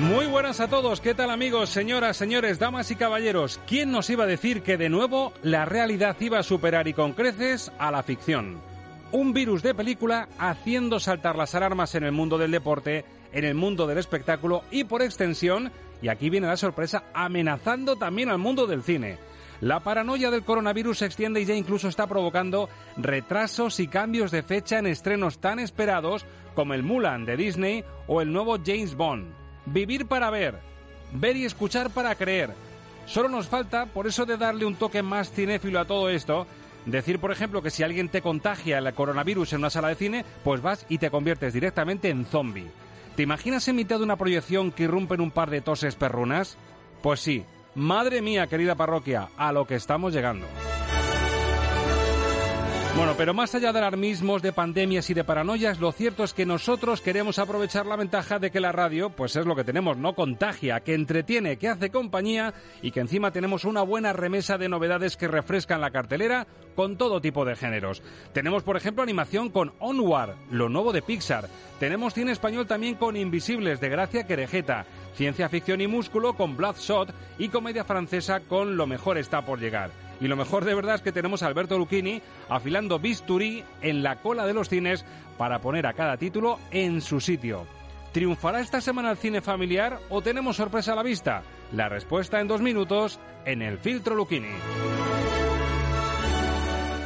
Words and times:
Muy 0.00 0.26
buenas 0.26 0.58
a 0.58 0.66
todos, 0.66 1.00
¿qué 1.00 1.14
tal 1.14 1.30
amigos, 1.30 1.70
señoras, 1.70 2.16
señores, 2.16 2.58
damas 2.58 2.90
y 2.90 2.96
caballeros? 2.96 3.60
¿Quién 3.64 3.92
nos 3.92 4.10
iba 4.10 4.24
a 4.24 4.26
decir 4.26 4.62
que 4.62 4.76
de 4.76 4.88
nuevo 4.88 5.32
la 5.42 5.64
realidad 5.66 6.16
iba 6.18 6.40
a 6.40 6.42
superar 6.42 6.88
y 6.88 6.92
con 6.92 7.12
creces 7.12 7.70
a 7.78 7.92
la 7.92 8.02
ficción? 8.02 8.60
Un 9.12 9.32
virus 9.32 9.62
de 9.62 9.72
película 9.72 10.28
haciendo 10.36 10.98
saltar 10.98 11.36
las 11.36 11.54
alarmas 11.54 11.94
en 11.94 12.02
el 12.02 12.10
mundo 12.10 12.38
del 12.38 12.50
deporte, 12.50 13.04
en 13.32 13.44
el 13.44 13.54
mundo 13.54 13.86
del 13.86 13.98
espectáculo 13.98 14.64
y 14.72 14.82
por 14.82 15.00
extensión, 15.00 15.70
y 16.02 16.08
aquí 16.08 16.28
viene 16.28 16.48
la 16.48 16.56
sorpresa, 16.56 17.04
amenazando 17.14 17.94
también 17.94 18.30
al 18.30 18.38
mundo 18.38 18.66
del 18.66 18.82
cine. 18.82 19.18
La 19.60 19.78
paranoia 19.78 20.32
del 20.32 20.42
coronavirus 20.42 20.98
se 20.98 21.06
extiende 21.06 21.40
y 21.40 21.44
ya 21.44 21.54
incluso 21.54 21.86
está 21.86 22.08
provocando 22.08 22.68
retrasos 22.96 23.78
y 23.78 23.86
cambios 23.86 24.32
de 24.32 24.42
fecha 24.42 24.80
en 24.80 24.88
estrenos 24.88 25.38
tan 25.38 25.60
esperados 25.60 26.26
como 26.56 26.74
el 26.74 26.82
Mulan 26.82 27.24
de 27.24 27.36
Disney 27.36 27.84
o 28.08 28.20
el 28.20 28.32
nuevo 28.32 28.58
James 28.58 28.96
Bond. 28.96 29.43
Vivir 29.66 30.06
para 30.06 30.30
ver, 30.30 30.58
ver 31.12 31.36
y 31.36 31.44
escuchar 31.44 31.90
para 31.90 32.14
creer. 32.14 32.50
Solo 33.06 33.28
nos 33.28 33.48
falta, 33.48 33.86
por 33.86 34.06
eso 34.06 34.24
de 34.26 34.36
darle 34.36 34.64
un 34.64 34.76
toque 34.76 35.02
más 35.02 35.30
cinéfilo 35.30 35.80
a 35.80 35.84
todo 35.84 36.08
esto, 36.08 36.46
decir, 36.86 37.18
por 37.18 37.32
ejemplo, 37.32 37.62
que 37.62 37.70
si 37.70 37.82
alguien 37.82 38.08
te 38.08 38.22
contagia 38.22 38.78
el 38.78 38.94
coronavirus 38.94 39.52
en 39.52 39.60
una 39.60 39.70
sala 39.70 39.88
de 39.88 39.94
cine, 39.94 40.24
pues 40.42 40.60
vas 40.62 40.86
y 40.88 40.98
te 40.98 41.10
conviertes 41.10 41.52
directamente 41.52 42.08
en 42.08 42.24
zombie. 42.24 42.70
¿Te 43.16 43.22
imaginas 43.22 43.68
en 43.68 43.76
mitad 43.76 43.98
de 43.98 44.04
una 44.04 44.16
proyección 44.16 44.72
que 44.72 44.84
irrumpen 44.84 45.20
un 45.20 45.30
par 45.30 45.50
de 45.50 45.60
toses 45.60 45.94
perrunas? 45.94 46.56
Pues 47.02 47.20
sí, 47.20 47.44
madre 47.74 48.22
mía, 48.22 48.46
querida 48.46 48.74
parroquia, 48.74 49.28
a 49.36 49.52
lo 49.52 49.66
que 49.66 49.76
estamos 49.76 50.12
llegando. 50.12 50.46
Bueno, 52.96 53.14
pero 53.18 53.34
más 53.34 53.52
allá 53.56 53.72
de 53.72 53.78
alarmismos, 53.80 54.40
de 54.40 54.52
pandemias 54.52 55.10
y 55.10 55.14
de 55.14 55.24
paranoias, 55.24 55.80
lo 55.80 55.90
cierto 55.90 56.22
es 56.22 56.32
que 56.32 56.46
nosotros 56.46 57.00
queremos 57.00 57.40
aprovechar 57.40 57.86
la 57.86 57.96
ventaja 57.96 58.38
de 58.38 58.52
que 58.52 58.60
la 58.60 58.70
radio, 58.70 59.10
pues 59.10 59.34
es 59.34 59.44
lo 59.46 59.56
que 59.56 59.64
tenemos, 59.64 59.96
no 59.96 60.14
contagia, 60.14 60.78
que 60.78 60.94
entretiene, 60.94 61.56
que 61.56 61.68
hace 61.68 61.90
compañía 61.90 62.54
y 62.82 62.92
que 62.92 63.00
encima 63.00 63.32
tenemos 63.32 63.64
una 63.64 63.82
buena 63.82 64.12
remesa 64.12 64.58
de 64.58 64.68
novedades 64.68 65.16
que 65.16 65.26
refrescan 65.26 65.80
la 65.80 65.90
cartelera 65.90 66.46
con 66.76 66.96
todo 66.96 67.20
tipo 67.20 67.44
de 67.44 67.56
géneros. 67.56 68.00
Tenemos, 68.32 68.62
por 68.62 68.76
ejemplo, 68.76 69.02
animación 69.02 69.50
con 69.50 69.72
Onward, 69.80 70.36
lo 70.52 70.68
nuevo 70.68 70.92
de 70.92 71.02
Pixar. 71.02 71.48
Tenemos 71.80 72.14
cine 72.14 72.30
español 72.30 72.68
también 72.68 72.94
con 72.94 73.16
Invisibles 73.16 73.80
de 73.80 73.88
Gracia 73.88 74.24
Querejeta, 74.24 74.86
ciencia 75.16 75.48
ficción 75.48 75.80
y 75.80 75.88
músculo 75.88 76.34
con 76.34 76.56
Bloodshot 76.56 77.12
y 77.38 77.48
comedia 77.48 77.82
francesa 77.82 78.38
con 78.40 78.76
Lo 78.76 78.86
mejor 78.86 79.18
está 79.18 79.44
por 79.44 79.58
llegar. 79.58 80.03
Y 80.20 80.28
lo 80.28 80.36
mejor 80.36 80.64
de 80.64 80.74
verdad 80.74 80.96
es 80.96 81.02
que 81.02 81.12
tenemos 81.12 81.42
a 81.42 81.46
Alberto 81.46 81.78
Lucchini 81.78 82.22
afilando 82.48 82.98
bisturí 82.98 83.64
en 83.82 84.02
la 84.02 84.16
cola 84.16 84.46
de 84.46 84.54
los 84.54 84.68
cines 84.68 85.04
para 85.36 85.60
poner 85.60 85.86
a 85.86 85.94
cada 85.94 86.16
título 86.16 86.58
en 86.70 87.00
su 87.00 87.20
sitio. 87.20 87.66
¿Triunfará 88.12 88.60
esta 88.60 88.80
semana 88.80 89.10
el 89.10 89.16
cine 89.16 89.40
familiar 89.40 89.98
o 90.08 90.22
tenemos 90.22 90.56
sorpresa 90.56 90.92
a 90.92 90.96
la 90.96 91.02
vista? 91.02 91.42
La 91.72 91.88
respuesta 91.88 92.40
en 92.40 92.46
dos 92.46 92.60
minutos 92.60 93.18
en 93.44 93.60
el 93.60 93.78
filtro 93.78 94.14
Lucchini. 94.14 94.54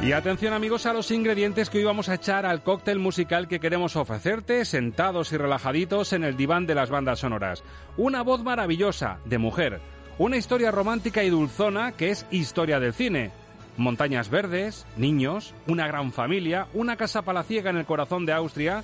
Y 0.01 0.13
atención 0.13 0.53
amigos 0.53 0.85
a 0.85 0.93
los 0.93 1.11
ingredientes 1.11 1.69
que 1.69 1.79
hoy 1.79 1.83
vamos 1.83 2.07
a 2.07 2.13
echar 2.13 2.45
al 2.45 2.63
cóctel 2.63 2.99
musical 2.99 3.49
que 3.49 3.59
queremos 3.59 3.97
ofrecerte 3.97 4.63
sentados 4.63 5.33
y 5.33 5.37
relajaditos 5.37 6.13
en 6.13 6.23
el 6.23 6.37
diván 6.37 6.65
de 6.65 6.75
las 6.75 6.89
bandas 6.89 7.19
sonoras. 7.19 7.63
Una 7.97 8.21
voz 8.21 8.41
maravillosa, 8.41 9.19
de 9.25 9.37
mujer. 9.39 9.81
Una 10.19 10.35
historia 10.35 10.69
romántica 10.69 11.23
y 11.23 11.29
dulzona 11.29 11.93
que 11.93 12.09
es 12.09 12.25
historia 12.29 12.81
del 12.81 12.93
cine. 12.93 13.31
Montañas 13.77 14.29
verdes, 14.29 14.85
niños, 14.97 15.53
una 15.65 15.87
gran 15.87 16.11
familia, 16.11 16.67
una 16.73 16.97
casa 16.97 17.21
palaciega 17.21 17.69
en 17.69 17.77
el 17.77 17.85
corazón 17.85 18.25
de 18.25 18.33
Austria. 18.33 18.83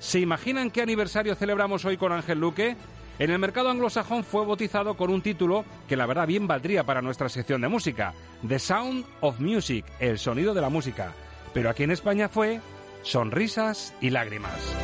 ¿Se 0.00 0.18
imaginan 0.18 0.70
qué 0.70 0.80
aniversario 0.80 1.34
celebramos 1.34 1.84
hoy 1.84 1.98
con 1.98 2.10
Ángel 2.10 2.40
Luque? 2.40 2.74
En 3.18 3.30
el 3.30 3.38
mercado 3.38 3.68
anglosajón 3.68 4.24
fue 4.24 4.46
bautizado 4.46 4.96
con 4.96 5.10
un 5.10 5.20
título 5.20 5.66
que 5.86 5.96
la 5.96 6.06
verdad 6.06 6.26
bien 6.26 6.46
valdría 6.46 6.84
para 6.84 7.02
nuestra 7.02 7.28
sección 7.28 7.60
de 7.60 7.68
música, 7.68 8.14
The 8.48 8.58
Sound 8.58 9.04
of 9.20 9.40
Music, 9.40 9.84
el 10.00 10.18
sonido 10.18 10.54
de 10.54 10.62
la 10.62 10.70
música. 10.70 11.12
Pero 11.52 11.68
aquí 11.68 11.82
en 11.82 11.90
España 11.90 12.30
fue 12.30 12.62
Sonrisas 13.02 13.92
y 14.00 14.08
Lágrimas. 14.08 14.74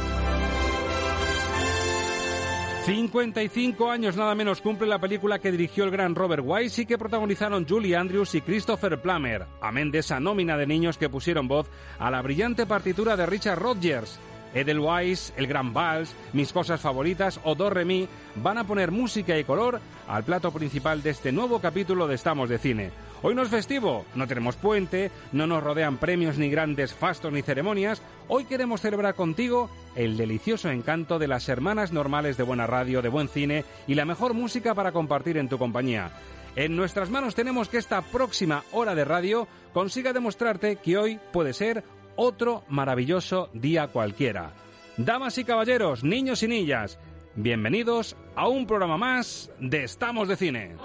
55 2.89 3.91
años 3.91 4.17
nada 4.17 4.35
menos 4.35 4.63
cumple 4.63 4.87
la 4.89 4.99
película 4.99 5.39
que 5.39 5.53
dirigió 5.53 5.85
el 5.85 5.91
gran 5.91 6.15
Robert 6.15 6.43
Wise 6.43 6.81
y 6.81 6.87
que 6.87 6.97
protagonizaron 6.97 7.67
Julie 7.69 7.95
Andrews 7.95 8.35
y 8.35 8.41
Christopher 8.41 8.99
Plummer, 9.03 9.45
amén 9.61 9.91
de 9.91 9.99
esa 9.99 10.19
nómina 10.21 10.57
de 10.57 10.67
niños 10.67 10.97
que 10.97 11.11
pusieron 11.11 11.49
voz 11.49 11.69
a 11.99 12.11
la 12.11 12.23
brillante 12.23 12.65
partitura 12.65 13.15
de 13.15 13.27
Richard 13.27 13.59
Rodgers. 13.59 14.19
Edelweiss, 14.55 15.33
El 15.37 15.47
Gran 15.47 15.73
Vals, 15.73 16.15
Mis 16.33 16.53
Cosas 16.53 16.81
Favoritas 16.81 17.41
o 17.45 17.55
Do 17.55 17.71
Re 17.71 17.85
Mi 17.85 18.09
van 18.37 18.59
a 18.59 18.65
poner 18.65 18.91
música 18.91 19.39
y 19.39 19.45
color 19.45 19.81
al 20.07 20.25
plato 20.25 20.51
principal 20.53 21.03
de 21.03 21.11
este 21.11 21.33
nuevo 21.33 21.61
capítulo 21.61 22.07
de 22.07 22.15
Estamos 22.15 22.49
de 22.49 22.59
Cine. 22.59 22.91
Hoy 23.21 23.35
no 23.35 23.43
es 23.43 23.49
festivo, 23.49 24.05
no 24.15 24.29
tenemos 24.29 24.55
puente, 24.57 25.11
no 25.33 25.47
nos 25.47 25.63
rodean 25.63 25.97
premios 25.97 26.39
ni 26.39 26.51
grandes 26.51 26.95
fastos 26.95 27.33
ni 27.33 27.43
ceremonias. 27.43 28.01
Hoy 28.29 28.45
queremos 28.45 28.81
celebrar 28.81 29.15
contigo 29.17 29.71
el 29.97 30.17
delicioso 30.17 30.71
encanto 30.71 31.19
de 31.19 31.27
las 31.27 31.49
hermanas 31.49 31.93
normales 31.93 32.37
de 32.37 32.45
buena 32.45 32.69
radio, 32.69 33.03
de 33.03 33.09
buen 33.09 33.29
cine 33.29 33.65
y 33.89 33.97
la 33.97 34.05
mejor 34.05 34.35
música 34.35 34.75
para 34.75 34.93
compartir 34.93 35.37
en 35.37 35.49
tu 35.49 35.59
compañía. 35.59 36.13
En 36.55 36.77
nuestras 36.77 37.11
manos 37.11 37.35
tenemos 37.35 37.69
que 37.69 37.79
esta 37.79 38.03
próxima 38.03 38.65
hora 38.73 38.95
de 38.95 39.05
radio 39.05 39.47
consiga 39.73 40.13
demostrarte 40.13 40.77
que 40.77 40.97
hoy 40.97 41.21
puede 41.33 41.53
ser 41.53 41.85
otro 42.19 42.65
maravilloso 42.69 43.49
día 43.55 43.87
cualquiera. 43.89 44.53
Damas 44.97 45.39
y 45.39 45.45
caballeros, 45.45 46.03
niños 46.03 46.43
y 46.43 46.49
niñas, 46.49 46.99
bienvenidos 47.37 48.17
a 48.35 48.49
un 48.49 48.67
programa 48.67 48.99
más 48.99 49.51
de 49.61 49.85
Estamos 49.85 50.27
de 50.27 50.37
Cine. 50.37 50.77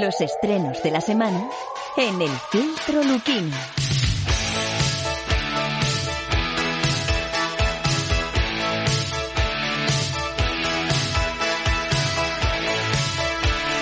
Los 0.00 0.22
estrenos 0.22 0.82
de 0.82 0.90
la 0.90 1.02
semana 1.02 1.50
en 1.98 2.22
el 2.22 2.30
filtro 2.50 3.04
Luquín. 3.04 3.50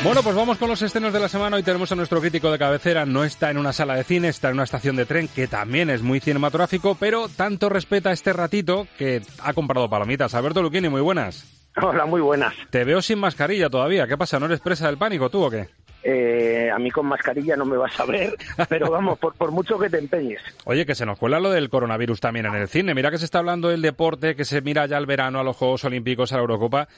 Bueno, 0.03 0.25
pues 0.25 0.35
vamos 0.35 0.59
con 0.59 0.69
los 0.69 0.83
estrenos 0.83 1.13
de 1.13 1.21
la 1.21 1.29
semana. 1.29 1.57
Hoy 1.57 1.63
tenemos 1.63 1.93
a 1.93 1.95
nuestro 1.95 2.21
crítico 2.21 2.51
de 2.51 2.59
cabecera. 2.59 3.07
No 3.07 3.23
está 3.23 3.53
en 3.53 3.59
una 3.59 3.73
sala 3.73 3.95
de 3.95 4.03
cine, 4.03 4.29
está 4.29 4.49
en 4.49 4.55
una 4.55 4.65
estación 4.65 4.97
de 4.97 5.07
tren, 5.07 5.29
que 5.29 5.47
también 5.47 5.91
es 5.91 6.03
muy 6.03 6.19
cinematográfico, 6.19 6.97
pero 6.99 7.29
tanto 7.29 7.69
respeta 7.69 8.11
este 8.11 8.33
ratito 8.33 8.89
que 8.99 9.23
ha 9.45 9.53
comprado 9.53 9.89
palomitas. 9.89 10.35
Alberto 10.35 10.61
Luquini, 10.61 10.89
muy 10.89 11.03
buenas. 11.03 11.61
Hola, 11.81 12.05
muy 12.05 12.21
buenas. 12.21 12.53
Te 12.71 12.85
veo 12.85 13.01
sin 13.01 13.21
mascarilla 13.21 13.71
todavía. 13.71 14.09
¿Qué 14.09 14.19
pasa? 14.19 14.41
¿No 14.41 14.47
eres 14.47 14.61
presa 14.61 14.87
del 14.87 14.99
pánico 14.99 15.31
tú 15.31 15.45
o 15.45 15.51
qué? 15.51 15.69
Eh, 16.03 16.71
a 16.73 16.79
mí 16.79 16.91
con 16.91 17.07
mascarilla 17.07 17.57
no 17.57 17.65
me 17.65 17.77
vas 17.77 17.99
a 18.01 18.07
ver, 18.07 18.35
pero 18.69 18.91
vamos, 18.91 19.19
por, 19.19 19.51
mucho 19.51 19.79
que 19.79 19.91
te 19.91 19.99
empeñes. 19.99 20.41
Oye, 20.65 20.87
que 20.87 20.95
se 20.95 21.05
nos 21.05 21.19
cuela 21.19 21.41
lo 21.41 21.51
del 21.51 21.69
coronavirus 21.69 22.21
también 22.21 22.47
en 22.47 22.55
el 22.55 22.69
cine. 22.69 22.95
Mira 22.95 23.11
que 23.11 23.19
se 23.19 23.25
está 23.25 23.39
hablando 23.39 23.69
del 23.69 23.83
deporte, 23.83 24.35
que 24.35 24.45
se 24.45 24.63
mira 24.63 24.87
ya 24.87 24.97
al 24.97 25.07
verano, 25.07 25.41
a 25.41 25.45
los 25.45 25.57
Juegos 25.57 25.85
Olímpicos, 25.85 26.33
a 26.33 26.37
la 26.37 26.43
Eurocopa. 26.43 26.89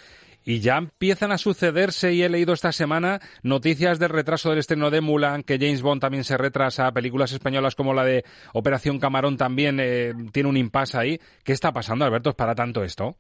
Y 0.45 0.59
ya 0.59 0.77
empiezan 0.77 1.31
a 1.31 1.39
sucederse, 1.39 2.15
y 2.15 2.23
he 2.23 2.29
leído 2.29 2.53
esta 2.53 2.73
semana, 2.73 3.21
noticias 3.45 4.01
del 4.01 4.09
retraso 4.09 4.51
del 4.51 4.59
estreno 4.59 4.91
de 4.91 5.01
Mulan, 5.01 5.45
que 5.45 5.57
James 5.57 5.83
Bond 5.83 6.01
también 6.01 6.25
se 6.25 6.37
retrasa, 6.37 6.91
películas 6.91 7.31
españolas 7.31 7.77
como 7.77 7.95
la 7.95 8.05
de 8.05 8.25
Operación 8.53 8.99
Camarón 8.99 9.37
también 9.37 9.79
eh, 9.81 10.13
tiene 10.33 10.49
un 10.49 10.57
impasse 10.57 10.99
ahí. 10.99 11.21
¿Qué 11.45 11.53
está 11.53 11.71
pasando, 11.71 12.05
Alberto? 12.05 12.31
¿Es 12.31 12.37
para 12.37 12.57
tanto 12.57 12.83
esto? 12.83 13.17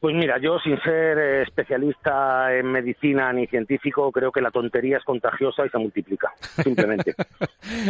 Pues 0.00 0.14
mira, 0.14 0.38
yo 0.40 0.60
sin 0.60 0.80
ser 0.80 1.18
eh, 1.18 1.42
especialista 1.42 2.56
en 2.56 2.66
medicina 2.66 3.32
ni 3.32 3.48
científico, 3.48 4.12
creo 4.12 4.30
que 4.30 4.40
la 4.40 4.52
tontería 4.52 4.98
es 4.98 5.04
contagiosa 5.04 5.66
y 5.66 5.70
se 5.70 5.78
multiplica, 5.78 6.32
simplemente. 6.62 7.14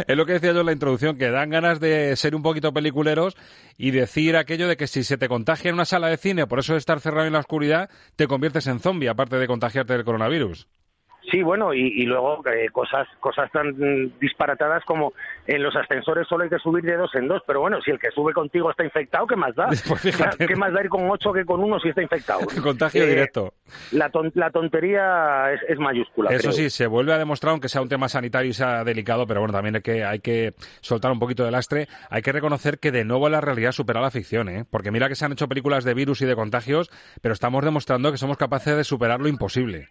es 0.07 0.17
lo 0.17 0.25
que 0.25 0.33
decía 0.33 0.51
yo 0.51 0.61
en 0.61 0.65
la 0.65 0.71
introducción, 0.71 1.17
que 1.19 1.29
dan 1.29 1.51
ganas 1.51 1.79
de 1.79 2.15
ser 2.15 2.33
un 2.33 2.41
poquito 2.41 2.73
peliculeros 2.73 3.37
y 3.77 3.91
decir 3.91 4.37
aquello 4.37 4.67
de 4.67 4.75
que 4.75 4.87
si 4.87 5.03
se 5.03 5.19
te 5.19 5.27
contagia 5.27 5.69
en 5.69 5.75
una 5.75 5.85
sala 5.85 6.07
de 6.07 6.17
cine, 6.17 6.47
por 6.47 6.57
eso 6.57 6.73
de 6.73 6.79
estar 6.79 6.99
cerrado 6.99 7.27
en 7.27 7.33
la 7.33 7.39
oscuridad, 7.39 7.91
te 8.15 8.25
conviertes 8.25 8.65
en 8.65 8.79
zombie, 8.79 9.07
aparte 9.07 9.37
de 9.37 9.45
contagiarte 9.45 9.93
del 9.93 10.03
coronavirus. 10.03 10.67
Sí, 11.31 11.43
bueno, 11.43 11.73
y, 11.73 12.01
y 12.01 12.05
luego 12.05 12.41
eh, 12.47 12.69
cosas 12.71 13.07
cosas 13.19 13.51
tan 13.51 13.75
disparatadas 14.19 14.83
como 14.85 15.13
en 15.47 15.61
los 15.61 15.75
ascensores 15.75 16.27
solo 16.27 16.43
hay 16.43 16.49
que 16.49 16.59
subir 16.59 16.83
de 16.83 16.95
dos 16.95 17.13
en 17.15 17.27
dos, 17.27 17.41
pero 17.45 17.61
bueno, 17.61 17.81
si 17.81 17.91
el 17.91 17.99
que 17.99 18.11
sube 18.11 18.33
contigo 18.33 18.71
está 18.71 18.83
infectado, 18.83 19.27
¿qué 19.27 19.35
más 19.35 19.55
da? 19.55 19.67
Pues 19.87 20.01
fíjate. 20.01 20.45
¿Qué 20.45 20.55
más 20.55 20.73
da 20.73 20.83
ir 20.83 20.89
con 20.89 21.09
ocho 21.09 21.33
que 21.33 21.45
con 21.45 21.63
uno 21.63 21.79
si 21.79 21.89
está 21.89 22.01
infectado? 22.01 22.41
Contagio 22.63 23.03
eh, 23.03 23.07
directo. 23.07 23.53
La, 23.91 24.09
ton 24.09 24.31
la 24.35 24.51
tontería 24.51 25.51
es, 25.53 25.61
es 25.67 25.79
mayúscula. 25.79 26.29
Eso 26.31 26.49
creo. 26.49 26.51
sí, 26.51 26.69
se 26.69 26.87
vuelve 26.87 27.13
a 27.13 27.17
demostrar, 27.17 27.51
aunque 27.51 27.69
sea 27.69 27.81
un 27.81 27.89
tema 27.89 28.09
sanitario 28.09 28.49
y 28.49 28.53
sea 28.53 28.83
delicado, 28.83 29.25
pero 29.25 29.39
bueno, 29.39 29.53
también 29.53 29.75
hay 29.75 29.81
que, 29.81 30.03
hay 30.03 30.19
que 30.19 30.53
soltar 30.81 31.11
un 31.11 31.19
poquito 31.19 31.43
de 31.43 31.51
lastre. 31.51 31.87
Hay 32.09 32.21
que 32.21 32.31
reconocer 32.31 32.79
que 32.79 32.91
de 32.91 33.05
nuevo 33.05 33.29
la 33.29 33.41
realidad 33.41 33.71
supera 33.71 34.01
la 34.01 34.11
ficción, 34.11 34.49
¿eh? 34.49 34.65
Porque 34.69 34.91
mira 34.91 35.07
que 35.07 35.15
se 35.15 35.25
han 35.25 35.31
hecho 35.31 35.47
películas 35.47 35.83
de 35.83 35.93
virus 35.93 36.21
y 36.21 36.25
de 36.25 36.35
contagios, 36.35 36.89
pero 37.21 37.33
estamos 37.33 37.63
demostrando 37.63 38.11
que 38.11 38.17
somos 38.17 38.37
capaces 38.37 38.75
de 38.75 38.83
superar 38.83 39.19
lo 39.19 39.27
imposible. 39.27 39.89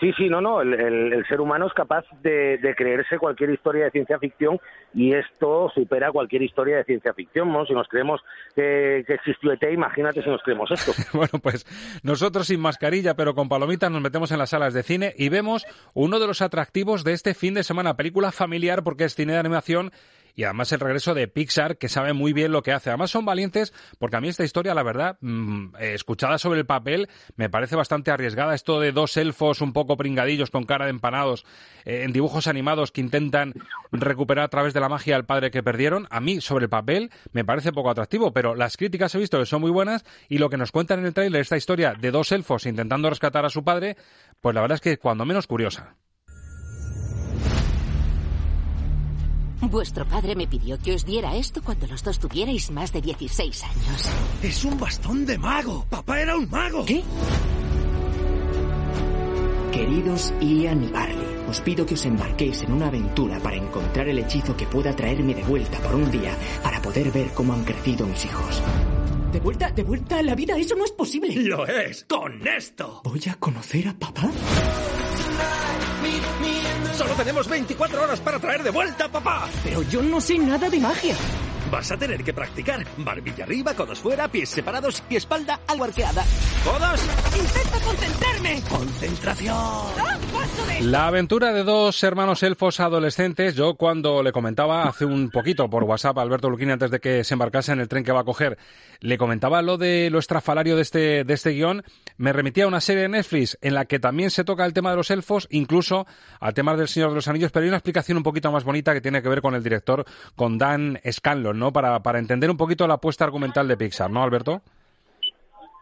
Sí, 0.00 0.12
sí, 0.16 0.28
no, 0.28 0.40
no, 0.40 0.60
el, 0.60 0.74
el, 0.74 1.26
ser 1.26 1.40
humano 1.40 1.66
es 1.66 1.72
capaz 1.72 2.04
de, 2.22 2.58
de, 2.58 2.74
creerse 2.74 3.18
cualquier 3.18 3.50
historia 3.50 3.84
de 3.84 3.90
ciencia 3.90 4.18
ficción 4.18 4.58
y 4.94 5.12
esto 5.14 5.70
supera 5.74 6.10
cualquier 6.12 6.42
historia 6.42 6.76
de 6.76 6.84
ciencia 6.84 7.12
ficción, 7.14 7.52
¿no? 7.52 7.64
Si 7.66 7.72
nos 7.72 7.88
creemos 7.88 8.20
que, 8.54 9.04
que 9.06 9.14
existió 9.14 9.52
ET, 9.52 9.62
imagínate 9.72 10.22
si 10.22 10.28
nos 10.28 10.42
creemos 10.42 10.70
esto. 10.70 10.92
bueno, 11.16 11.38
pues 11.42 11.66
nosotros 12.02 12.46
sin 12.46 12.60
mascarilla, 12.60 13.14
pero 13.14 13.34
con 13.34 13.48
palomitas 13.48 13.90
nos 13.90 14.02
metemos 14.02 14.30
en 14.32 14.38
las 14.38 14.50
salas 14.50 14.74
de 14.74 14.82
cine 14.82 15.12
y 15.16 15.28
vemos 15.28 15.66
uno 15.94 16.18
de 16.18 16.26
los 16.26 16.42
atractivos 16.42 17.04
de 17.04 17.12
este 17.12 17.34
fin 17.34 17.54
de 17.54 17.62
semana, 17.62 17.96
película 17.96 18.32
familiar 18.32 18.82
porque 18.82 19.04
es 19.04 19.14
cine 19.14 19.34
de 19.34 19.38
animación 19.38 19.92
y 20.34 20.44
además 20.44 20.72
el 20.72 20.80
regreso 20.80 21.14
de 21.14 21.28
Pixar, 21.28 21.78
que 21.78 21.88
sabe 21.88 22.12
muy 22.12 22.32
bien 22.32 22.52
lo 22.52 22.62
que 22.62 22.72
hace. 22.72 22.90
Además 22.90 23.10
son 23.10 23.24
valientes, 23.24 23.72
porque 23.98 24.16
a 24.16 24.20
mí 24.20 24.28
esta 24.28 24.44
historia, 24.44 24.74
la 24.74 24.82
verdad, 24.82 25.16
mmm, 25.20 25.76
escuchada 25.78 26.38
sobre 26.38 26.60
el 26.60 26.66
papel, 26.66 27.08
me 27.36 27.48
parece 27.48 27.76
bastante 27.76 28.10
arriesgada. 28.10 28.54
Esto 28.54 28.80
de 28.80 28.92
dos 28.92 29.16
elfos 29.16 29.60
un 29.60 29.72
poco 29.72 29.96
pringadillos 29.96 30.50
con 30.50 30.64
cara 30.64 30.86
de 30.86 30.90
empanados 30.90 31.44
eh, 31.84 32.02
en 32.04 32.12
dibujos 32.12 32.46
animados 32.46 32.90
que 32.90 33.00
intentan 33.00 33.54
recuperar 33.92 34.44
a 34.44 34.48
través 34.48 34.74
de 34.74 34.80
la 34.80 34.88
magia 34.88 35.16
al 35.16 35.24
padre 35.24 35.50
que 35.50 35.62
perdieron, 35.62 36.06
a 36.10 36.20
mí 36.20 36.40
sobre 36.40 36.64
el 36.64 36.70
papel 36.70 37.10
me 37.32 37.44
parece 37.44 37.72
poco 37.72 37.90
atractivo, 37.90 38.32
pero 38.32 38.54
las 38.54 38.76
críticas 38.76 39.14
he 39.14 39.18
visto 39.18 39.38
que 39.38 39.46
son 39.46 39.60
muy 39.60 39.70
buenas 39.70 40.04
y 40.28 40.38
lo 40.38 40.50
que 40.50 40.56
nos 40.56 40.72
cuentan 40.72 41.00
en 41.00 41.06
el 41.06 41.14
tráiler, 41.14 41.40
esta 41.40 41.56
historia 41.56 41.94
de 41.94 42.10
dos 42.10 42.32
elfos 42.32 42.66
intentando 42.66 43.08
rescatar 43.08 43.44
a 43.44 43.50
su 43.50 43.64
padre, 43.64 43.96
pues 44.40 44.54
la 44.54 44.60
verdad 44.60 44.76
es 44.76 44.80
que 44.80 44.98
cuando 44.98 45.24
menos 45.24 45.46
curiosa. 45.46 45.96
Vuestro 49.60 50.06
padre 50.06 50.34
me 50.36 50.46
pidió 50.46 50.78
que 50.78 50.94
os 50.94 51.04
diera 51.04 51.36
esto 51.36 51.62
cuando 51.62 51.86
los 51.86 52.02
dos 52.02 52.18
tuvierais 52.18 52.70
más 52.70 52.92
de 52.92 53.00
16 53.00 53.64
años. 53.64 54.08
Es 54.42 54.64
un 54.64 54.78
bastón 54.78 55.24
de 55.24 55.38
mago. 55.38 55.86
Papá 55.88 56.20
era 56.20 56.36
un 56.36 56.48
mago. 56.50 56.84
¿Qué? 56.84 57.02
Queridos 59.72 60.32
Ian 60.40 60.84
y 60.84 60.86
Barley, 60.86 61.36
os 61.48 61.60
pido 61.60 61.84
que 61.84 61.94
os 61.94 62.06
embarquéis 62.06 62.62
en 62.62 62.72
una 62.72 62.86
aventura 62.86 63.40
para 63.40 63.56
encontrar 63.56 64.06
el 64.08 64.20
hechizo 64.20 64.56
que 64.56 64.66
pueda 64.66 64.94
traerme 64.94 65.34
de 65.34 65.42
vuelta 65.42 65.78
por 65.80 65.96
un 65.96 66.08
día 66.12 66.36
para 66.62 66.80
poder 66.80 67.10
ver 67.10 67.32
cómo 67.34 67.54
han 67.54 67.64
crecido 67.64 68.06
mis 68.06 68.24
hijos. 68.24 68.62
¿De 69.32 69.40
vuelta, 69.40 69.72
de 69.72 69.82
vuelta 69.82 70.18
a 70.18 70.22
la 70.22 70.36
vida? 70.36 70.56
Eso 70.56 70.76
no 70.76 70.84
es 70.84 70.92
posible. 70.92 71.34
Lo 71.34 71.66
es, 71.66 72.04
con 72.04 72.46
esto. 72.46 73.00
¿Voy 73.02 73.20
a 73.28 73.34
conocer 73.34 73.88
a 73.88 73.94
papá? 73.94 74.30
Solo 76.96 77.14
tenemos 77.14 77.48
24 77.48 78.02
horas 78.02 78.20
para 78.20 78.38
traer 78.38 78.62
de 78.62 78.70
vuelta 78.70 79.06
a 79.06 79.08
papá. 79.08 79.48
Pero 79.64 79.82
yo 79.82 80.00
no 80.00 80.20
sé 80.20 80.38
nada 80.38 80.70
de 80.70 80.78
magia. 80.78 81.16
Vas 81.70 81.90
a 81.90 81.96
tener 81.96 82.22
que 82.22 82.32
practicar. 82.32 82.86
Barbilla 82.98 83.44
arriba, 83.44 83.74
codos 83.74 83.98
fuera, 83.98 84.28
pies 84.28 84.50
separados 84.50 85.02
y 85.10 85.16
espalda 85.16 85.60
algo 85.66 85.84
arqueada. 85.84 86.24
¡Codos! 86.64 87.08
¡Intento 87.36 87.78
concentrarme! 87.84 88.62
¡Concentración! 88.68 89.54
¡Ah, 89.56 90.18
La 90.80 91.06
aventura 91.08 91.52
de 91.52 91.62
dos 91.62 92.02
hermanos 92.02 92.42
elfos 92.42 92.80
adolescentes, 92.80 93.54
yo 93.54 93.74
cuando 93.74 94.22
le 94.22 94.32
comentaba 94.32 94.84
hace 94.84 95.04
un 95.04 95.30
poquito 95.30 95.68
por 95.68 95.84
WhatsApp 95.84 96.16
a 96.18 96.22
Alberto 96.22 96.48
Luquini 96.48 96.72
antes 96.72 96.90
de 96.90 97.00
que 97.00 97.22
se 97.22 97.34
embarcase 97.34 97.72
en 97.72 97.80
el 97.80 97.88
tren 97.88 98.02
que 98.02 98.12
va 98.12 98.20
a 98.20 98.24
coger, 98.24 98.56
le 99.00 99.18
comentaba 99.18 99.60
lo 99.62 99.76
de 99.76 100.08
lo 100.10 100.18
estrafalario 100.18 100.76
de 100.76 100.82
este, 100.82 101.24
de 101.24 101.34
este 101.34 101.50
guion, 101.50 101.82
me 102.16 102.32
remitía 102.32 102.64
a 102.64 102.68
una 102.68 102.80
serie 102.80 103.02
de 103.02 103.08
Netflix 103.10 103.58
en 103.60 103.74
la 103.74 103.84
que 103.84 103.98
también 103.98 104.30
se 104.30 104.44
toca 104.44 104.64
el 104.64 104.72
tema 104.72 104.90
de 104.90 104.96
los 104.96 105.10
elfos, 105.10 105.46
incluso 105.50 106.06
al 106.40 106.54
tema 106.54 106.74
del 106.76 106.88
Señor 106.88 107.10
de 107.10 107.16
los 107.16 107.28
Anillos, 107.28 107.52
pero 107.52 107.64
hay 107.64 107.68
una 107.68 107.78
explicación 107.78 108.16
un 108.16 108.22
poquito 108.24 108.50
más 108.50 108.64
bonita 108.64 108.94
que 108.94 109.00
tiene 109.02 109.22
que 109.22 109.28
ver 109.28 109.42
con 109.42 109.54
el 109.54 109.62
director, 109.62 110.04
con 110.34 110.56
Dan 110.56 110.98
Scanlon, 111.10 111.58
¿no? 111.58 111.72
Para, 111.72 112.02
para 112.02 112.18
entender 112.18 112.50
un 112.50 112.56
poquito 112.56 112.86
la 112.86 112.94
apuesta 112.94 113.24
argumental 113.24 113.68
de 113.68 113.76
Pixar, 113.76 114.10
¿no, 114.10 114.22
Alberto? 114.22 114.62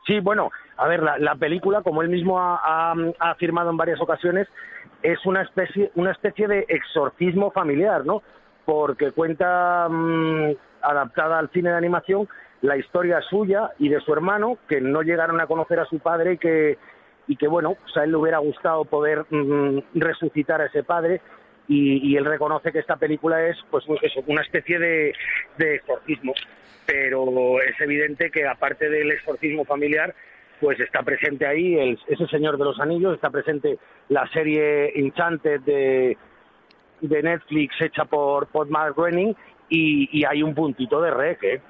Sí, 0.07 0.19
bueno, 0.21 0.51
a 0.77 0.89
ver, 0.89 1.03
la, 1.03 1.19
la 1.19 1.37
película, 1.37 1.83
como 1.83 2.03
él 2.03 2.09
mismo 2.09 2.41
ha, 2.41 2.95
afirmado 3.21 3.71
en 3.71 3.77
varias 3.77 4.01
ocasiones, 4.01 4.49
es 5.03 5.25
una 5.27 5.43
especie, 5.43 5.91
una 5.95 6.11
especie 6.11 6.49
de 6.49 6.65
exorcismo 6.69 7.51
familiar, 7.51 8.05
¿no? 8.05 8.23
Porque 8.65 9.13
cuenta, 9.13 9.89
mmm, 9.89 10.53
adaptada 10.83 11.39
al 11.39 11.51
cine 11.51 11.71
de 11.71 11.77
animación, 11.77 12.29
la 12.63 12.77
historia 12.77 13.21
suya 13.23 13.71
y 13.79 13.89
de 13.89 14.01
su 14.01 14.13
hermano, 14.13 14.59
que 14.69 14.81
no 14.81 15.03
llegaron 15.03 15.41
a 15.41 15.47
conocer 15.47 15.81
a 15.81 15.87
su 15.87 15.99
padre 15.99 16.35
y 16.35 16.39
que, 16.39 16.79
y 17.29 17.37
que 17.37 17.49
bueno, 17.49 17.75
pues 17.81 17.97
a 17.97 18.05
él 18.05 18.11
le 18.11 18.17
hubiera 18.17 18.39
gustado 18.39 18.85
poder 18.85 19.25
mmm, 19.31 19.79
resucitar 19.95 20.61
a 20.61 20.67
ese 20.67 20.83
padre 20.83 21.21
y, 21.69 22.11
y, 22.11 22.17
él 22.17 22.25
reconoce 22.25 22.73
que 22.73 22.81
esta 22.81 22.97
película 22.97 23.47
es 23.47 23.57
pues 23.71 23.85
eso, 24.03 24.21
una 24.27 24.43
especie 24.43 24.79
de, 24.79 25.15
de, 25.59 25.77
exorcismo 25.77 26.35
pero 26.85 27.63
es 27.63 27.81
evidente 27.81 28.31
que 28.31 28.47
aparte 28.47 28.89
del 28.89 29.13
exorcismo 29.13 29.65
familiar 29.65 30.15
pues 30.61 30.81
está 30.81 31.03
presente 31.03 31.47
ahí 31.47 31.79
el, 31.79 31.99
ese 32.09 32.27
señor 32.27 32.59
de 32.59 32.65
los 32.65 32.81
anillos 32.81 33.15
está 33.15 33.31
presente 33.31 33.79
la 34.09 34.27
serie 34.29 34.99
Enchanted 34.99 35.61
de, 35.61 36.17
de 37.01 37.23
Netflix 37.23 37.81
hecha 37.81 38.05
por, 38.05 38.49
por 38.49 38.69
Mark 38.69 38.97
y, 39.69 40.25
hay 40.25 40.43
un 40.43 40.55
puntito 40.55 41.01
de 41.01 41.11
rec 41.11 41.43
¿eh? 41.45 41.61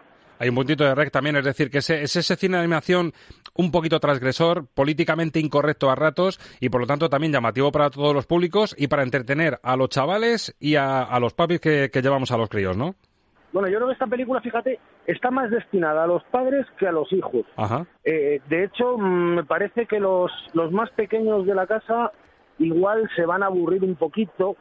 Hay 0.42 0.48
un 0.48 0.56
puntito 0.56 0.82
de 0.82 0.92
rec 0.96 1.12
también, 1.12 1.36
es 1.36 1.44
decir, 1.44 1.70
que 1.70 1.78
ese, 1.78 2.02
es 2.02 2.16
ese 2.16 2.34
cine 2.34 2.56
de 2.56 2.64
animación 2.64 3.12
un 3.54 3.70
poquito 3.70 4.00
transgresor, 4.00 4.66
políticamente 4.66 5.38
incorrecto 5.38 5.88
a 5.88 5.94
ratos 5.94 6.40
y 6.58 6.68
por 6.68 6.80
lo 6.80 6.86
tanto 6.88 7.08
también 7.08 7.32
llamativo 7.32 7.70
para 7.70 7.90
todos 7.90 8.12
los 8.12 8.26
públicos 8.26 8.74
y 8.76 8.88
para 8.88 9.04
entretener 9.04 9.60
a 9.62 9.76
los 9.76 9.90
chavales 9.90 10.56
y 10.58 10.74
a, 10.74 11.04
a 11.04 11.20
los 11.20 11.32
papis 11.32 11.60
que, 11.60 11.90
que, 11.92 12.02
llevamos 12.02 12.32
a 12.32 12.36
los 12.38 12.48
críos, 12.48 12.76
¿no? 12.76 12.96
Bueno, 13.52 13.68
yo 13.68 13.76
creo 13.76 13.86
que 13.86 13.92
esta 13.92 14.08
película, 14.08 14.40
fíjate, 14.40 14.80
está 15.06 15.30
más 15.30 15.48
destinada 15.48 16.02
a 16.02 16.06
los 16.08 16.24
padres 16.24 16.66
que 16.76 16.88
a 16.88 16.92
los 16.92 17.12
hijos. 17.12 17.46
Ajá. 17.56 17.86
Eh, 18.02 18.40
de 18.48 18.64
hecho, 18.64 18.98
me 18.98 19.44
parece 19.44 19.86
que 19.86 20.00
los, 20.00 20.32
los 20.54 20.72
más 20.72 20.90
pequeños 20.90 21.46
de 21.46 21.54
la 21.54 21.68
casa 21.68 22.10
igual 22.58 23.08
se 23.14 23.26
van 23.26 23.44
a 23.44 23.46
aburrir 23.46 23.84
un 23.84 23.94
poquito 23.94 24.56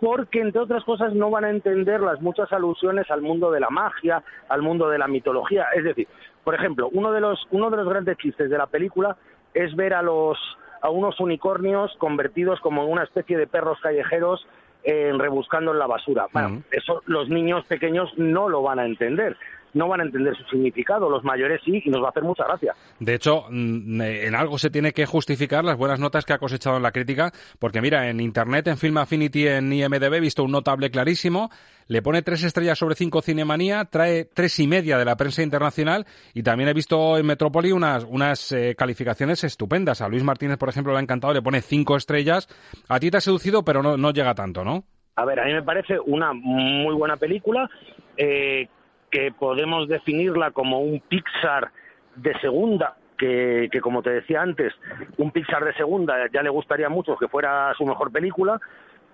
porque 0.00 0.40
entre 0.40 0.60
otras 0.60 0.84
cosas 0.84 1.14
no 1.14 1.30
van 1.30 1.44
a 1.44 1.50
entender 1.50 2.00
las 2.00 2.20
muchas 2.20 2.52
alusiones 2.52 3.10
al 3.10 3.22
mundo 3.22 3.50
de 3.50 3.60
la 3.60 3.70
magia, 3.70 4.22
al 4.48 4.62
mundo 4.62 4.88
de 4.88 4.98
la 4.98 5.08
mitología. 5.08 5.66
Es 5.74 5.84
decir, 5.84 6.08
por 6.42 6.54
ejemplo, 6.54 6.88
uno 6.92 7.12
de 7.12 7.20
los, 7.20 7.46
uno 7.50 7.70
de 7.70 7.76
los 7.76 7.88
grandes 7.88 8.18
chistes 8.18 8.50
de 8.50 8.58
la 8.58 8.66
película 8.66 9.16
es 9.52 9.74
ver 9.76 9.94
a 9.94 10.02
los 10.02 10.38
a 10.82 10.90
unos 10.90 11.18
unicornios 11.18 11.94
convertidos 11.96 12.60
como 12.60 12.84
en 12.84 12.92
una 12.92 13.04
especie 13.04 13.38
de 13.38 13.46
perros 13.46 13.78
callejeros 13.80 14.46
eh, 14.82 15.12
rebuscando 15.16 15.72
en 15.72 15.78
la 15.78 15.86
basura. 15.86 16.26
Bueno, 16.30 16.48
uh 16.48 16.52
-huh. 16.52 16.64
eso 16.72 17.02
los 17.06 17.30
niños 17.30 17.64
pequeños 17.64 18.12
no 18.18 18.50
lo 18.50 18.60
van 18.60 18.78
a 18.78 18.84
entender. 18.84 19.34
No 19.74 19.88
van 19.88 20.00
a 20.00 20.04
entender 20.04 20.36
su 20.36 20.44
significado. 20.44 21.10
Los 21.10 21.24
mayores 21.24 21.60
sí, 21.64 21.82
y 21.84 21.90
nos 21.90 22.02
va 22.02 22.06
a 22.06 22.10
hacer 22.10 22.22
mucha 22.22 22.44
gracia. 22.44 22.74
De 22.98 23.14
hecho, 23.14 23.44
mm, 23.50 24.00
en 24.00 24.34
algo 24.34 24.58
se 24.58 24.70
tiene 24.70 24.92
que 24.92 25.06
justificar 25.06 25.64
las 25.64 25.76
buenas 25.76 26.00
notas 26.00 26.24
que 26.24 26.32
ha 26.32 26.38
cosechado 26.38 26.76
en 26.76 26.82
la 26.82 26.92
crítica, 26.92 27.32
porque 27.58 27.80
mira, 27.80 28.08
en 28.08 28.20
Internet, 28.20 28.68
en 28.68 28.78
Film 28.78 28.96
Affinity, 28.98 29.46
en 29.48 29.72
IMDB, 29.72 30.14
he 30.14 30.20
visto 30.20 30.44
un 30.44 30.52
notable 30.52 30.90
clarísimo, 30.90 31.50
le 31.86 32.00
pone 32.00 32.22
tres 32.22 32.42
estrellas 32.44 32.78
sobre 32.78 32.94
cinco 32.94 33.20
Cinemanía, 33.20 33.84
trae 33.84 34.24
tres 34.24 34.58
y 34.60 34.66
media 34.66 34.96
de 34.96 35.04
la 35.04 35.16
prensa 35.16 35.42
internacional 35.42 36.06
y 36.32 36.42
también 36.42 36.68
he 36.68 36.74
visto 36.74 37.18
en 37.18 37.26
Metrópoli 37.26 37.72
unas, 37.72 38.04
unas 38.04 38.52
eh, 38.52 38.74
calificaciones 38.76 39.44
estupendas. 39.44 40.00
A 40.00 40.08
Luis 40.08 40.22
Martínez, 40.22 40.56
por 40.56 40.68
ejemplo, 40.68 40.92
le 40.92 40.98
ha 40.98 41.02
encantado, 41.02 41.34
le 41.34 41.42
pone 41.42 41.60
cinco 41.60 41.96
estrellas. 41.96 42.48
A 42.88 42.98
ti 43.00 43.10
te 43.10 43.18
ha 43.18 43.20
seducido, 43.20 43.64
pero 43.64 43.82
no, 43.82 43.96
no 43.96 44.12
llega 44.12 44.34
tanto, 44.34 44.64
¿no? 44.64 44.84
A 45.16 45.24
ver, 45.24 45.38
a 45.38 45.44
mí 45.44 45.52
me 45.52 45.62
parece 45.62 45.98
una 46.00 46.32
muy 46.32 46.94
buena 46.94 47.16
película 47.16 47.70
eh, 48.16 48.68
que 49.14 49.30
podemos 49.30 49.86
definirla 49.86 50.50
como 50.50 50.80
un 50.80 50.98
Pixar 50.98 51.70
de 52.16 52.36
segunda, 52.40 52.96
que, 53.16 53.68
que, 53.70 53.80
como 53.80 54.02
te 54.02 54.10
decía 54.10 54.42
antes, 54.42 54.72
un 55.18 55.30
Pixar 55.30 55.64
de 55.64 55.72
segunda 55.74 56.16
ya 56.32 56.42
le 56.42 56.50
gustaría 56.50 56.88
mucho 56.88 57.16
que 57.16 57.28
fuera 57.28 57.72
su 57.78 57.86
mejor 57.86 58.10
película, 58.10 58.60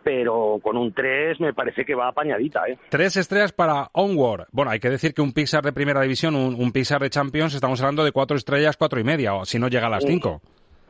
pero 0.02 0.58
con 0.62 0.78
un 0.78 0.94
3 0.94 1.38
me 1.40 1.52
parece 1.52 1.84
que 1.84 1.94
va 1.94 2.08
apañadita. 2.08 2.62
¿eh? 2.66 2.78
Tres 2.88 3.18
estrellas 3.18 3.52
para 3.52 3.90
Onward. 3.92 4.46
Bueno, 4.52 4.70
hay 4.70 4.80
que 4.80 4.88
decir 4.88 5.12
que 5.12 5.20
un 5.20 5.34
Pixar 5.34 5.62
de 5.62 5.74
primera 5.74 6.00
división, 6.00 6.34
un, 6.34 6.54
un 6.54 6.72
Pixar 6.72 7.02
de 7.02 7.10
Champions, 7.10 7.54
estamos 7.54 7.78
hablando 7.82 8.02
de 8.02 8.12
cuatro 8.12 8.38
estrellas, 8.38 8.78
cuatro 8.78 9.00
y 9.00 9.04
media, 9.04 9.34
o 9.34 9.44
si 9.44 9.58
no 9.58 9.68
llega 9.68 9.88
a 9.88 9.90
las 9.90 10.06
cinco. 10.06 10.40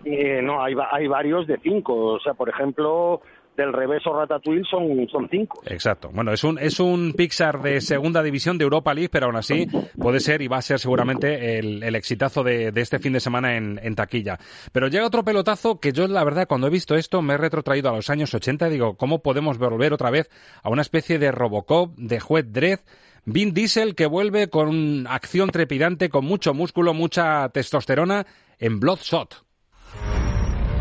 Eh, 0.05 0.41
no, 0.41 0.63
hay, 0.63 0.75
hay 0.93 1.09
varios 1.09 1.49
de 1.49 1.59
cinco. 1.59 1.97
O 1.97 2.21
sea, 2.21 2.35
por 2.35 2.49
ejemplo, 2.49 3.23
del 3.61 3.73
revés 3.73 4.07
o 4.07 4.19
Ratatouille 4.19 4.65
son, 4.69 5.07
son 5.09 5.29
cinco. 5.31 5.63
Exacto. 5.67 6.11
Bueno, 6.13 6.33
es 6.33 6.43
un, 6.45 6.59
es 6.59 6.81
un 6.81 7.13
Pixar 7.13 7.61
de 7.61 7.81
segunda 7.81 8.23
división 8.23 8.59
de 8.59 8.65
Europa 8.65 8.95
League, 8.95 9.11
pero 9.11 9.27
aún 9.27 9.37
así 9.37 9.67
puede 9.99 10.21
ser 10.21 10.43
y 10.43 10.49
va 10.49 10.59
a 10.59 10.63
ser 10.63 10.79
seguramente 10.79 11.59
el, 11.59 11.83
el 11.83 11.95
exitazo 11.95 12.43
de, 12.43 12.73
de, 12.73 12.81
este 12.81 12.99
fin 12.99 13.13
de 13.13 13.21
semana 13.21 13.57
en, 13.57 13.79
en, 13.83 13.95
taquilla. 13.95 14.39
Pero 14.73 14.89
llega 14.89 15.07
otro 15.07 15.25
pelotazo 15.25 15.79
que 15.79 15.93
yo, 15.93 16.09
la 16.09 16.25
verdad, 16.25 16.49
cuando 16.49 16.67
he 16.67 16.71
visto 16.71 16.95
esto, 16.95 17.21
me 17.23 17.35
he 17.35 17.39
retrotraído 17.39 17.91
a 17.91 17.97
los 17.97 18.09
años 18.11 18.33
80 18.33 18.69
y 18.69 18.73
digo, 18.73 18.97
¿cómo 18.97 19.23
podemos 19.23 19.59
volver 19.59 19.93
otra 19.93 20.11
vez 20.11 20.31
a 20.63 20.71
una 20.71 20.83
especie 20.83 21.19
de 21.19 21.31
Robocop, 21.31 21.95
de 21.97 22.21
juez 22.21 22.47
Dredd? 22.51 22.81
Vin 23.27 23.53
Diesel 23.53 23.95
que 23.95 24.07
vuelve 24.07 24.49
con 24.49 25.07
acción 25.07 25.51
trepidante, 25.51 26.09
con 26.09 26.25
mucho 26.25 26.55
músculo, 26.55 26.95
mucha 26.95 27.49
testosterona 27.51 28.27
en 28.59 28.81
Bloodshot. 28.81 29.45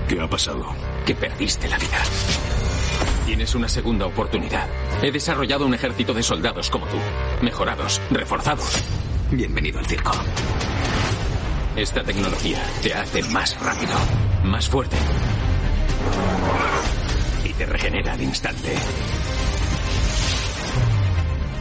¿Qué 0.07 0.19
ha 0.19 0.27
pasado? 0.27 0.65
Que 1.05 1.13
perdiste 1.13 1.67
la 1.67 1.77
vida. 1.77 2.38
Tienes 3.29 3.53
una 3.53 3.69
segunda 3.69 4.07
oportunidad. 4.07 4.67
He 5.03 5.11
desarrollado 5.11 5.67
un 5.67 5.75
ejército 5.75 6.15
de 6.15 6.23
soldados 6.23 6.67
como 6.71 6.87
tú. 6.87 6.97
Mejorados, 7.43 8.01
reforzados. 8.09 8.83
Bienvenido 9.29 9.77
al 9.77 9.85
circo. 9.85 10.13
Esta 11.75 12.03
tecnología 12.03 12.59
te 12.81 12.91
hace 12.91 13.21
más 13.25 13.55
rápido, 13.61 13.93
más 14.45 14.67
fuerte. 14.67 14.97
Y 17.45 17.53
te 17.53 17.67
regenera 17.67 18.13
al 18.13 18.21
instante. 18.23 18.75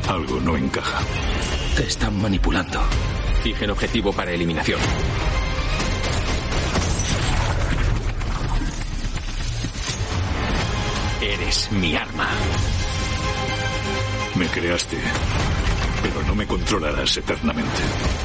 Algo 0.09 0.41
no 0.41 0.57
encaja. 0.57 1.01
Te 1.77 1.83
están 1.83 2.19
manipulando. 2.19 2.81
Fijen 3.43 3.69
objetivo 3.69 4.11
para 4.15 4.33
eliminación. 4.33 4.81
Eres 11.29 11.71
mi 11.73 11.95
arma. 11.95 12.27
Me 14.35 14.47
creaste, 14.47 14.97
pero 16.03 16.27
no 16.27 16.35
me 16.35 16.47
controlarás 16.47 17.19
eternamente. 17.19 17.71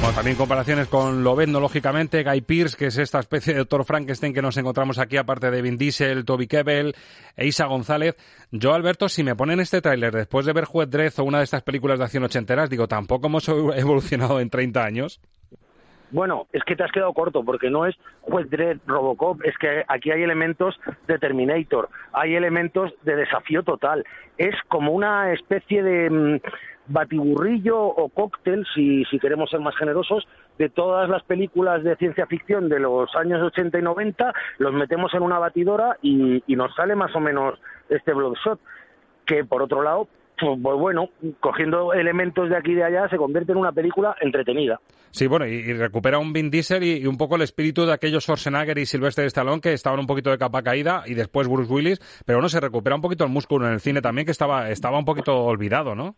Bueno, 0.00 0.14
también 0.14 0.36
comparaciones 0.38 0.88
con 0.88 1.22
Lovendo, 1.22 1.60
lógicamente, 1.60 2.24
Guy 2.24 2.40
Pearce, 2.40 2.78
que 2.78 2.86
es 2.86 2.96
esta 2.96 3.20
especie 3.20 3.52
de 3.52 3.58
Doctor 3.58 3.84
Frankenstein 3.84 4.32
que 4.32 4.40
nos 4.40 4.56
encontramos 4.56 4.98
aquí, 4.98 5.18
aparte 5.18 5.50
de 5.50 5.60
Vin 5.60 5.76
Diesel, 5.76 6.24
Toby 6.24 6.46
Kebbell 6.46 6.94
e 7.36 7.46
Isa 7.46 7.66
González. 7.66 8.16
Yo, 8.50 8.72
Alberto, 8.72 9.10
si 9.10 9.22
me 9.22 9.36
ponen 9.36 9.60
este 9.60 9.82
tráiler 9.82 10.14
después 10.14 10.46
de 10.46 10.54
ver 10.54 10.64
Juez 10.64 10.88
Dredd 10.88 11.12
o 11.18 11.24
una 11.24 11.38
de 11.38 11.44
estas 11.44 11.62
películas 11.62 11.98
de 11.98 12.06
acción 12.06 12.24
ochenteras, 12.24 12.70
digo, 12.70 12.88
tampoco 12.88 13.26
hemos 13.26 13.46
evolucionado 13.76 14.40
en 14.40 14.48
30 14.48 14.82
años. 14.82 15.20
Bueno, 16.14 16.46
es 16.52 16.62
que 16.62 16.76
te 16.76 16.84
has 16.84 16.92
quedado 16.92 17.12
corto 17.12 17.42
porque 17.42 17.70
no 17.70 17.86
es 17.86 17.96
Juez 18.20 18.46
Robocop, 18.86 19.44
es 19.44 19.58
que 19.58 19.82
aquí 19.88 20.12
hay 20.12 20.22
elementos 20.22 20.78
de 21.08 21.18
Terminator, 21.18 21.88
hay 22.12 22.36
elementos 22.36 22.92
de 23.02 23.16
desafío 23.16 23.64
total. 23.64 24.04
Es 24.38 24.54
como 24.68 24.92
una 24.92 25.32
especie 25.32 25.82
de 25.82 26.10
mmm, 26.10 26.36
batiburrillo 26.86 27.80
o 27.80 28.08
cóctel, 28.10 28.64
si, 28.76 29.04
si 29.06 29.18
queremos 29.18 29.50
ser 29.50 29.58
más 29.58 29.74
generosos, 29.74 30.24
de 30.56 30.68
todas 30.68 31.10
las 31.10 31.24
películas 31.24 31.82
de 31.82 31.96
ciencia 31.96 32.26
ficción 32.26 32.68
de 32.68 32.78
los 32.78 33.12
años 33.16 33.42
80 33.42 33.80
y 33.80 33.82
90, 33.82 34.32
los 34.58 34.72
metemos 34.72 35.12
en 35.14 35.22
una 35.22 35.40
batidora 35.40 35.96
y, 36.00 36.44
y 36.46 36.54
nos 36.54 36.72
sale 36.76 36.94
más 36.94 37.12
o 37.16 37.18
menos 37.18 37.58
este 37.88 38.12
Bloodshot, 38.12 38.60
que 39.26 39.44
por 39.44 39.62
otro 39.62 39.82
lado 39.82 40.06
pues 40.62 40.78
bueno, 40.78 41.08
cogiendo 41.40 41.92
elementos 41.92 42.48
de 42.48 42.56
aquí 42.56 42.72
y 42.72 42.76
de 42.76 42.84
allá, 42.84 43.08
se 43.08 43.16
convierte 43.16 43.52
en 43.52 43.58
una 43.58 43.72
película 43.72 44.16
entretenida. 44.20 44.80
Sí, 45.10 45.26
bueno, 45.26 45.46
y, 45.46 45.54
y 45.54 45.72
recupera 45.74 46.18
un 46.18 46.32
Vin 46.32 46.50
Diesel 46.50 46.82
y, 46.82 46.98
y, 46.98 47.06
un 47.06 47.16
poco 47.16 47.36
el 47.36 47.42
espíritu 47.42 47.86
de 47.86 47.92
aquellos 47.92 48.24
Schwarzenegger 48.24 48.78
y 48.78 48.86
Sylvester 48.86 49.24
Stallone 49.26 49.60
que 49.60 49.72
estaban 49.72 50.00
un 50.00 50.06
poquito 50.06 50.30
de 50.30 50.38
capa 50.38 50.62
caída 50.62 51.04
y 51.06 51.14
después 51.14 51.48
Bruce 51.48 51.72
Willis, 51.72 52.22
pero 52.26 52.40
no 52.40 52.48
se 52.48 52.60
recupera 52.60 52.96
un 52.96 53.02
poquito 53.02 53.24
el 53.24 53.30
músculo 53.30 53.66
en 53.66 53.74
el 53.74 53.80
cine 53.80 54.02
también 54.02 54.24
que 54.24 54.32
estaba, 54.32 54.70
estaba 54.70 54.98
un 54.98 55.04
poquito 55.04 55.36
olvidado, 55.44 55.94
¿no? 55.94 56.16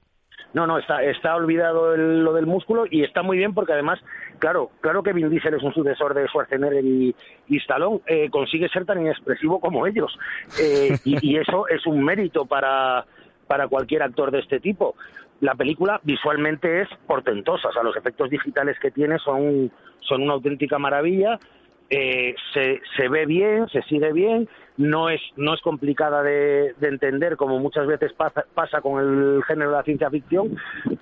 No, 0.55 0.67
no, 0.67 0.79
está, 0.79 1.03
está 1.03 1.37
olvidado 1.37 1.95
el, 1.95 2.23
lo 2.25 2.33
del 2.33 2.47
músculo 2.47 2.85
y 2.91 3.03
está 3.03 3.23
muy 3.23 3.37
bien 3.37 3.53
porque 3.53 3.75
además, 3.75 3.99
claro, 4.39 4.71
claro 4.81 5.03
que 5.03 5.13
Vin 5.13 5.29
Diesel 5.29 5.53
es 5.53 5.63
un 5.63 5.75
sucesor 5.75 6.15
de 6.15 6.27
Schwarzenegger 6.29 6.83
y, 6.83 7.15
y 7.49 7.59
Stallone, 7.59 8.01
eh, 8.07 8.31
consigue 8.31 8.69
ser 8.71 8.87
tan 8.87 9.01
inexpresivo 9.03 9.61
como 9.61 9.87
ellos. 9.87 10.17
Eh, 10.59 10.97
y, 11.05 11.33
y 11.33 11.37
eso 11.37 11.69
es 11.69 11.87
un 11.87 12.03
mérito 12.03 12.47
para, 12.47 13.05
para 13.47 13.69
cualquier 13.69 14.03
actor 14.03 14.31
de 14.31 14.41
este 14.41 14.61
tipo. 14.61 14.95
La 15.41 15.55
película 15.55 16.01
visualmente 16.03 16.83
es 16.83 16.89
portentosa, 17.07 17.69
o 17.69 17.73
sea, 17.73 17.83
los 17.83 17.97
efectos 17.97 18.31
digitales 18.31 18.79
que 18.81 18.91
tiene 18.91 19.19
son, 19.19 19.71
son 20.01 20.23
una 20.23 20.35
auténtica 20.35 20.79
maravilla. 20.79 21.39
Eh, 21.89 22.35
se, 22.53 22.81
se 22.97 23.09
ve 23.09 23.27
bien, 23.27 23.69
se 23.69 23.81
sigue 23.83 24.13
bien, 24.13 24.49
no 24.77 25.09
es, 25.09 25.21
no 25.37 25.55
es 25.55 25.61
complicada 25.61 26.21
de, 26.25 26.75
de 26.81 26.89
entender 26.89 27.37
como 27.37 27.61
muchas 27.61 27.87
veces 27.87 28.13
pasa 28.13 28.81
con 28.81 29.01
el 29.01 29.45
género 29.45 29.71
de 29.71 29.77
la 29.77 29.83
ciencia 29.85 30.11
ficción, 30.11 30.57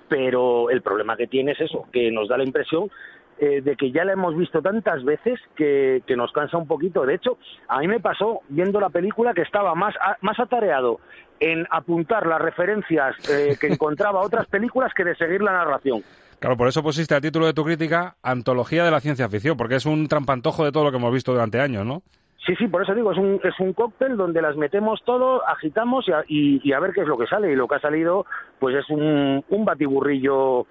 pero 0.07 0.69
el 0.69 0.83
problema 0.83 1.17
que 1.17 1.25
tiene 1.25 1.53
es 1.53 1.61
eso, 1.61 1.87
que 1.91 2.11
nos 2.11 2.27
da 2.27 2.37
la 2.37 2.43
impresión 2.43 2.91
eh, 3.37 3.61
de 3.61 3.75
que 3.75 3.91
ya 3.91 4.05
la 4.05 4.13
hemos 4.13 4.35
visto 4.37 4.61
tantas 4.61 5.03
veces 5.03 5.39
que, 5.55 6.03
que, 6.07 6.15
nos 6.15 6.31
cansa 6.31 6.57
un 6.57 6.67
poquito. 6.67 7.05
De 7.05 7.15
hecho, 7.15 7.37
a 7.67 7.79
mí 7.79 7.87
me 7.87 7.99
pasó 7.99 8.41
viendo 8.47 8.79
la 8.79 8.89
película 8.89 9.33
que 9.33 9.41
estaba 9.41 9.75
más, 9.75 9.93
a, 10.01 10.15
más 10.21 10.39
atareado 10.39 10.99
en 11.39 11.67
apuntar 11.69 12.27
las 12.27 12.41
referencias 12.41 13.15
eh, 13.29 13.57
que 13.59 13.67
encontraba 13.73 14.21
a 14.21 14.25
otras 14.25 14.47
películas 14.47 14.93
que 14.95 15.03
de 15.03 15.15
seguir 15.15 15.41
la 15.41 15.51
narración. 15.51 16.01
Claro, 16.39 16.57
por 16.57 16.67
eso 16.67 16.83
pusiste 16.83 17.15
el 17.15 17.21
título 17.21 17.45
de 17.45 17.53
tu 17.53 17.63
crítica 17.63 18.15
Antología 18.21 18.85
de 18.85 18.91
la 18.91 18.99
ciencia 18.99 19.27
ficción, 19.29 19.57
porque 19.57 19.75
es 19.75 19.85
un 19.85 20.07
trampantojo 20.07 20.63
de 20.63 20.71
todo 20.71 20.85
lo 20.85 20.91
que 20.91 20.97
hemos 20.97 21.13
visto 21.13 21.31
durante 21.31 21.59
años, 21.59 21.85
¿no? 21.85 22.03
Sí, 22.45 22.55
sí, 22.57 22.67
por 22.67 22.83
eso 22.83 22.93
digo, 22.93 23.11
es 23.11 23.17
un, 23.17 23.41
es 23.43 23.59
un 23.59 23.73
cóctel 23.73 24.15
donde 24.17 24.41
las 24.41 24.55
metemos 24.55 25.01
todo, 25.03 25.45
agitamos 25.47 26.07
y 26.07 26.11
a, 26.11 26.23
y, 26.27 26.61
y 26.63 26.73
a 26.73 26.79
ver 26.79 26.91
qué 26.93 27.01
es 27.01 27.07
lo 27.07 27.17
que 27.17 27.25
sale. 27.25 27.51
Y 27.51 27.55
lo 27.55 27.67
que 27.67 27.75
ha 27.75 27.79
salido, 27.79 28.27
pues 28.59 28.75
es 28.75 28.87
un, 28.89 29.43
un 29.49 29.65
batiburrillo 29.65 30.67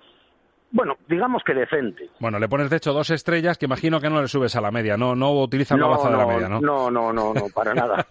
bueno, 0.74 0.96
digamos 1.08 1.44
que 1.44 1.54
decente. 1.54 2.10
Bueno, 2.18 2.40
le 2.40 2.48
pones 2.48 2.68
de 2.68 2.78
hecho 2.78 2.92
dos 2.92 3.10
estrellas 3.10 3.58
que 3.58 3.66
imagino 3.66 4.00
que 4.00 4.10
no 4.10 4.20
le 4.20 4.26
subes 4.26 4.56
a 4.56 4.60
la 4.60 4.72
media, 4.72 4.96
no, 4.96 5.14
no 5.14 5.32
utilizan 5.40 5.78
no, 5.78 5.88
la 5.88 5.96
baza 5.96 6.10
no, 6.10 6.18
de 6.18 6.24
la 6.26 6.32
media, 6.32 6.48
¿no? 6.48 6.60
No, 6.60 6.90
no, 6.90 7.12
no, 7.12 7.32
no, 7.32 7.46
para 7.54 7.74
nada. 7.74 8.04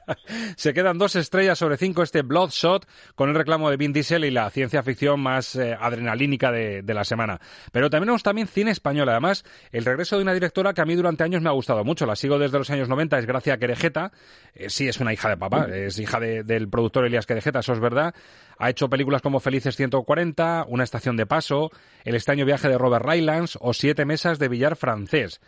Se 0.55 0.73
quedan 0.73 0.97
dos 0.97 1.17
estrellas 1.17 1.59
sobre 1.59 1.75
cinco 1.75 2.03
este 2.03 2.21
Bloodshot 2.21 2.87
con 3.15 3.27
el 3.27 3.35
reclamo 3.35 3.69
de 3.69 3.75
Vin 3.75 3.91
Diesel 3.91 4.23
y 4.23 4.31
la 4.31 4.49
ciencia 4.49 4.81
ficción 4.81 5.19
más 5.19 5.57
eh, 5.57 5.77
adrenalínica 5.77 6.53
de, 6.53 6.83
de, 6.83 6.93
la 6.93 7.03
semana. 7.03 7.37
Pero 7.73 7.89
también 7.89 8.03
tenemos 8.05 8.23
también 8.23 8.47
cine 8.47 8.71
español, 8.71 9.09
además, 9.09 9.43
el 9.73 9.83
regreso 9.83 10.15
de 10.15 10.23
una 10.23 10.33
directora 10.33 10.73
que 10.73 10.79
a 10.79 10.85
mí 10.85 10.95
durante 10.95 11.25
años 11.25 11.41
me 11.41 11.49
ha 11.49 11.53
gustado 11.53 11.83
mucho, 11.83 12.05
la 12.05 12.15
sigo 12.15 12.39
desde 12.39 12.59
los 12.59 12.69
años 12.69 12.87
90, 12.87 13.19
es 13.19 13.25
Gracia 13.25 13.57
Querejeta, 13.57 14.13
eh, 14.53 14.69
sí 14.69 14.87
es 14.87 15.01
una 15.01 15.11
hija 15.11 15.27
de 15.27 15.35
papá, 15.35 15.67
es 15.69 15.99
hija 15.99 16.21
de, 16.21 16.43
del 16.43 16.69
productor 16.69 17.05
Elías 17.05 17.25
Querejeta, 17.25 17.59
eso 17.59 17.73
es 17.73 17.81
verdad, 17.81 18.15
ha 18.57 18.69
hecho 18.69 18.89
películas 18.89 19.21
como 19.21 19.39
Felices 19.39 19.75
140, 19.75 20.65
Una 20.67 20.83
estación 20.83 21.17
de 21.17 21.25
paso, 21.25 21.71
El 22.03 22.15
extraño 22.15 22.45
viaje 22.45 22.69
de 22.69 22.77
Robert 22.77 23.05
Rylance 23.05 23.57
o 23.61 23.73
Siete 23.73 24.05
mesas 24.05 24.39
de 24.39 24.47
billar 24.47 24.75
francés. 24.75 25.41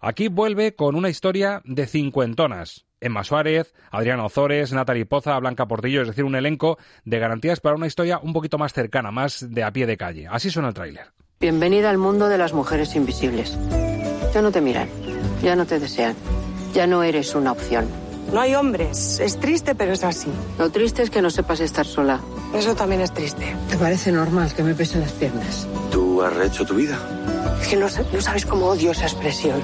Aquí 0.00 0.28
vuelve 0.28 0.74
con 0.74 0.96
una 0.96 1.10
historia 1.10 1.60
de 1.64 1.86
cincuentonas. 1.86 2.86
Emma 3.00 3.24
Suárez, 3.24 3.74
Adriana 3.90 4.24
Ozores, 4.24 4.72
Natalie 4.72 5.06
Poza, 5.06 5.38
Blanca 5.38 5.66
Portillo, 5.66 6.02
es 6.02 6.08
decir, 6.08 6.24
un 6.24 6.36
elenco 6.36 6.78
de 7.04 7.18
garantías 7.18 7.60
para 7.60 7.76
una 7.76 7.86
historia 7.86 8.18
un 8.18 8.32
poquito 8.32 8.58
más 8.58 8.72
cercana, 8.72 9.10
más 9.10 9.46
de 9.50 9.62
a 9.62 9.72
pie 9.72 9.86
de 9.86 9.96
calle. 9.96 10.26
Así 10.30 10.50
suena 10.50 10.68
el 10.68 10.74
tráiler. 10.74 11.06
Bienvenida 11.40 11.88
al 11.88 11.98
mundo 11.98 12.28
de 12.28 12.36
las 12.36 12.52
mujeres 12.52 12.94
invisibles. 12.96 13.58
Ya 14.34 14.42
no 14.42 14.52
te 14.52 14.60
miran, 14.60 14.88
ya 15.42 15.56
no 15.56 15.66
te 15.66 15.80
desean, 15.80 16.14
ya 16.74 16.86
no 16.86 17.02
eres 17.02 17.34
una 17.34 17.52
opción. 17.52 18.09
No 18.32 18.40
hay 18.40 18.54
hombres. 18.54 19.18
Es 19.20 19.38
triste, 19.38 19.74
pero 19.74 19.92
es 19.92 20.04
así. 20.04 20.28
Lo 20.58 20.70
triste 20.70 21.02
es 21.02 21.10
que 21.10 21.20
no 21.20 21.30
sepas 21.30 21.60
estar 21.60 21.86
sola. 21.86 22.20
Eso 22.54 22.74
también 22.74 23.00
es 23.00 23.12
triste. 23.12 23.56
¿Te 23.68 23.76
parece 23.76 24.12
normal 24.12 24.52
que 24.54 24.62
me 24.62 24.74
pesen 24.74 25.00
las 25.00 25.12
piernas? 25.12 25.66
Tú 25.90 26.10
¿Tú 26.20 26.26
has 26.26 26.36
rehecho 26.36 26.66
tu 26.66 26.74
vida? 26.74 26.98
Es 27.62 27.68
que 27.68 27.76
no, 27.76 27.86
no 28.12 28.20
sabes 28.20 28.44
cómo 28.44 28.66
odio 28.66 28.90
esa 28.90 29.04
expresión. 29.04 29.62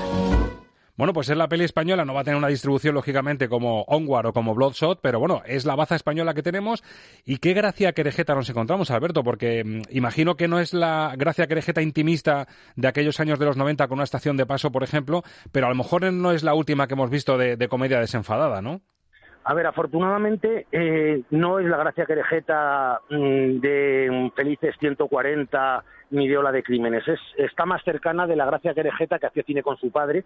Bueno, 0.96 1.12
pues 1.12 1.28
es 1.28 1.36
la 1.36 1.48
peli 1.48 1.64
española, 1.64 2.06
no 2.06 2.14
va 2.14 2.22
a 2.22 2.24
tener 2.24 2.38
una 2.38 2.48
distribución 2.48 2.94
lógicamente 2.94 3.50
como 3.50 3.82
Onward 3.82 4.26
o 4.26 4.32
como 4.32 4.54
Bloodshot, 4.54 5.00
pero 5.02 5.20
bueno, 5.20 5.42
es 5.44 5.66
la 5.66 5.74
baza 5.74 5.94
española 5.94 6.32
que 6.32 6.42
tenemos. 6.42 6.82
Y 7.26 7.36
qué 7.36 7.52
gracia 7.52 7.92
querejeta 7.92 8.34
nos 8.34 8.48
encontramos, 8.48 8.90
Alberto, 8.90 9.22
porque 9.22 9.62
mm, 9.62 9.82
imagino 9.90 10.36
que 10.36 10.48
no 10.48 10.58
es 10.58 10.72
la 10.72 11.12
gracia 11.16 11.46
querejeta 11.46 11.82
intimista 11.82 12.46
de 12.76 12.88
aquellos 12.88 13.20
años 13.20 13.38
de 13.38 13.44
los 13.44 13.58
90 13.58 13.88
con 13.88 13.98
una 13.98 14.04
estación 14.04 14.38
de 14.38 14.46
paso, 14.46 14.72
por 14.72 14.82
ejemplo, 14.82 15.22
pero 15.52 15.66
a 15.66 15.68
lo 15.68 15.76
mejor 15.76 16.10
no 16.12 16.32
es 16.32 16.42
la 16.42 16.54
última 16.54 16.86
que 16.86 16.94
hemos 16.94 17.10
visto 17.10 17.36
de, 17.36 17.56
de 17.56 17.68
comedia 17.68 18.00
desenfadada, 18.00 18.62
¿no? 18.62 18.80
A 19.48 19.54
ver, 19.54 19.66
afortunadamente 19.66 20.66
eh, 20.72 21.22
no 21.30 21.60
es 21.60 21.66
la 21.66 21.76
gracia 21.76 22.04
querejeta 22.04 23.00
mm, 23.08 23.60
de 23.60 24.32
Felices 24.34 24.74
140 24.80 25.84
ni 26.10 26.26
de 26.26 26.36
Ola 26.36 26.50
de 26.50 26.64
Crímenes. 26.64 27.06
Es, 27.06 27.20
está 27.36 27.64
más 27.64 27.80
cercana 27.84 28.26
de 28.26 28.34
la 28.34 28.44
gracia 28.44 28.74
querejeta 28.74 29.20
que 29.20 29.28
hacía 29.28 29.44
cine 29.44 29.62
con 29.62 29.76
su 29.76 29.92
padre, 29.92 30.24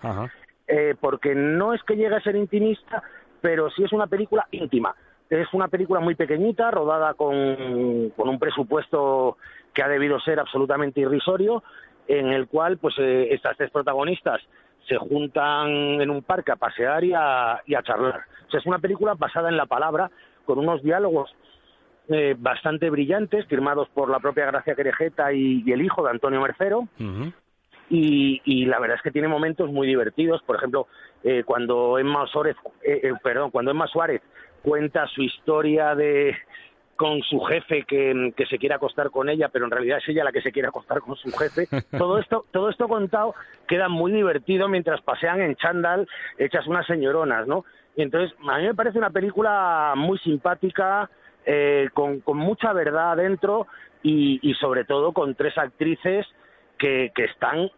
eh, 0.66 0.94
porque 1.00 1.34
no 1.34 1.74
es 1.74 1.82
que 1.82 1.96
llegue 1.96 2.14
a 2.14 2.22
ser 2.22 2.36
intimista, 2.36 3.02
pero 3.40 3.70
sí 3.70 3.82
es 3.82 3.92
una 3.92 4.06
película 4.06 4.46
íntima. 4.50 4.94
Es 5.28 5.48
una 5.52 5.68
película 5.68 6.00
muy 6.00 6.14
pequeñita, 6.14 6.70
rodada 6.70 7.14
con, 7.14 7.34
un 7.36 8.38
presupuesto 8.38 9.36
que 9.72 9.82
ha 9.82 9.88
debido 9.88 10.18
ser 10.20 10.40
absolutamente 10.40 11.00
irrisorio, 11.00 11.62
en 12.08 12.32
el 12.32 12.48
cual 12.48 12.78
pues 12.78 12.94
eh, 12.98 13.28
estas 13.30 13.56
tres 13.56 13.70
protagonistas 13.70 14.40
se 14.88 14.96
juntan 14.96 15.68
en 16.00 16.10
un 16.10 16.22
parque 16.22 16.50
a 16.50 16.56
pasear 16.56 17.04
y 17.04 17.12
a, 17.14 17.60
charlar. 17.84 18.22
O 18.48 18.50
sea, 18.50 18.58
es 18.58 18.66
una 18.66 18.80
película 18.80 19.14
basada 19.14 19.48
en 19.48 19.56
la 19.56 19.66
palabra, 19.66 20.10
con 20.44 20.58
unos 20.58 20.82
diálogos 20.82 21.30
eh, 22.08 22.34
bastante 22.36 22.90
brillantes, 22.90 23.46
firmados 23.46 23.88
por 23.90 24.10
la 24.10 24.18
propia 24.18 24.46
Gracia 24.46 24.74
Querejeta 24.74 25.32
y 25.32 25.62
el 25.70 25.82
hijo 25.82 26.02
de 26.02 26.10
Antonio 26.10 26.40
Mercero. 26.40 26.88
Y, 27.90 28.40
y, 28.44 28.66
la 28.66 28.78
verdad 28.78 28.96
es 28.96 29.02
que 29.02 29.10
tiene 29.10 29.28
momentos 29.28 29.70
muy 29.70 29.86
divertidos. 29.86 30.40
Por 30.42 30.56
ejemplo, 30.56 30.86
eh, 31.24 31.42
cuando 31.44 31.98
Emma 31.98 32.26
Suárez, 32.28 32.56
eh, 32.82 33.00
eh, 33.02 33.12
perdón, 33.22 33.50
cuando 33.50 33.72
Emma 33.72 33.88
Suárez 33.88 34.22
cuenta 34.62 35.06
su 35.08 35.22
historia 35.22 35.94
de 35.94 36.36
con 36.94 37.22
su 37.22 37.40
jefe 37.40 37.84
que, 37.84 38.34
que, 38.36 38.44
se 38.44 38.58
quiere 38.58 38.74
acostar 38.74 39.10
con 39.10 39.30
ella, 39.30 39.48
pero 39.48 39.64
en 39.64 39.70
realidad 39.70 39.98
es 39.98 40.08
ella 40.10 40.22
la 40.22 40.32
que 40.32 40.42
se 40.42 40.52
quiere 40.52 40.68
acostar 40.68 41.00
con 41.00 41.16
su 41.16 41.32
jefe. 41.32 41.66
Todo 41.98 42.18
esto, 42.18 42.44
todo 42.50 42.68
esto 42.68 42.88
contado 42.88 43.34
queda 43.66 43.88
muy 43.88 44.12
divertido 44.12 44.68
mientras 44.68 45.00
pasean 45.00 45.40
en 45.40 45.56
chándal 45.56 46.06
hechas 46.36 46.66
unas 46.66 46.86
señoronas, 46.86 47.46
¿no? 47.46 47.64
Y 47.96 48.02
entonces, 48.02 48.36
a 48.46 48.58
mí 48.58 48.64
me 48.64 48.74
parece 48.74 48.98
una 48.98 49.08
película 49.08 49.94
muy 49.96 50.18
simpática, 50.18 51.08
eh, 51.46 51.88
con, 51.94 52.20
con, 52.20 52.36
mucha 52.36 52.74
verdad 52.74 53.12
adentro 53.12 53.66
y, 54.02 54.38
y, 54.42 54.52
sobre 54.54 54.84
todo 54.84 55.12
con 55.12 55.34
tres 55.34 55.56
actrices 55.56 56.26
que, 56.76 57.12
que 57.14 57.24
están 57.24 57.70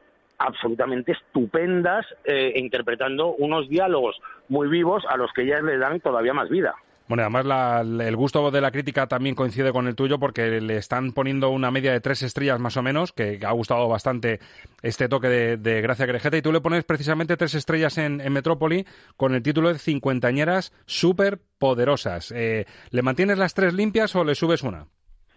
absolutamente 0.46 1.12
estupendas 1.12 2.06
eh, 2.24 2.52
interpretando 2.56 3.34
unos 3.34 3.68
diálogos 3.68 4.16
muy 4.48 4.68
vivos 4.68 5.04
a 5.08 5.16
los 5.16 5.32
que 5.32 5.42
ellas 5.42 5.62
le 5.62 5.78
dan 5.78 6.00
todavía 6.00 6.34
más 6.34 6.48
vida. 6.48 6.74
Bueno, 7.08 7.24
además 7.24 7.44
la, 7.44 7.80
el 7.80 8.16
gusto 8.16 8.50
de 8.50 8.60
la 8.60 8.70
crítica 8.70 9.06
también 9.06 9.34
coincide 9.34 9.72
con 9.72 9.86
el 9.86 9.96
tuyo 9.96 10.18
porque 10.18 10.60
le 10.60 10.76
están 10.76 11.12
poniendo 11.12 11.50
una 11.50 11.70
media 11.70 11.92
de 11.92 12.00
tres 12.00 12.22
estrellas 12.22 12.58
más 12.60 12.76
o 12.76 12.82
menos, 12.82 13.12
que, 13.12 13.38
ha 13.44 13.52
gustado 13.52 13.88
bastante 13.88 14.40
este 14.82 15.08
toque 15.08 15.28
de, 15.28 15.56
de 15.56 15.82
Gracia 15.82 16.06
Querejeta, 16.06 16.36
y 16.36 16.42
tú 16.42 16.52
le 16.52 16.60
pones 16.60 16.84
precisamente 16.84 17.36
tres 17.36 17.54
estrellas 17.54 17.98
en, 17.98 18.20
en 18.20 18.32
Metrópoli 18.32 18.86
con 19.16 19.34
el 19.34 19.42
título 19.42 19.72
de 19.72 19.78
Cincuentañeras 19.78 20.72
súper 20.86 21.40
poderosas. 21.58 22.32
Eh, 22.32 22.66
¿Le 22.90 23.02
mantienes 23.02 23.36
las 23.36 23.52
tres 23.52 23.74
limpias 23.74 24.14
o 24.16 24.24
le 24.24 24.34
subes 24.34 24.62
una? 24.62 24.86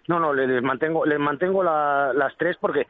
No, 0.08 0.20
no, 0.20 0.34
les 0.34 0.62
mantengo, 0.62 1.06
les 1.06 1.20
mantengo 1.20 1.64
la, 1.64 2.14
las 2.14 2.38
tres 2.38 2.56
porque 2.62 2.86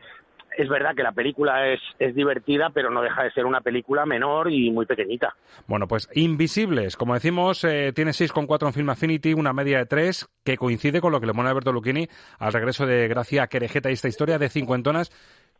es 0.57 0.69
verdad 0.69 0.95
que 0.95 1.03
la 1.03 1.11
película 1.11 1.67
es, 1.67 1.79
es, 1.99 2.15
divertida, 2.15 2.69
pero 2.73 2.89
no 2.89 3.01
deja 3.01 3.23
de 3.23 3.31
ser 3.31 3.45
una 3.45 3.61
película 3.61 4.05
menor 4.05 4.51
y 4.51 4.71
muy 4.71 4.85
pequeñita. 4.85 5.35
Bueno, 5.67 5.87
pues 5.87 6.09
Invisibles, 6.13 6.97
como 6.97 7.13
decimos, 7.13 7.63
eh, 7.63 7.91
tiene 7.93 8.11
6,4 8.11 8.67
en 8.67 8.73
Film 8.73 8.89
Affinity, 8.89 9.33
una 9.33 9.53
media 9.53 9.79
de 9.79 9.85
3, 9.85 10.27
que 10.43 10.57
coincide 10.57 11.01
con 11.01 11.11
lo 11.11 11.19
que 11.19 11.27
le 11.27 11.33
pone 11.33 11.49
Alberto 11.49 11.71
Lucchini 11.71 12.07
al 12.39 12.53
regreso 12.53 12.85
de 12.85 13.07
Gracia 13.07 13.47
Querejeta 13.47 13.89
y 13.89 13.93
esta 13.93 14.07
historia 14.07 14.37
de 14.37 14.49
cincuentonas. 14.49 15.11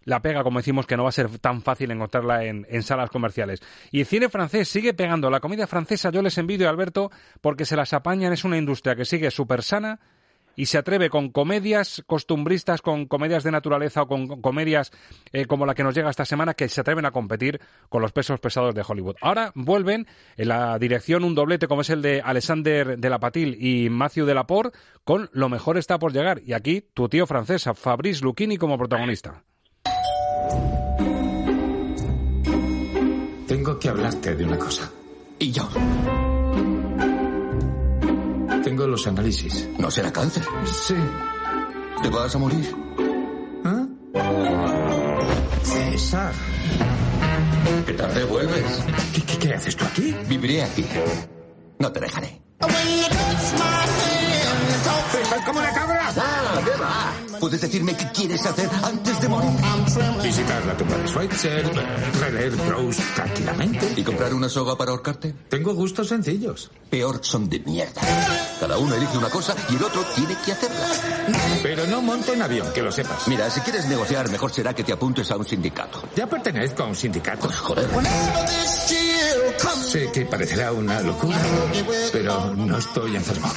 La 0.03 0.21
pega, 0.21 0.43
como 0.43 0.59
decimos, 0.59 0.85
que 0.85 0.95
no 0.95 1.03
va 1.03 1.09
a 1.09 1.11
ser 1.11 1.39
tan 1.39 1.63
fácil 1.63 1.89
encontrarla 1.89 2.43
en, 2.43 2.67
en, 2.69 2.83
salas 2.83 3.09
comerciales. 3.09 3.61
Y 3.91 4.01
el 4.01 4.05
cine 4.05 4.29
francés 4.29 4.67
sigue 4.67 4.93
pegando. 4.93 5.31
La 5.31 5.39
comida 5.39 5.65
francesa 5.65 6.11
yo 6.11 6.21
les 6.21 6.37
envidio, 6.37 6.69
Alberto, 6.69 7.09
porque 7.41 7.65
se 7.65 7.75
las 7.75 7.91
apañan. 7.91 8.31
Es 8.31 8.43
una 8.43 8.57
industria 8.57 8.95
que 8.95 9.03
sigue 9.03 9.31
súper 9.31 9.63
sana, 9.63 9.99
y 10.55 10.67
se 10.67 10.77
atreve 10.77 11.09
con 11.09 11.29
comedias 11.29 12.03
costumbristas, 12.07 12.81
con 12.81 13.05
comedias 13.07 13.44
de 13.44 13.51
naturaleza 13.51 14.03
o 14.03 14.07
con 14.07 14.41
comedias 14.41 14.91
eh, 15.33 15.46
como 15.46 15.65
la 15.65 15.75
que 15.75 15.83
nos 15.83 15.96
llega 15.96 16.09
esta 16.09 16.25
semana, 16.25 16.53
que 16.53 16.70
se 16.70 16.81
atreven 16.81 17.05
a 17.05 17.11
competir 17.11 17.59
con 17.89 18.01
los 18.01 18.11
pesos 18.11 18.39
pesados 18.39 18.74
de 18.74 18.83
Hollywood. 18.87 19.15
Ahora 19.22 19.51
vuelven 19.55 20.07
en 20.37 20.48
la 20.48 20.79
dirección 20.79 21.24
un 21.24 21.35
doblete 21.35 21.68
como 21.68 21.81
es 21.81 21.89
el 21.89 22.01
de 22.01 22.22
Alexander 22.22 22.98
de 22.98 23.09
la 23.09 23.20
Patil 23.20 23.57
y 23.59 23.89
Matthew 23.89 24.25
de 24.25 24.35
con 25.03 25.29
Lo 25.33 25.50
mejor 25.50 25.77
está 25.77 25.98
por 26.00 26.13
llegar. 26.13 26.41
Y 26.46 26.53
aquí 26.53 26.81
tu 26.94 27.09
tío 27.09 27.25
francés, 27.25 27.68
Fabrice 27.75 28.24
Lucchini, 28.24 28.57
como 28.57 28.77
protagonista. 28.77 29.44
Tengo 33.48 33.79
que 33.79 33.89
hablarte 33.89 34.35
de 34.35 34.46
una 34.46 34.57
cosa. 34.57 34.91
¿Y 35.39 35.51
yo? 35.51 35.70
Tengo 38.75 38.88
los 38.88 39.07
análisis. 39.07 39.70
¿No 39.79 39.90
será 39.90 40.11
cáncer? 40.11 40.44
Sí. 40.66 40.96
¿Te 42.03 42.09
vas 42.09 42.35
a 42.35 42.38
morir? 42.38 42.75
¿Ah? 43.64 43.85
César. 45.64 46.33
¿Qué 47.85 47.94
tarde 47.94 48.25
vuelves? 48.25 48.83
¿Qué, 49.14 49.22
qué, 49.22 49.38
qué 49.38 49.53
haces 49.53 49.77
tú 49.77 49.85
aquí? 49.85 50.14
Viviré 50.27 50.61
aquí. 50.64 50.85
No 51.79 51.90
te 51.90 52.01
dejaré. 52.01 52.42
¿Estás 55.24 55.46
como 55.46 55.59
una 55.59 55.72
cabra? 55.72 56.14
Ah, 56.18 56.61
¿qué 56.66 56.72
va? 56.81 57.25
¿Puedes 57.39 57.61
decirme 57.61 57.95
qué 57.95 58.09
quieres 58.11 58.45
hacer 58.45 58.69
antes 58.83 59.21
de 59.21 59.27
morir? 59.27 59.50
Visitar 60.24 60.65
la 60.65 60.77
tumba 60.77 60.98
de 60.98 61.07
Schweitzer, 61.07 61.71
releer 62.19 62.51
Proust 62.57 63.01
tranquilamente. 63.15 63.93
¿Y 63.95 64.03
comprar 64.03 64.33
una 64.33 64.50
soga 64.50 64.77
para 64.77 64.91
ahorcarte? 64.91 65.33
Tengo 65.50 65.74
gustos 65.74 66.07
sencillos. 66.07 66.71
Peor 66.89 67.19
son 67.21 67.50
de 67.50 67.59
mierda. 67.59 68.01
Cada 68.59 68.77
uno 68.77 68.95
elige 68.95 69.17
una 69.17 69.29
cosa 69.29 69.55
y 69.69 69.75
el 69.75 69.83
otro 69.83 70.03
tiene 70.15 70.35
que 70.45 70.51
hacerla. 70.51 70.87
Pero 71.61 71.87
no 71.87 72.01
monte 72.01 72.33
en 72.33 72.41
avión, 72.41 72.71
que 72.74 72.81
lo 72.81 72.91
sepas. 72.91 73.27
Mira, 73.27 73.50
si 73.50 73.61
quieres 73.61 73.85
negociar, 73.87 74.29
mejor 74.29 74.51
será 74.51 74.74
que 74.74 74.83
te 74.83 74.93
apuntes 74.93 75.29
a 75.31 75.37
un 75.37 75.45
sindicato. 75.45 76.03
Ya 76.15 76.27
pertenezco 76.27 76.83
a 76.83 76.87
un 76.87 76.95
sindicato. 76.95 77.48
Pues 77.48 77.59
joder. 77.59 77.87
Sé 79.85 80.11
que 80.11 80.25
parecerá 80.25 80.71
una 80.71 81.01
locura, 81.01 81.37
pero 82.11 82.53
no 82.53 82.77
estoy 82.77 83.15
enfermo. 83.15 83.51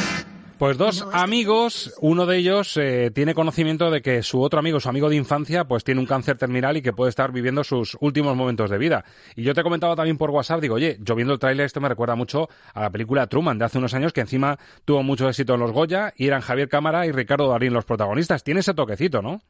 Pues 0.58 0.76
dos 0.76 1.06
amigos, 1.12 1.94
uno 2.00 2.26
de 2.26 2.38
ellos 2.38 2.76
eh, 2.78 3.12
tiene 3.14 3.32
conocimiento 3.32 3.92
de 3.92 4.02
que 4.02 4.24
su 4.24 4.42
otro 4.42 4.58
amigo, 4.58 4.80
su 4.80 4.88
amigo 4.88 5.08
de 5.08 5.14
infancia, 5.14 5.66
pues 5.68 5.84
tiene 5.84 6.00
un 6.00 6.06
cáncer 6.06 6.36
terminal 6.36 6.76
y 6.76 6.82
que 6.82 6.92
puede 6.92 7.10
estar 7.10 7.30
viviendo 7.30 7.62
sus 7.62 7.96
últimos 8.00 8.34
momentos 8.34 8.68
de 8.68 8.76
vida. 8.76 9.04
Y 9.36 9.44
yo 9.44 9.54
te 9.54 9.62
comentaba 9.62 9.94
también 9.94 10.18
por 10.18 10.30
WhatsApp, 10.30 10.60
digo, 10.60 10.74
oye, 10.74 10.98
yo 11.00 11.14
viendo 11.14 11.32
el 11.32 11.38
tráiler 11.38 11.66
esto 11.66 11.80
me 11.80 11.88
recuerda 11.88 12.16
mucho 12.16 12.48
a 12.74 12.80
la 12.80 12.90
película 12.90 13.28
Truman 13.28 13.56
de 13.56 13.66
hace 13.66 13.78
unos 13.78 13.94
años 13.94 14.12
que 14.12 14.20
encima 14.20 14.58
tuvo 14.84 15.04
mucho 15.04 15.28
éxito 15.28 15.54
en 15.54 15.60
los 15.60 15.70
Goya 15.70 16.12
y 16.16 16.26
eran 16.26 16.40
Javier 16.40 16.68
Cámara 16.68 17.06
y 17.06 17.12
Ricardo 17.12 17.48
Darín 17.48 17.72
los 17.72 17.84
protagonistas. 17.84 18.42
Tiene 18.42 18.58
ese 18.58 18.74
toquecito, 18.74 19.22
¿no? 19.22 19.40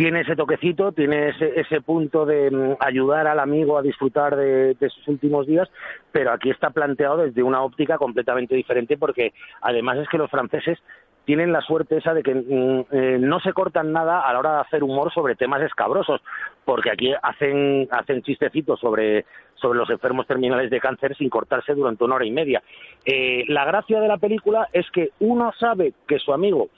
Tiene 0.00 0.22
ese 0.22 0.34
toquecito, 0.34 0.92
tiene 0.92 1.28
ese, 1.28 1.60
ese 1.60 1.82
punto 1.82 2.24
de 2.24 2.48
um, 2.48 2.74
ayudar 2.80 3.26
al 3.26 3.38
amigo 3.38 3.76
a 3.76 3.82
disfrutar 3.82 4.34
de, 4.34 4.72
de, 4.72 4.88
sus 4.88 5.06
últimos 5.08 5.46
días, 5.46 5.68
pero 6.10 6.32
aquí 6.32 6.48
está 6.48 6.70
planteado 6.70 7.18
desde 7.18 7.42
una 7.42 7.60
óptica 7.60 7.98
completamente 7.98 8.54
diferente 8.54 8.96
porque 8.96 9.34
además 9.60 9.98
es 9.98 10.08
que 10.08 10.16
los 10.16 10.30
franceses 10.30 10.78
tienen 11.26 11.52
la 11.52 11.60
suerte 11.60 11.98
esa 11.98 12.14
de 12.14 12.22
que 12.22 12.34
mm, 12.34 12.84
eh, 12.92 13.18
no 13.20 13.40
se 13.40 13.52
cortan 13.52 13.92
nada 13.92 14.26
a 14.26 14.32
la 14.32 14.38
hora 14.38 14.54
de 14.54 14.60
hacer 14.60 14.82
humor 14.82 15.12
sobre 15.12 15.36
temas 15.36 15.60
escabrosos, 15.60 16.22
porque 16.64 16.90
aquí 16.90 17.12
hacen, 17.22 17.86
hacen 17.90 18.22
chistecitos 18.22 18.80
sobre, 18.80 19.26
sobre 19.56 19.80
los 19.80 19.90
enfermos 19.90 20.26
terminales 20.26 20.70
de 20.70 20.80
cáncer 20.80 21.14
sin 21.14 21.28
cortarse 21.28 21.74
durante 21.74 22.04
una 22.04 22.14
hora 22.14 22.24
y 22.24 22.30
media. 22.30 22.62
Eh, 23.04 23.44
la 23.48 23.66
gracia 23.66 24.00
de 24.00 24.08
la 24.08 24.16
película 24.16 24.66
es 24.72 24.90
que 24.92 25.10
uno 25.20 25.52
sabe 25.60 25.92
que 26.08 26.18
su 26.18 26.32
amigo 26.32 26.70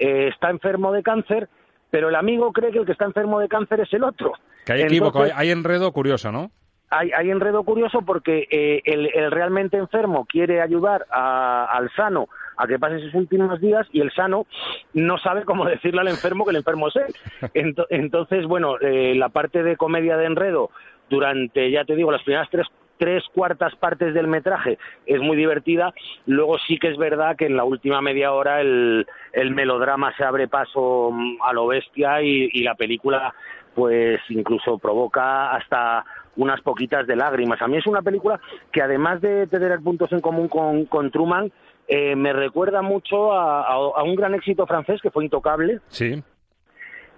eh, 0.00 0.30
está 0.32 0.50
enfermo 0.50 0.90
de 0.90 1.04
cáncer, 1.04 1.48
pero 1.94 2.08
el 2.08 2.16
amigo 2.16 2.52
cree 2.52 2.72
que 2.72 2.80
el 2.80 2.86
que 2.86 2.90
está 2.90 3.04
enfermo 3.04 3.38
de 3.38 3.46
cáncer 3.46 3.78
es 3.78 3.92
el 3.92 4.02
otro. 4.02 4.32
Que 4.66 4.72
hay 4.72 4.82
equívoco, 4.82 5.22
hay, 5.22 5.30
hay, 5.32 5.50
enredo 5.52 5.92
curioso, 5.92 6.32
¿no? 6.32 6.50
Hay, 6.90 7.12
hay 7.12 7.30
enredo 7.30 7.62
curioso 7.62 8.02
porque 8.02 8.48
eh, 8.50 8.82
el, 8.84 9.08
el, 9.14 9.30
realmente 9.30 9.76
enfermo 9.76 10.26
quiere 10.26 10.60
ayudar 10.60 11.06
a, 11.08 11.66
al 11.66 11.88
sano 11.94 12.26
a 12.56 12.66
que 12.66 12.80
pase 12.80 12.98
sus 12.98 13.14
últimos 13.14 13.60
días 13.60 13.86
y 13.92 14.00
el 14.00 14.10
sano 14.10 14.44
no 14.92 15.18
sabe 15.18 15.44
cómo 15.44 15.64
decirle 15.68 16.00
al 16.00 16.08
enfermo 16.08 16.44
que 16.44 16.50
el 16.50 16.56
enfermo 16.56 16.88
es 16.88 16.96
él. 16.96 17.70
Entonces, 17.90 18.44
bueno, 18.46 18.74
eh, 18.80 19.14
la 19.14 19.28
parte 19.28 19.62
de 19.62 19.76
comedia 19.76 20.16
de 20.16 20.26
enredo 20.26 20.70
durante, 21.08 21.70
ya 21.70 21.84
te 21.84 21.94
digo, 21.94 22.10
las 22.10 22.24
primeras 22.24 22.50
tres 22.50 22.66
tres 22.98 23.24
cuartas 23.34 23.74
partes 23.76 24.14
del 24.14 24.28
metraje 24.28 24.78
es 25.06 25.20
muy 25.20 25.36
divertida. 25.36 25.92
Luego 26.26 26.58
sí 26.58 26.78
que 26.78 26.88
es 26.88 26.96
verdad 26.96 27.36
que 27.36 27.46
en 27.46 27.56
la 27.56 27.64
última 27.64 28.00
media 28.00 28.32
hora 28.32 28.60
el, 28.60 29.06
el 29.32 29.50
melodrama 29.50 30.14
se 30.16 30.24
abre 30.24 30.48
paso 30.48 31.12
a 31.44 31.52
lo 31.52 31.66
bestia 31.66 32.22
y, 32.22 32.48
y 32.52 32.62
la 32.62 32.74
película 32.74 33.34
pues 33.74 34.20
incluso 34.28 34.78
provoca 34.78 35.50
hasta 35.50 36.04
unas 36.36 36.60
poquitas 36.62 37.06
de 37.06 37.16
lágrimas. 37.16 37.60
A 37.62 37.68
mí 37.68 37.76
es 37.76 37.86
una 37.86 38.02
película 38.02 38.40
que 38.72 38.82
además 38.82 39.20
de 39.20 39.46
tener 39.46 39.78
puntos 39.80 40.12
en 40.12 40.20
común 40.20 40.48
con, 40.48 40.86
con 40.86 41.10
Truman, 41.10 41.50
eh, 41.86 42.16
me 42.16 42.32
recuerda 42.32 42.82
mucho 42.82 43.32
a, 43.32 43.62
a, 43.62 44.02
un 44.02 44.14
gran 44.14 44.34
éxito 44.34 44.66
francés 44.66 45.00
que 45.02 45.10
fue 45.10 45.24
Intocable. 45.24 45.80
Sí. 45.88 46.22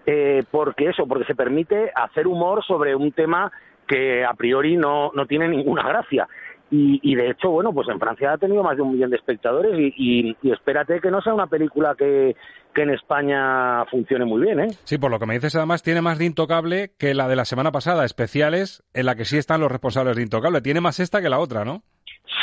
Eh, 0.07 0.45
porque 0.51 0.89
eso, 0.91 1.07
porque 1.07 1.25
se 1.25 1.35
permite 1.35 1.91
hacer 1.95 2.27
humor 2.27 2.65
sobre 2.65 2.95
un 2.95 3.11
tema 3.13 3.51
que 3.87 4.25
a 4.25 4.35
priori 4.35 4.77
no, 4.77 5.11
no 5.15 5.27
tiene 5.27 5.49
ninguna 5.49 5.83
gracia. 5.87 6.29
Y, 6.69 6.99
y, 7.03 7.15
de 7.15 7.31
hecho, 7.31 7.51
bueno, 7.51 7.73
pues 7.73 7.89
en 7.89 8.01
Francia 8.01 8.33
ha 8.33 8.39
tenido 8.39 8.65
más 8.65 8.77
de 8.77 8.83
un 8.83 8.93
millón 8.93 9.11
de 9.11 9.17
espectadores 9.17 9.73
y, 9.79 10.37
y, 10.43 10.51
espérate 10.51 11.01
que 11.01 11.13
no 11.13 11.23
sea 11.23 11.33
una 11.33 11.47
película 11.47 11.95
que, 11.97 12.35
que, 12.75 12.83
en 12.83 12.91
España 12.91 13.85
funcione 13.85 14.25
muy 14.25 14.43
bien, 14.43 14.59
¿eh? 14.59 14.69
Sí, 14.83 14.99
por 14.99 15.13
lo 15.13 15.21
que 15.21 15.27
me 15.27 15.35
dices 15.35 15.55
además, 15.55 15.85
tiene 15.85 16.03
más 16.03 16.19
de 16.19 16.25
Intocable 16.25 16.91
que 16.99 17.15
la 17.15 17.29
de 17.29 17.37
la 17.37 17.45
semana 17.45 17.71
pasada, 17.71 18.05
especiales 18.05 18.83
en 18.95 19.07
la 19.07 19.15
que 19.15 19.25
sí 19.25 19.39
están 19.39 19.61
los 19.61 19.71
responsables 19.71 20.17
de 20.17 20.23
Intocable. 20.23 20.61
Tiene 20.61 20.81
más 20.81 20.99
esta 20.99 21.23
que 21.23 21.29
la 21.29 21.39
otra, 21.39 21.65
¿no? 21.65 21.83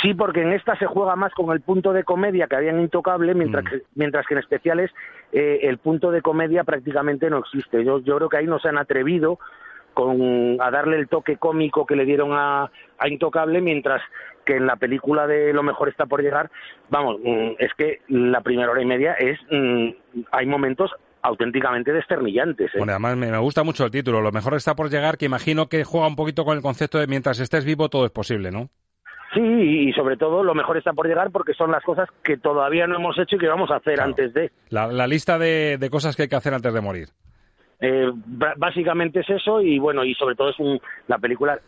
Sí, 0.01 0.13
porque 0.13 0.41
en 0.41 0.53
esta 0.53 0.77
se 0.77 0.85
juega 0.85 1.17
más 1.17 1.33
con 1.33 1.51
el 1.53 1.59
punto 1.59 1.91
de 1.91 2.05
comedia 2.05 2.47
que 2.47 2.55
había 2.55 2.71
en 2.71 2.79
Intocable, 2.79 3.33
mientras, 3.33 3.65
mm. 3.65 3.67
que, 3.67 3.81
mientras 3.95 4.25
que 4.25 4.35
en 4.35 4.39
especiales 4.39 4.91
eh, 5.33 5.59
el 5.63 5.79
punto 5.79 6.11
de 6.11 6.21
comedia 6.21 6.63
prácticamente 6.63 7.29
no 7.29 7.39
existe. 7.39 7.83
Yo, 7.83 7.99
yo 7.99 8.15
creo 8.15 8.29
que 8.29 8.37
ahí 8.37 8.47
no 8.47 8.59
se 8.59 8.69
han 8.69 8.77
atrevido 8.77 9.39
con, 9.93 10.57
a 10.59 10.71
darle 10.71 10.97
el 10.97 11.07
toque 11.07 11.37
cómico 11.37 11.85
que 11.85 11.95
le 11.95 12.05
dieron 12.05 12.31
a, 12.33 12.69
a 12.97 13.07
Intocable, 13.07 13.61
mientras 13.61 14.01
que 14.45 14.57
en 14.57 14.67
la 14.67 14.75
película 14.75 15.27
de 15.27 15.53
Lo 15.53 15.63
mejor 15.63 15.89
está 15.89 16.05
por 16.05 16.21
llegar, 16.21 16.49
vamos, 16.89 17.17
mm, 17.23 17.51
es 17.59 17.73
que 17.77 18.01
la 18.09 18.41
primera 18.41 18.71
hora 18.71 18.81
y 18.81 18.85
media 18.85 19.13
es, 19.13 19.39
mm, 19.49 19.89
hay 20.31 20.45
momentos 20.45 20.91
auténticamente 21.21 21.91
desternillantes. 21.93 22.69
¿eh? 22.75 22.77
Bueno, 22.77 22.91
además 22.91 23.15
me, 23.17 23.37
gusta 23.37 23.63
mucho 23.63 23.85
el 23.85 23.91
título, 23.91 24.21
Lo 24.21 24.31
mejor 24.31 24.55
está 24.55 24.75
por 24.75 24.89
llegar, 24.89 25.17
que 25.17 25.25
imagino 25.25 25.67
que 25.67 25.83
juega 25.83 26.07
un 26.07 26.15
poquito 26.15 26.43
con 26.43 26.57
el 26.57 26.61
concepto 26.61 26.99
de 26.99 27.07
mientras 27.07 27.39
estés 27.39 27.65
vivo 27.65 27.89
todo 27.89 28.05
es 28.05 28.11
posible, 28.11 28.51
¿no? 28.51 28.69
Sí, 29.33 29.41
y 29.41 29.93
sobre 29.93 30.15
todo 30.15 30.43
lo 30.43 30.53
mejor 30.53 30.77
está 30.77 30.93
por 30.93 31.07
llegar 31.07 31.31
porque 31.31 31.53
son 31.53 31.71
las 31.71 31.83
cosas 31.83 32.07
que 32.23 32.37
todavía 32.37 32.85
no 32.85 32.97
hemos 32.97 33.17
hecho 33.17 33.35
y 33.35 33.39
que 33.39 33.47
vamos 33.47 33.71
a 33.71 33.77
hacer 33.77 33.99
antes 33.99 34.31
de. 34.31 34.51
La, 34.69 35.07
lista 35.07 35.39
de, 35.39 35.77
de 35.79 35.89
cosas 35.89 36.15
que 36.15 36.23
hay 36.23 36.29
que 36.29 36.35
hacer 36.35 36.53
antes 36.53 36.71
de 36.71 36.81
morir. 36.81 37.07
Eh, 37.85 38.09
básicamente 38.55 39.19
es 39.19 39.29
eso 39.29 39.59
y 39.59 39.77
bueno 39.77 40.05
y 40.05 40.13
sobre 40.13 40.35
todo 40.35 40.51
es 40.51 40.57
un, 40.57 40.79
la 41.07 41.17
película 41.17 41.59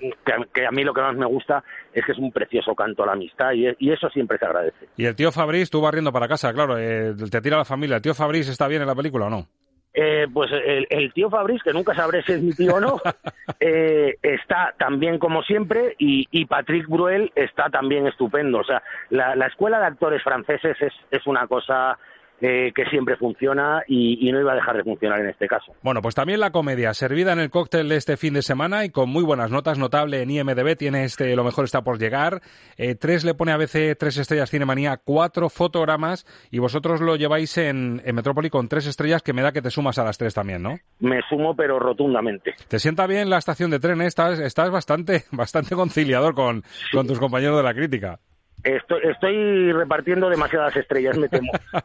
que 0.54 0.66
a, 0.66 0.72
mí 0.72 0.82
lo 0.86 0.94
que 0.94 1.02
más 1.02 1.14
me 1.14 1.26
gusta 1.26 1.62
es 1.94 2.06
que 2.06 2.14
es 2.14 2.18
un 2.18 2.32
precioso 2.32 2.74
canto 2.74 3.04
a 3.04 3.08
la 3.08 3.12
amistad 3.12 3.52
y, 3.52 3.68
y 3.80 3.92
eso 3.92 4.08
siempre 4.12 4.38
se 4.38 4.46
agradece. 4.46 4.88
Y 4.96 5.08
el 5.08 5.16
tío 5.18 5.34
Fabriz, 5.34 5.70
tú 5.70 5.82
barriendo 5.82 6.14
para 6.14 6.30
casa, 6.30 6.54
claro, 6.54 6.78
eh, 6.80 7.14
te 7.30 7.42
tira 7.42 7.58
la 7.58 7.66
familia. 7.66 7.98
¿El 7.98 8.02
tío 8.02 8.14
Fabriz 8.14 8.48
está 8.48 8.70
bien 8.70 8.82
en 8.82 8.88
la 8.88 8.96
película 8.96 9.26
o 9.26 9.30
no? 9.30 9.46
Eh, 9.94 10.28
pues 10.34 10.52
el, 10.54 11.12
tío 11.12 11.30
Fabriz, 11.30 11.62
que 11.64 11.74
nunca 11.74 11.94
sabré 11.94 12.22
si 12.24 12.32
es 12.32 12.42
mi 12.42 12.54
tío 12.54 12.76
o 12.76 12.80
no, 12.80 13.02
eh, 13.60 14.16
está 14.22 14.74
también 14.78 15.20
como 15.20 15.44
siempre 15.44 15.96
y, 16.00 16.28
y, 16.32 16.46
Patrick 16.46 16.88
Bruel 16.88 17.30
está 17.36 17.70
también 17.70 18.08
estupendo. 18.08 18.60
O 18.60 18.64
sea, 18.64 18.82
la, 19.10 19.36
la 19.36 19.48
escuela 19.48 19.80
de 19.80 19.88
actores 19.88 20.24
franceses 20.24 20.78
es, 20.82 20.94
es 21.12 21.28
una 21.28 21.48
cosa 21.48 21.98
eh, 22.42 22.72
que 22.76 22.86
siempre 22.86 23.16
funciona 23.16 23.84
y, 23.88 24.30
no 24.32 24.42
iba 24.42 24.52
a 24.52 24.56
dejar 24.56 24.76
de 24.76 24.84
funcionar 24.84 25.22
en 25.22 25.30
este 25.30 25.48
caso. 25.48 25.74
Bueno, 25.82 26.02
pues 26.02 26.16
también 26.16 26.40
la 26.40 26.52
comedia, 26.52 26.94
servida 26.94 27.32
en 27.32 27.40
el 27.40 27.50
cóctel 27.50 27.88
de 27.88 27.96
este 27.96 28.18
fin 28.18 28.34
de 28.34 28.42
semana 28.42 28.84
y 28.84 28.90
con 28.90 29.10
muy 29.10 29.24
buenas 29.24 29.52
notas, 29.52 29.80
notable 29.80 30.22
en 30.22 30.32
IMDB, 30.32 30.76
tiene 30.76 31.06
este 31.06 31.36
Lo 31.36 31.46
mejor 31.46 31.64
está 31.64 31.84
por 31.84 31.98
llegar. 31.98 32.42
Eh, 32.78 32.96
tres 32.96 33.24
le 33.24 33.36
pone 33.36 33.54
a 33.54 33.58
veces 33.58 33.98
tres 33.98 34.18
estrellas 34.18 34.50
Cinemanía, 34.50 34.98
cuatro 34.98 35.50
fotogramas 35.50 36.26
y 36.52 36.60
vosotros 36.60 37.00
lo 37.00 37.16
lleváis 37.16 37.58
en, 37.58 38.02
en 38.04 38.16
Metrópoli 38.16 38.50
con 38.50 38.68
tres 38.68 38.86
estrellas 38.88 39.24
que 39.24 39.34
me 39.34 39.42
da 39.42 39.54
que 39.54 39.62
te 39.62 39.72
sumas 39.72 39.98
a 39.98 40.04
las 40.04 40.18
tres 40.18 40.34
también, 40.34 40.62
¿no? 40.62 40.78
Me 41.00 41.22
sumo, 41.30 41.56
pero 41.56 41.80
rotundamente. 41.80 42.56
¿Te 42.68 42.80
sienta 42.80 43.08
bien 43.08 43.30
la 43.30 43.38
estación 43.38 43.72
de 43.72 43.80
tren? 43.80 44.02
Estás, 44.02 44.40
estás 44.40 44.70
bastante, 44.70 45.24
bastante 45.32 45.76
conciliador 45.76 46.36
con, 46.36 46.64
con 46.92 47.08
tus 47.08 47.20
compañeros 47.20 47.58
de 47.58 47.64
la 47.64 47.74
crítica. 47.74 48.20
Estoy, 48.66 49.00
estoy 49.04 49.72
repartiendo 49.74 50.28
demasiadas 50.28 50.76
estrellas, 50.76 51.18
me 51.18 51.30
temo. 51.30 51.52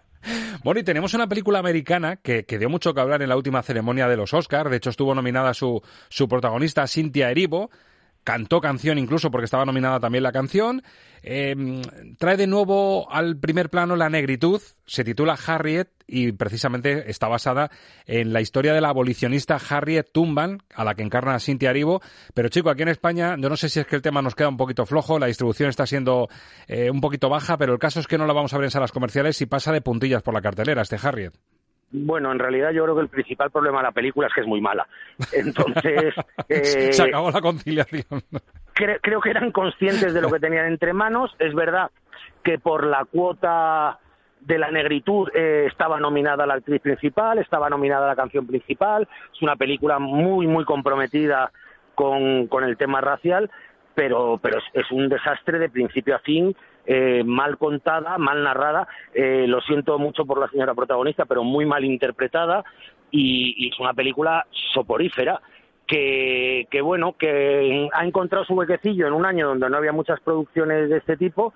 Bueno, 0.62 0.80
y 0.80 0.82
tenemos 0.82 1.14
una 1.14 1.26
película 1.26 1.60
americana 1.60 2.16
que, 2.16 2.44
que, 2.44 2.58
dio 2.58 2.68
mucho 2.68 2.92
que 2.92 3.00
hablar 3.00 3.22
en 3.22 3.30
la 3.30 3.36
última 3.38 3.62
ceremonia 3.62 4.06
de 4.06 4.18
los 4.18 4.34
Oscars. 4.34 4.70
De 4.70 4.76
hecho, 4.76 4.90
estuvo 4.90 5.14
nominada 5.14 5.54
su, 5.54 5.80
su 6.10 6.28
protagonista, 6.28 6.86
Cynthia 6.86 7.30
Erivo 7.30 7.70
cantó 8.24 8.61
canción 8.61 8.98
incluso 8.98 9.30
porque 9.30 9.44
estaba 9.44 9.64
nominada 9.64 10.00
también 10.00 10.22
la 10.22 10.33
canción. 10.33 10.83
Eh, 11.22 11.83
trae 12.18 12.37
de 12.37 12.46
nuevo 12.46 13.11
al 13.12 13.37
primer 13.37 13.68
plano 13.68 13.94
la 13.94 14.09
negritud, 14.09 14.61
se 14.87 15.04
titula 15.04 15.38
Harriet 15.46 15.88
y 16.06 16.33
precisamente 16.33 17.11
está 17.11 17.28
basada 17.28 17.70
en 18.06 18.33
la 18.33 18.40
historia 18.40 18.72
de 18.72 18.80
la 18.80 18.88
abolicionista 18.88 19.59
Harriet 19.68 20.11
Tubman, 20.12 20.62
a 20.74 20.85
la 20.85 20.94
que 20.94 21.02
encarna 21.02 21.38
Cynthia 21.38 21.70
Aribo. 21.70 22.00
Pero 22.35 22.48
chico, 22.48 22.70
aquí 22.70 22.83
en 22.83 22.88
España, 22.88 23.37
yo 23.38 23.48
no 23.48 23.56
sé 23.56 23.68
si 23.68 23.80
es 23.80 23.87
que 23.87 23.96
el 23.96 24.02
tema 24.02 24.22
nos 24.22 24.35
queda 24.35 24.48
un 24.48 24.56
poquito 24.56 24.87
flojo, 24.87 25.18
la 25.18 25.26
distribución 25.26 25.68
está 25.68 25.87
siendo 25.87 26.28
eh, 26.66 26.90
un 26.90 27.00
poquito 27.00 27.28
baja, 27.28 27.59
pero 27.59 27.74
el 27.74 27.78
caso 27.78 28.00
es 28.00 28.06
que 28.06 28.18
no 28.18 28.26
la 28.26 28.33
vamos 28.33 28.52
a 28.54 28.59
ver 28.59 28.64
en 28.64 28.70
salas 28.70 28.92
comerciales 28.92 29.40
y 29.42 29.46
pasa 29.46 29.72
de 29.72 29.83
puntillas 29.83 30.22
por 30.22 30.35
la 30.35 30.40
cartelera 30.40 30.83
este 30.83 30.96
Harriet. 31.02 31.35
Bueno, 31.92 32.31
en 32.31 32.38
realidad 32.38 32.70
yo 32.70 32.85
creo 32.85 32.94
que 32.94 33.03
el 33.03 33.09
principal 33.09 33.50
problema 33.50 33.79
de 33.79 33.85
la 33.85 33.92
película 33.92 34.29
es 34.29 34.35
que 34.35 34.42
es 34.42 34.46
muy 34.46 34.61
mala. 34.61 34.87
Entonces... 35.33 36.14
Eh, 36.48 36.92
Se 36.92 37.05
acabó 37.05 37.31
la 37.31 37.40
conciliación. 37.40 38.22
Creo, 38.74 39.20
que 39.20 39.31
eran 39.31 39.53
conscientes 39.53 40.14
de 40.14 40.20
lo 40.20 40.31
que 40.31 40.40
tenían 40.40 40.66
entre 40.66 40.92
manos. 40.92 41.31
Es 41.38 41.55
verdad 41.55 41.90
que 42.42 42.59
por 42.59 42.85
la 42.87 43.05
cuota 43.05 43.98
de 44.40 44.59
la 44.59 44.70
negritud 44.70 45.29
eh, 45.35 45.66
estaba 45.70 46.00
nominada 46.00 46.46
la 46.46 46.55
actriz 46.55 46.81
principal, 46.81 47.38
estaba 47.38 47.68
nominada 47.68 48.09
la 48.09 48.16
canción 48.16 48.46
principal. 48.46 49.07
Es 49.33 49.42
una 49.42 49.55
película 49.55 49.98
muy, 49.98 50.46
muy 50.46 50.64
comprometida 50.64 51.53
con, 51.94 52.46
con 52.48 52.64
el 52.64 52.76
tema 52.76 53.00
racial, 53.00 53.50
pero, 53.94 54.40
pero 54.42 54.59
es 54.72 54.90
un 54.90 55.09
desastre 55.09 55.59
de 55.59 55.68
principio 55.68 56.16
a 56.16 56.20
fin 56.20 56.57
eh, 56.86 57.22
mal 57.24 57.58
contada, 57.58 58.18
mal 58.18 58.42
narrada, 58.42 58.88
eh, 59.14 59.46
lo 59.46 59.60
siento 59.60 59.98
mucho 59.98 60.24
por 60.24 60.38
la 60.38 60.48
señora 60.48 60.74
protagonista, 60.74 61.24
pero 61.24 61.44
muy 61.44 61.66
mal 61.66 61.84
interpretada 61.84 62.64
y, 63.10 63.68
es 63.68 63.78
una 63.80 63.94
película 63.94 64.46
soporífera. 64.72 65.40
Que, 65.86 66.68
que, 66.70 66.80
bueno, 66.82 67.16
que 67.18 67.88
ha 67.92 68.04
encontrado 68.04 68.44
su 68.44 68.54
huequecillo 68.54 69.08
en 69.08 69.12
un 69.12 69.26
año 69.26 69.48
donde 69.48 69.68
no 69.68 69.76
había 69.76 69.90
muchas 69.90 70.20
producciones 70.20 70.88
de 70.88 70.98
este 70.98 71.16
tipo 71.16 71.52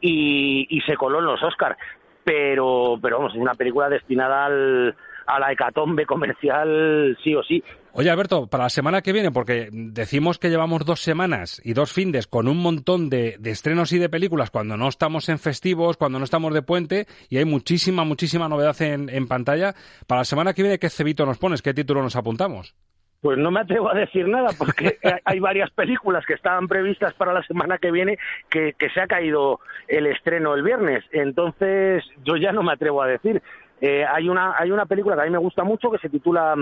y, 0.00 0.66
y 0.68 0.80
se 0.80 0.96
coló 0.96 1.20
en 1.20 1.26
los 1.26 1.40
Oscars. 1.40 1.78
Pero, 2.24 2.98
pero 3.00 3.18
vamos, 3.18 3.32
es 3.32 3.40
una 3.40 3.54
película 3.54 3.88
destinada 3.88 4.46
al, 4.46 4.96
a 5.30 5.38
la 5.38 5.52
hecatombe 5.52 6.06
comercial 6.06 7.16
sí 7.22 7.34
o 7.34 7.42
sí. 7.42 7.62
Oye, 7.92 8.10
Alberto, 8.10 8.46
para 8.46 8.64
la 8.64 8.70
semana 8.70 9.02
que 9.02 9.12
viene, 9.12 9.30
porque 9.30 9.68
decimos 9.72 10.38
que 10.38 10.48
llevamos 10.48 10.84
dos 10.84 11.00
semanas 11.00 11.60
y 11.64 11.72
dos 11.72 11.92
findes 11.92 12.26
con 12.26 12.48
un 12.48 12.58
montón 12.58 13.10
de, 13.10 13.38
estrenos 13.44 13.92
y 13.92 13.98
de 13.98 14.08
películas 14.08 14.50
cuando 14.50 14.76
no 14.76 14.88
estamos 14.88 15.28
en 15.28 15.38
festivos, 15.38 15.96
cuando 15.96 16.18
no 16.18 16.24
estamos 16.24 16.54
de 16.54 16.62
puente 16.62 17.06
y 17.28 17.38
hay 17.38 17.44
muchísima, 17.44 18.04
muchísima 18.04 18.48
novedad 18.48 18.80
en, 18.82 19.08
en 19.08 19.26
pantalla. 19.26 19.74
Para 20.06 20.20
la 20.20 20.24
semana 20.24 20.52
que 20.52 20.62
viene, 20.62 20.78
¿qué 20.78 20.88
cebito 20.88 21.26
nos 21.26 21.38
pones? 21.38 21.62
¿Qué 21.62 21.74
título 21.74 22.02
nos 22.02 22.16
apuntamos? 22.16 22.74
Pues 23.20 23.36
no 23.36 23.50
me 23.50 23.60
atrevo 23.60 23.90
a 23.90 23.94
decir 23.94 24.26
nada 24.28 24.48
porque 24.56 24.98
hay 25.24 25.40
varias 25.40 25.70
películas 25.70 26.24
que 26.24 26.34
estaban 26.34 26.68
previstas 26.68 27.12
para 27.14 27.34
la 27.34 27.42
semana 27.42 27.76
que 27.78 27.90
viene 27.90 28.18
que, 28.48 28.72
que, 28.78 28.88
se 28.90 29.00
ha 29.00 29.06
caído 29.06 29.60
el 29.88 30.06
estreno 30.06 30.54
el 30.54 30.62
viernes. 30.62 31.04
Entonces 31.12 32.02
yo 32.24 32.36
ya 32.36 32.52
no 32.52 32.62
me 32.62 32.72
atrevo 32.72 33.02
a 33.02 33.08
decir. 33.08 33.42
Eh, 33.80 34.04
hay, 34.04 34.28
una, 34.28 34.54
hay 34.58 34.70
una 34.70 34.86
película 34.86 35.16
que 35.16 35.22
a 35.22 35.24
mí 35.24 35.30
me 35.30 35.38
gusta 35.38 35.64
mucho 35.64 35.90
que 35.90 35.98
se 35.98 36.10
titula 36.10 36.54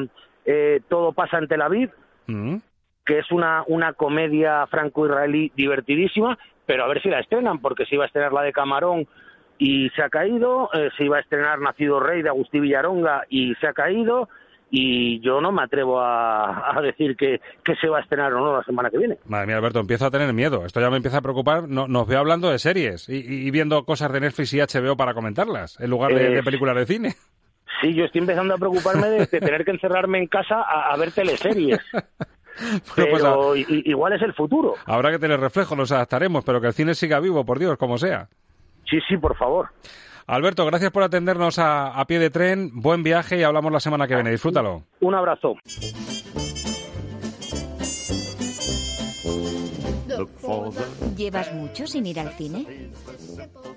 eh, 0.45 0.81
Todo 0.89 1.13
pasa 1.13 1.39
en 1.39 1.49
Tel 1.49 1.63
Aviv, 1.63 1.91
mm. 2.27 2.57
que 3.05 3.19
es 3.19 3.31
una, 3.33 3.65
una 3.67 3.93
comedia 3.93 4.67
franco-israelí 4.67 5.53
divertidísima, 5.55 6.39
pero 6.65 6.85
a 6.85 6.89
ver 6.89 7.03
si 7.03 7.09
la 7.09 7.21
estrenan, 7.21 7.59
porque 7.59 7.87
se 7.87 7.97
iba 7.97 8.05
a 8.05 8.07
estrenar 8.07 8.33
la 8.33 8.43
de 8.43 8.53
Camarón 8.53 9.07
y 9.59 9.91
se 9.91 10.03
ha 10.03 10.09
caído, 10.09 10.71
eh, 10.73 10.91
se 10.97 11.05
iba 11.05 11.17
a 11.17 11.21
estrenar 11.21 11.61
Nacido 11.61 11.99
Rey 11.99 12.23
de 12.23 12.29
Agustín 12.29 12.63
Villaronga 12.63 13.25
y 13.29 13.55
se 13.57 13.67
ha 13.67 13.73
caído, 13.73 14.29
y 14.71 15.21
yo 15.21 15.41
no 15.41 15.53
me 15.53 15.63
atrevo 15.63 16.01
a, 16.01 16.79
decir 16.83 17.17
que, 17.17 17.41
se 17.81 17.89
va 17.89 17.99
a 17.99 18.01
estrenar 18.03 18.33
o 18.35 18.41
no 18.41 18.57
la 18.57 18.65
semana 18.65 18.91
que 18.91 18.99
viene. 18.99 19.19
Madre 19.27 19.47
mía, 19.47 19.57
Alberto, 19.57 19.81
empiezo 19.81 20.07
a 20.07 20.11
tener 20.11 20.33
miedo. 20.33 20.65
Esto 20.65 20.81
ya 20.81 20.91
me 20.91 20.97
empieza 20.97 21.19
a 21.19 21.23
preocupar. 21.23 21.69
No, 21.69 21.89
nos 21.89 22.07
veo 22.07 22.19
hablando 22.19 22.51
de 22.51 22.59
series 22.59 23.09
y, 23.09 23.51
viendo 23.51 23.85
cosas 23.85 24.13
de 24.13 24.21
Netflix 24.21 24.53
y 24.53 24.61
HBO 24.61 24.97
para 24.97 25.15
comentarlas, 25.15 25.79
en 25.81 25.91
lugar 25.91 26.15
de, 26.15 26.43
películas 26.43 26.77
de 26.77 26.87
cine. 26.87 27.15
Sí, 27.81 27.95
yo 27.95 28.05
estoy 28.05 28.21
empezando 28.21 28.55
a 28.55 28.59
preocuparme 28.59 29.09
de, 29.09 29.27
tener 29.27 29.65
que 29.65 29.71
encerrarme 29.71 30.19
en 30.19 30.27
casa 30.27 30.63
a, 30.63 30.97
ver 30.97 31.13
teleseries. 31.13 31.79
Pues 32.97 33.07
pero 33.13 33.55
igual 33.55 34.15
es 34.15 34.23
el 34.23 34.35
futuro. 34.35 34.75
Habrá 34.85 35.13
que 35.13 35.21
tener 35.21 35.39
reflejo, 35.39 35.77
nos 35.77 35.93
adaptaremos, 35.93 36.45
pero 36.45 36.61
que 36.61 36.67
el 36.67 36.73
cine 36.73 36.97
siga 36.97 37.21
vivo, 37.21 37.45
por 37.45 37.61
Dios, 37.61 37.79
como 37.79 37.99
sea. 37.99 38.27
Sí, 38.91 38.99
sí, 39.09 39.17
por 39.17 39.37
favor. 39.37 39.69
Alberto, 40.29 40.67
gracias 40.67 40.93
por 40.93 41.03
atendernos 41.03 41.59
a, 41.59 42.05
pie 42.07 42.19
de 42.19 42.29
tren. 42.29 42.71
Buen 42.75 43.03
viaje 43.03 43.39
y 43.39 43.43
hablamos 43.45 43.73
la 43.73 43.81
semana 43.81 44.07
que 44.07 44.15
viene. 44.15 44.31
Disfrútalo. 44.31 44.83
Un 45.01 45.15
abrazo. 45.15 45.57
¿Llevas 51.17 51.55
mucho 51.55 51.87
sin 51.87 52.05
ir 52.05 52.21
al 52.21 52.33
cine? 52.35 52.91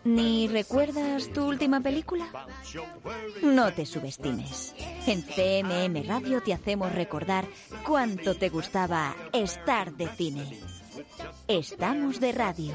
¿Ni 0.04 0.50
recuerdas 0.50 1.32
tu 1.32 1.48
última 1.48 1.80
película? 1.80 2.26
No 3.42 3.72
te 3.72 3.86
subestimes. 3.86 4.76
En 5.08 5.22
CMM 5.22 6.06
Radio 6.06 6.42
te 6.42 6.54
hacemos 6.54 6.94
recordar 6.94 7.46
cuánto 7.88 8.36
te 8.36 8.50
gustaba 8.50 9.16
estar 9.32 9.94
de 9.94 10.08
cine. 10.08 10.60
Estamos 11.52 12.22
de 12.22 12.32
radio. 12.32 12.74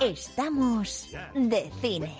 Estamos 0.00 1.08
de 1.32 1.70
cine. 1.80 2.12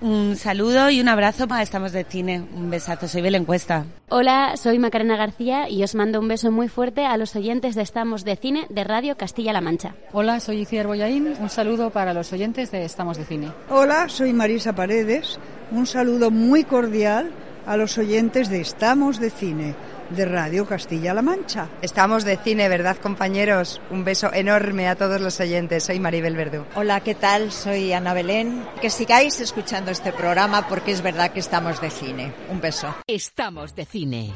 Un 0.00 0.36
saludo 0.36 0.88
y 0.88 1.02
un 1.02 1.08
abrazo 1.10 1.46
para 1.46 1.60
Estamos 1.60 1.92
de 1.92 2.04
Cine. 2.04 2.40
Un 2.54 2.70
besazo, 2.70 3.08
soy 3.08 3.20
Belén 3.20 3.44
Cuesta. 3.44 3.84
Hola, 4.08 4.56
soy 4.56 4.78
Macarena 4.78 5.18
García 5.18 5.68
y 5.68 5.84
os 5.84 5.94
mando 5.94 6.18
un 6.18 6.28
beso 6.28 6.50
muy 6.50 6.68
fuerte 6.68 7.04
a 7.04 7.18
los 7.18 7.36
oyentes 7.36 7.74
de 7.74 7.82
Estamos 7.82 8.24
de 8.24 8.36
Cine 8.36 8.66
de 8.70 8.82
Radio 8.82 9.18
Castilla-La 9.18 9.60
Mancha. 9.60 9.94
Hola, 10.12 10.40
soy 10.40 10.62
Iciar 10.62 10.86
Boyaín. 10.86 11.34
Un 11.38 11.50
saludo 11.50 11.90
para 11.90 12.14
los 12.14 12.32
oyentes 12.32 12.70
de 12.70 12.86
Estamos 12.86 13.18
de 13.18 13.26
Cine. 13.26 13.52
Hola, 13.68 14.08
soy 14.08 14.32
Marisa 14.32 14.74
Paredes. 14.74 15.38
Un 15.72 15.86
saludo 15.86 16.30
muy 16.30 16.64
cordial 16.64 17.30
a 17.66 17.76
los 17.76 17.98
oyentes 17.98 18.48
de 18.48 18.62
Estamos 18.62 19.20
de 19.20 19.28
Cine 19.28 19.74
de 20.16 20.24
Radio 20.26 20.66
Castilla-La 20.66 21.22
Mancha. 21.22 21.68
Estamos 21.82 22.24
de 22.24 22.36
cine, 22.36 22.68
¿verdad, 22.68 22.96
compañeros? 22.96 23.80
Un 23.90 24.04
beso 24.04 24.32
enorme 24.32 24.88
a 24.88 24.96
todos 24.96 25.20
los 25.20 25.40
oyentes. 25.40 25.84
Soy 25.84 26.00
Maribel 26.00 26.36
Verdú. 26.36 26.64
Hola, 26.74 27.00
¿qué 27.00 27.14
tal? 27.14 27.52
Soy 27.52 27.92
Ana 27.92 28.14
Belén. 28.14 28.64
Que 28.80 28.90
sigáis 28.90 29.40
escuchando 29.40 29.90
este 29.90 30.12
programa 30.12 30.68
porque 30.68 30.92
es 30.92 31.02
verdad 31.02 31.32
que 31.32 31.40
estamos 31.40 31.80
de 31.80 31.90
cine. 31.90 32.32
Un 32.50 32.60
beso. 32.60 32.94
Estamos 33.06 33.74
de 33.74 33.84
cine 33.84 34.32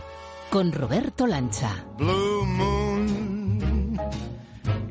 con 0.50 0.72
Roberto 0.72 1.26
Lancha. 1.26 1.84
Blue 1.96 2.44
moon, 2.46 3.98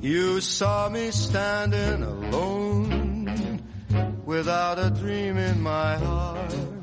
you 0.02 0.40
saw 0.42 0.90
me 0.90 1.12
standing 1.12 2.04
alone 2.04 3.62
without 4.26 4.78
a 4.80 4.90
dream 4.90 5.38
in 5.38 5.62
my 5.62 5.96
heart. 5.96 6.75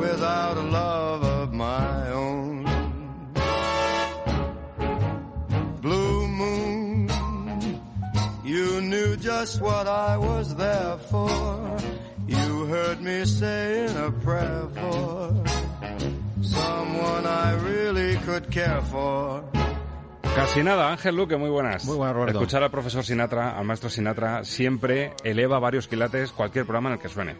Without 0.00 0.56
a 0.56 0.62
love 0.62 1.22
of 1.22 1.52
my 1.52 2.10
own. 2.10 2.64
Blue 5.82 6.28
moon, 6.28 7.08
you 8.44 8.80
knew 8.80 9.16
just 9.16 9.60
what 9.60 9.86
I 9.86 10.16
was 10.16 10.54
there 10.56 10.96
for. 11.10 11.28
You 12.26 12.66
heard 12.66 13.00
me 13.02 13.24
saying 13.26 13.96
a 13.96 14.10
prayer 14.10 14.66
for 14.74 15.34
someone 16.42 17.26
I 17.26 17.52
really 17.68 18.16
could 18.26 18.50
care 18.50 18.82
for. 18.82 19.44
Casi 20.34 20.62
nada, 20.62 20.90
Ángel 20.92 21.16
Luque, 21.16 21.36
muy 21.36 21.50
buenas. 21.50 21.84
Muy 21.84 21.96
buenas, 21.96 22.14
Roberto. 22.14 22.38
Escuchar 22.38 22.62
al 22.62 22.70
profesor 22.70 23.04
Sinatra, 23.04 23.58
al 23.58 23.64
maestro 23.64 23.90
Sinatra, 23.90 24.44
siempre 24.44 25.12
eleva 25.24 25.58
varios 25.58 25.88
quilates 25.88 26.32
cualquier 26.32 26.64
programa 26.64 26.90
en 26.90 26.94
el 26.94 26.98
que 27.00 27.08
suene. 27.08 27.36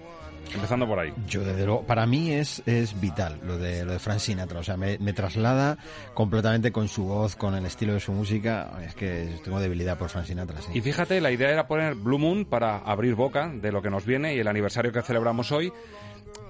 Empezando 0.54 0.86
por 0.86 0.98
ahí. 0.98 1.12
Yo, 1.26 1.44
desde 1.44 1.64
luego, 1.64 1.82
para 1.82 2.06
mí 2.06 2.32
es, 2.32 2.62
es 2.66 3.00
vital 3.00 3.38
lo 3.44 3.58
de, 3.58 3.84
lo 3.84 3.92
de 3.92 3.98
Frank 3.98 4.18
Sinatra. 4.18 4.60
O 4.60 4.62
sea, 4.62 4.76
me, 4.76 4.98
me, 4.98 5.12
traslada 5.12 5.78
completamente 6.14 6.72
con 6.72 6.88
su 6.88 7.04
voz, 7.04 7.36
con 7.36 7.54
el 7.54 7.64
estilo 7.66 7.94
de 7.94 8.00
su 8.00 8.12
música. 8.12 8.70
Es 8.84 8.94
que 8.94 9.38
tengo 9.44 9.60
debilidad 9.60 9.96
por 9.96 10.08
Frank 10.08 10.26
Sinatra, 10.26 10.60
sí. 10.60 10.72
Y 10.74 10.80
fíjate, 10.80 11.20
la 11.20 11.30
idea 11.30 11.50
era 11.50 11.66
poner 11.66 11.94
Blue 11.94 12.18
Moon 12.18 12.44
para 12.44 12.78
abrir 12.78 13.14
boca 13.14 13.48
de 13.48 13.70
lo 13.70 13.82
que 13.82 13.90
nos 13.90 14.04
viene 14.04 14.34
y 14.34 14.40
el 14.40 14.48
aniversario 14.48 14.92
que 14.92 15.02
celebramos 15.02 15.52
hoy. 15.52 15.72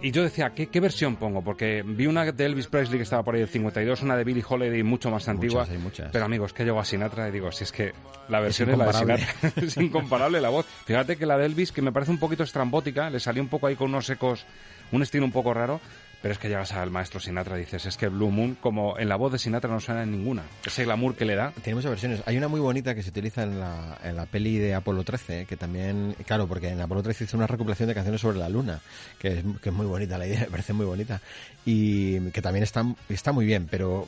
Y 0.03 0.13
yo 0.13 0.23
decía, 0.23 0.51
¿qué, 0.55 0.69
¿qué, 0.69 0.81
versión 0.81 1.17
pongo? 1.17 1.43
Porque 1.43 1.83
vi 1.85 2.07
una 2.07 2.33
de 2.33 2.45
Elvis 2.47 2.69
Presley 2.69 2.99
que 2.99 3.03
estaba 3.03 3.23
por 3.23 3.35
ahí 3.35 3.41
del 3.41 3.51
52, 3.51 4.03
una 4.03 4.17
de 4.17 4.25
Billie 4.25 4.45
Holiday 4.47 4.83
mucho 4.83 5.11
más 5.11 5.29
antigua. 5.29 5.61
Muchas, 5.61 5.77
hay 5.77 5.83
muchas. 5.83 6.11
Pero 6.11 6.25
amigos, 6.25 6.55
que 6.55 6.65
llegó 6.65 6.81
a 6.81 6.85
Sinatra 6.85 7.29
y 7.29 7.33
digo, 7.33 7.53
si 7.53 7.65
es 7.65 7.73
que 7.73 7.93
la 8.29 8.41
versión 8.41 8.71
es, 8.71 8.75
es 8.75 8.79
la 8.79 8.87
de 8.87 8.93
Sinatra. 8.95 9.53
es 9.63 9.77
incomparable 9.77 10.41
la 10.41 10.49
voz. 10.49 10.65
Fíjate 10.87 11.17
que 11.17 11.27
la 11.27 11.37
de 11.37 11.47
Elvis, 11.47 11.71
que 11.71 11.83
me 11.83 11.93
parece 11.93 12.13
un 12.13 12.19
poquito 12.19 12.45
estrambótica, 12.45 13.11
le 13.11 13.21
salió 13.21 13.43
un 13.43 13.49
poco 13.49 13.67
ahí 13.67 13.77
con 13.77 13.91
unos 13.91 14.09
ecos, 14.09 14.47
un 14.91 15.03
estilo 15.03 15.25
un 15.25 15.33
poco 15.33 15.53
raro. 15.53 15.81
Pero 16.23 16.33
es 16.33 16.39
que 16.39 16.49
llegas 16.49 16.73
al 16.73 16.91
maestro 16.91 17.19
Sinatra 17.19 17.57
y 17.57 17.61
dices, 17.61 17.87
es 17.87 17.97
que 17.97 18.09
Blue 18.09 18.31
Moon, 18.31 18.57
como 18.61 18.99
en 18.99 19.09
la 19.09 19.17
voz 19.17 19.33
de 19.33 19.39
Sinatra 19.39 19.71
no 19.71 19.81
suena 19.81 20.03
en 20.03 20.11
ninguna. 20.11 20.43
Ese 20.65 20.85
glamour 20.85 21.15
que 21.15 21.25
le 21.25 21.35
da. 21.35 21.53
Tiene 21.63 21.77
muchas 21.77 21.91
versiones. 21.91 22.23
Hay 22.27 22.37
una 22.37 22.49
muy 22.49 22.61
bonita 22.61 22.95
que 22.95 23.03
se 23.03 23.09
utiliza 23.09 23.43
en 23.43 23.59
la, 23.59 23.99
en 24.05 24.17
la 24.17 24.27
peli 24.27 24.59
de 24.59 24.75
Apolo 24.75 25.03
13, 25.03 25.47
que 25.47 25.57
también, 25.57 26.15
claro, 26.27 26.47
porque 26.47 26.69
en 26.69 26.81
Apolo 26.81 27.03
13 27.03 27.25
hizo 27.25 27.37
una 27.37 27.47
recopilación 27.47 27.89
de 27.89 27.95
canciones 27.95 28.21
sobre 28.21 28.39
la 28.39 28.49
luna, 28.49 28.81
que 29.19 29.39
es, 29.39 29.45
que 29.63 29.71
es 29.71 29.75
muy 29.75 29.87
bonita 29.87 30.19
la 30.19 30.27
idea, 30.27 30.41
me 30.45 30.51
parece 30.51 30.73
muy 30.73 30.87
bonita. 30.87 31.21
Y 31.65 32.21
que 32.31 32.43
también 32.43 32.65
está, 32.65 32.85
está 33.09 33.33
muy 33.33 33.47
bien, 33.47 33.67
pero 33.71 34.07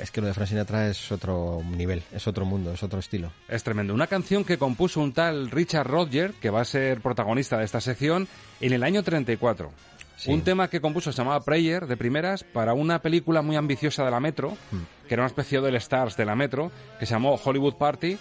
es 0.00 0.10
que 0.10 0.20
lo 0.20 0.26
de 0.26 0.34
Frank 0.34 0.48
Sinatra 0.48 0.88
es 0.88 1.12
otro 1.12 1.62
nivel, 1.76 2.02
es 2.12 2.26
otro 2.26 2.46
mundo, 2.46 2.72
es 2.72 2.82
otro 2.82 2.98
estilo. 2.98 3.32
Es 3.48 3.62
tremendo. 3.62 3.92
Una 3.92 4.06
canción 4.06 4.44
que 4.44 4.56
compuso 4.56 5.00
un 5.00 5.12
tal 5.12 5.50
Richard 5.50 5.86
Rodgers, 5.86 6.34
que 6.40 6.50
va 6.50 6.62
a 6.62 6.64
ser 6.64 7.00
protagonista 7.00 7.58
de 7.58 7.64
esta 7.64 7.80
sección, 7.80 8.26
en 8.60 8.72
el 8.72 8.82
año 8.84 9.02
34. 9.02 9.70
Sí. 10.22 10.30
Un 10.30 10.42
tema 10.42 10.70
que 10.70 10.80
compuso 10.80 11.10
se 11.10 11.18
llamaba 11.18 11.44
Prayer, 11.44 11.88
de 11.88 11.96
primeras, 11.96 12.44
para 12.44 12.74
una 12.74 13.02
película 13.02 13.42
muy 13.42 13.56
ambiciosa 13.56 14.04
de 14.04 14.12
la 14.12 14.20
Metro, 14.20 14.52
mm. 14.52 15.08
que 15.08 15.14
era 15.14 15.24
una 15.24 15.26
especie 15.26 15.60
del 15.60 15.74
Stars 15.74 16.16
de 16.16 16.24
la 16.24 16.36
Metro, 16.36 16.70
que 17.00 17.06
se 17.06 17.14
llamó 17.14 17.40
Hollywood 17.42 17.74
Party, 17.74 18.16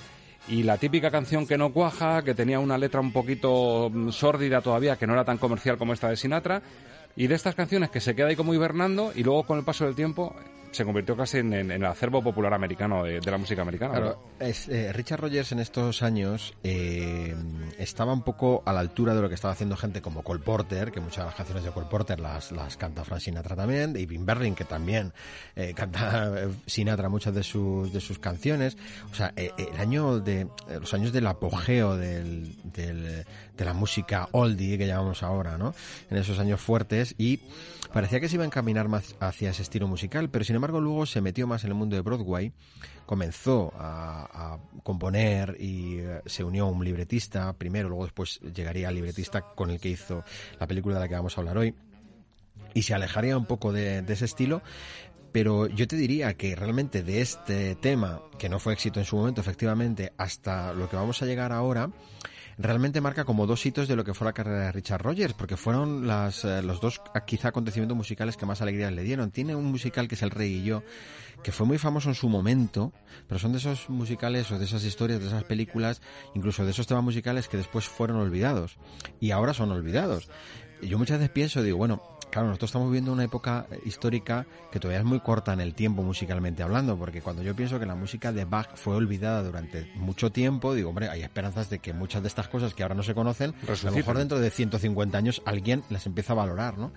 y 0.47 0.63
la 0.63 0.79
típica 0.79 1.11
canción 1.11 1.45
que 1.45 1.59
no 1.59 1.71
cuaja, 1.71 2.23
que 2.23 2.33
tenía 2.33 2.59
una 2.59 2.79
letra 2.79 3.01
un 3.01 3.13
poquito 3.13 3.91
sórdida 4.09 4.61
todavía, 4.61 4.95
que 4.95 5.05
no 5.05 5.13
era 5.13 5.25
tan 5.25 5.37
comercial 5.37 5.77
como 5.77 5.93
esta 5.93 6.09
de 6.09 6.17
Sinatra, 6.17 6.63
y 7.15 7.27
de 7.27 7.35
estas 7.35 7.53
canciones 7.53 7.91
que 7.91 7.99
se 7.99 8.15
queda 8.15 8.29
ahí 8.29 8.35
como 8.35 8.55
hibernando, 8.55 9.11
y 9.13 9.21
luego 9.21 9.43
con 9.43 9.59
el 9.59 9.63
paso 9.63 9.85
del 9.85 9.93
tiempo 9.93 10.35
se 10.71 10.85
convirtió 10.85 11.15
casi 11.15 11.39
en, 11.39 11.53
en, 11.53 11.71
en 11.71 11.81
el 11.81 11.85
acervo 11.85 12.23
popular 12.23 12.53
americano 12.53 13.03
de, 13.03 13.19
de 13.19 13.31
la 13.31 13.37
música 13.37 13.61
americana. 13.61 13.93
Claro, 13.93 14.23
es, 14.39 14.67
eh, 14.69 14.91
Richard 14.93 15.21
Rogers 15.21 15.51
en 15.51 15.59
estos 15.59 16.01
años 16.01 16.53
eh, 16.63 17.35
estaba 17.77 18.13
un 18.13 18.23
poco 18.23 18.63
a 18.65 18.73
la 18.73 18.79
altura 18.79 19.13
de 19.13 19.21
lo 19.21 19.29
que 19.29 19.35
estaba 19.35 19.53
haciendo 19.53 19.75
gente 19.75 20.01
como 20.01 20.23
Cole 20.23 20.41
Porter, 20.41 20.91
que 20.91 20.99
muchas 20.99 21.19
de 21.19 21.25
las 21.25 21.35
canciones 21.35 21.63
de 21.63 21.71
Cole 21.71 21.87
Porter 21.89 22.19
las, 22.19 22.51
las 22.51 22.77
canta 22.77 23.03
Frank 23.03 23.21
Sinatra 23.21 23.55
también, 23.55 23.93
David 23.93 24.21
Berling, 24.23 24.55
que 24.55 24.65
también 24.65 25.13
eh, 25.55 25.73
canta 25.75 26.49
Sinatra 26.65 27.09
muchas 27.09 27.33
de 27.35 27.43
sus, 27.43 27.91
de 27.91 27.99
sus 27.99 28.19
canciones. 28.19 28.77
O 29.11 29.15
sea, 29.15 29.33
eh, 29.35 29.51
el 29.57 29.79
año 29.79 30.19
de, 30.19 30.47
los 30.79 30.93
años 30.93 31.11
del 31.11 31.27
apogeo 31.27 31.97
del, 31.97 32.55
del, 32.63 33.25
de 33.57 33.65
la 33.65 33.73
música 33.73 34.29
oldie 34.31 34.77
que 34.77 34.87
llamamos 34.87 35.23
ahora, 35.23 35.57
¿no? 35.57 35.73
En 36.09 36.17
esos 36.17 36.39
años 36.39 36.61
fuertes 36.61 37.15
y 37.17 37.39
parecía 37.93 38.19
que 38.19 38.29
se 38.29 38.35
iba 38.35 38.43
a 38.43 38.47
encaminar 38.47 38.87
más 38.87 39.15
hacia 39.19 39.49
ese 39.49 39.63
estilo 39.63 39.87
musical, 39.87 40.29
pero 40.29 40.45
sin 40.45 40.55
embargo 40.61 40.79
luego 40.79 41.05
se 41.05 41.21
metió 41.21 41.47
más 41.47 41.63
en 41.63 41.69
el 41.69 41.75
mundo 41.75 41.95
de 41.95 42.01
Broadway, 42.01 42.53
comenzó 43.05 43.73
a, 43.75 44.53
a 44.53 44.59
componer 44.83 45.57
y 45.59 46.01
uh, 46.01 46.21
se 46.25 46.43
unió 46.43 46.65
a 46.65 46.69
un 46.69 46.83
libretista 46.83 47.51
primero, 47.53 47.89
luego 47.89 48.05
después 48.05 48.39
llegaría 48.53 48.87
al 48.87 48.95
libretista 48.95 49.41
con 49.41 49.69
el 49.69 49.79
que 49.79 49.89
hizo 49.89 50.23
la 50.59 50.67
película 50.67 50.95
de 50.95 51.01
la 51.01 51.07
que 51.07 51.15
vamos 51.15 51.37
a 51.37 51.41
hablar 51.41 51.57
hoy 51.57 51.75
y 52.73 52.83
se 52.83 52.93
alejaría 52.93 53.37
un 53.37 53.45
poco 53.45 53.73
de 53.73 54.05
ese 54.07 54.25
estilo, 54.25 54.61
pero 55.31 55.67
yo 55.67 55.87
te 55.87 55.95
diría 55.95 56.33
que 56.35 56.55
realmente 56.55 57.03
de 57.03 57.21
este 57.21 57.75
tema, 57.75 58.21
que 58.37 58.49
no 58.49 58.59
fue 58.59 58.73
éxito 58.73 58.99
en 58.99 59.05
su 59.05 59.15
momento, 59.15 59.41
efectivamente, 59.41 60.13
hasta 60.17 60.73
lo 60.73 60.89
que 60.89 60.95
vamos 60.95 61.21
a 61.21 61.25
llegar 61.25 61.51
ahora, 61.51 61.89
realmente 62.61 63.01
marca 63.01 63.25
como 63.25 63.47
dos 63.47 63.65
hitos 63.65 63.87
de 63.87 63.95
lo 63.95 64.03
que 64.03 64.13
fue 64.13 64.25
la 64.25 64.33
carrera 64.33 64.65
de 64.65 64.71
Richard 64.71 65.01
Rogers, 65.01 65.33
porque 65.33 65.57
fueron 65.57 66.07
las, 66.07 66.45
eh, 66.45 66.61
los 66.61 66.79
dos 66.79 67.01
quizá 67.25 67.49
acontecimientos 67.49 67.97
musicales 67.97 68.37
que 68.37 68.45
más 68.45 68.61
alegría 68.61 68.91
le 68.91 69.03
dieron. 69.03 69.31
Tiene 69.31 69.55
un 69.55 69.65
musical 69.65 70.07
que 70.07 70.15
es 70.15 70.21
El 70.21 70.31
Rey 70.31 70.55
y 70.55 70.63
yo, 70.63 70.83
que 71.43 71.51
fue 71.51 71.65
muy 71.65 71.77
famoso 71.77 72.09
en 72.09 72.15
su 72.15 72.29
momento, 72.29 72.93
pero 73.27 73.39
son 73.39 73.51
de 73.51 73.57
esos 73.57 73.89
musicales 73.89 74.51
o 74.51 74.59
de 74.59 74.65
esas 74.65 74.83
historias, 74.83 75.19
de 75.19 75.27
esas 75.27 75.43
películas, 75.43 76.01
incluso 76.35 76.63
de 76.63 76.71
esos 76.71 76.87
temas 76.87 77.03
musicales 77.03 77.47
que 77.47 77.57
después 77.57 77.85
fueron 77.85 78.17
olvidados 78.17 78.77
y 79.19 79.31
ahora 79.31 79.53
son 79.53 79.71
olvidados. 79.71 80.29
Yo 80.81 80.97
muchas 80.97 81.19
veces 81.19 81.31
pienso, 81.31 81.61
digo, 81.61 81.77
bueno, 81.77 82.01
claro, 82.31 82.47
nosotros 82.47 82.69
estamos 82.69 82.89
viviendo 82.89 83.11
una 83.13 83.23
época 83.23 83.67
histórica 83.85 84.45
que 84.71 84.79
todavía 84.79 84.99
es 84.99 85.05
muy 85.05 85.19
corta 85.19 85.53
en 85.53 85.61
el 85.61 85.75
tiempo 85.75 86.01
musicalmente 86.01 86.63
hablando, 86.63 86.97
porque 86.97 87.21
cuando 87.21 87.43
yo 87.43 87.55
pienso 87.55 87.79
que 87.79 87.85
la 87.85 87.95
música 87.95 88.31
de 88.31 88.45
Bach 88.45 88.75
fue 88.75 88.95
olvidada 88.95 89.43
durante 89.43 89.91
mucho 89.95 90.31
tiempo, 90.31 90.73
digo, 90.73 90.89
hombre, 90.89 91.09
hay 91.09 91.21
esperanzas 91.21 91.69
de 91.69 91.79
que 91.79 91.93
muchas 91.93 92.21
de 92.23 92.27
estas 92.27 92.47
cosas 92.47 92.73
que 92.73 92.83
ahora 92.83 92.95
no 92.95 93.03
se 93.03 93.13
conocen, 93.13 93.53
a 93.67 93.85
lo 93.85 93.91
mejor 93.91 94.17
dentro 94.17 94.39
de 94.39 94.49
150 94.49 95.17
años 95.17 95.41
alguien 95.45 95.83
las 95.89 96.05
empieza 96.05 96.33
a 96.33 96.37
valorar, 96.37 96.77
¿no? 96.77 96.91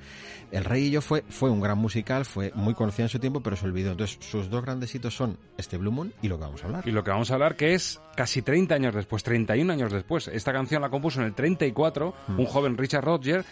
El 0.50 0.64
Rey 0.64 0.84
y 0.84 0.90
yo 0.90 1.00
fue, 1.00 1.24
fue 1.28 1.50
un 1.50 1.60
gran 1.60 1.78
musical, 1.78 2.24
fue 2.24 2.52
muy 2.54 2.74
conocido 2.74 3.06
en 3.06 3.08
su 3.08 3.18
tiempo, 3.18 3.40
pero 3.40 3.56
se 3.56 3.66
olvidó. 3.66 3.90
Entonces, 3.90 4.18
sus 4.20 4.48
dos 4.50 4.62
grandes 4.62 4.94
hitos 4.94 5.16
son 5.16 5.38
este 5.58 5.78
Blue 5.78 5.90
Moon 5.90 6.12
y 6.22 6.28
lo 6.28 6.38
que 6.38 6.44
vamos 6.44 6.62
a 6.62 6.66
hablar. 6.66 6.86
Y 6.86 6.92
lo 6.92 7.02
que 7.02 7.10
vamos 7.10 7.30
a 7.30 7.34
hablar 7.34 7.56
que 7.56 7.74
es 7.74 8.00
casi 8.16 8.42
30 8.42 8.74
años 8.74 8.94
después, 8.94 9.22
31 9.22 9.72
años 9.72 9.92
después. 9.92 10.28
Esta 10.28 10.52
canción 10.52 10.82
la 10.82 10.90
compuso 10.90 11.20
en 11.20 11.26
el 11.26 11.34
34 11.34 12.14
mm. 12.28 12.38
un 12.38 12.46
joven 12.46 12.78
Richard 12.78 13.04
Rodgers 13.04 13.44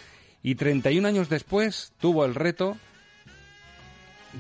y 0.43 0.57
31 0.57 1.07
años 1.07 1.29
después 1.29 1.93
tuvo 1.99 2.25
el 2.25 2.35
reto 2.35 2.77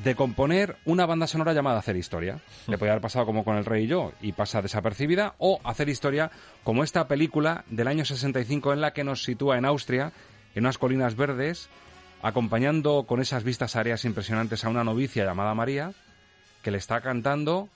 de 0.04 0.14
componer 0.14 0.76
una 0.84 1.06
banda 1.06 1.26
sonora 1.26 1.52
llamada 1.52 1.78
Hacer 1.78 1.96
Historia. 1.96 2.38
Le 2.66 2.78
podía 2.78 2.92
haber 2.92 3.02
pasado 3.02 3.26
como 3.26 3.44
con 3.44 3.56
El 3.56 3.64
Rey 3.64 3.84
y 3.84 3.88
yo 3.88 4.12
y 4.20 4.32
pasa 4.32 4.62
desapercibida, 4.62 5.34
o 5.38 5.60
Hacer 5.64 5.88
Historia 5.88 6.30
como 6.64 6.82
esta 6.82 7.06
película 7.08 7.64
del 7.68 7.88
año 7.88 8.04
65 8.04 8.72
en 8.72 8.80
la 8.80 8.92
que 8.92 9.04
nos 9.04 9.22
sitúa 9.22 9.58
en 9.58 9.66
Austria, 9.66 10.12
en 10.54 10.64
unas 10.64 10.78
colinas 10.78 11.14
verdes, 11.14 11.68
acompañando 12.22 13.04
con 13.04 13.20
esas 13.20 13.44
vistas 13.44 13.76
aéreas 13.76 14.04
impresionantes 14.04 14.64
a 14.64 14.70
una 14.70 14.84
novicia 14.84 15.24
llamada 15.24 15.54
María, 15.54 15.92
que 16.62 16.70
le 16.70 16.78
está 16.78 17.00
cantando 17.00 17.68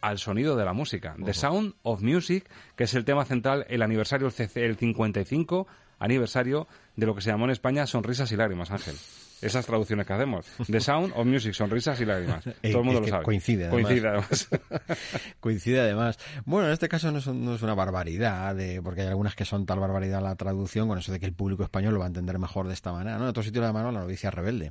al 0.00 0.18
sonido 0.18 0.56
de 0.56 0.64
la 0.64 0.72
música. 0.74 1.16
The 1.24 1.34
Sound 1.34 1.74
of 1.82 2.02
Music, 2.02 2.48
que 2.76 2.84
es 2.84 2.94
el 2.94 3.04
tema 3.04 3.24
central, 3.24 3.66
el 3.68 3.82
aniversario, 3.82 4.30
el 4.54 4.76
55 4.76 5.66
aniversario 5.98 6.68
de 6.96 7.06
lo 7.06 7.14
que 7.14 7.20
se 7.20 7.30
llamó 7.30 7.44
en 7.44 7.50
España 7.52 7.86
Sonrisas 7.86 8.30
y 8.32 8.36
Lágrimas, 8.36 8.70
Ángel 8.70 8.96
esas 9.40 9.66
traducciones 9.66 10.06
que 10.06 10.12
hacemos. 10.12 10.46
The 10.66 10.80
Sound 10.80 11.12
of 11.14 11.26
Music, 11.26 11.54
sonrisas 11.54 12.00
y 12.00 12.04
lágrimas. 12.04 12.44
Todo 12.62 12.78
el 12.78 12.84
mundo 12.84 13.00
lo 13.00 13.06
sabe. 13.06 13.24
Coincide, 13.24 13.66
además. 13.66 13.82
Coincide 13.82 14.08
además. 14.08 14.48
coincide 15.40 15.80
además. 15.80 16.18
Bueno, 16.44 16.66
en 16.66 16.72
este 16.72 16.88
caso 16.88 17.10
no 17.12 17.18
es, 17.18 17.26
no 17.26 17.54
es, 17.54 17.62
una 17.62 17.74
barbaridad, 17.74 18.54
de, 18.54 18.82
porque 18.82 19.02
hay 19.02 19.08
algunas 19.08 19.34
que 19.34 19.44
son 19.44 19.66
tal 19.66 19.80
barbaridad 19.80 20.22
la 20.22 20.34
traducción, 20.36 20.88
con 20.88 20.98
eso 20.98 21.12
de 21.12 21.20
que 21.20 21.26
el 21.26 21.34
público 21.34 21.62
español 21.62 21.94
lo 21.94 22.00
va 22.00 22.06
a 22.06 22.08
entender 22.08 22.38
mejor 22.38 22.66
de 22.68 22.74
esta 22.74 22.92
manera. 22.92 23.16
¿no? 23.16 23.24
En 23.24 23.30
otro 23.30 23.42
sitio 23.42 23.60
de 23.60 23.66
la 23.66 23.72
mano, 23.72 23.92
La 23.92 24.00
novicia 24.00 24.30
rebelde, 24.30 24.70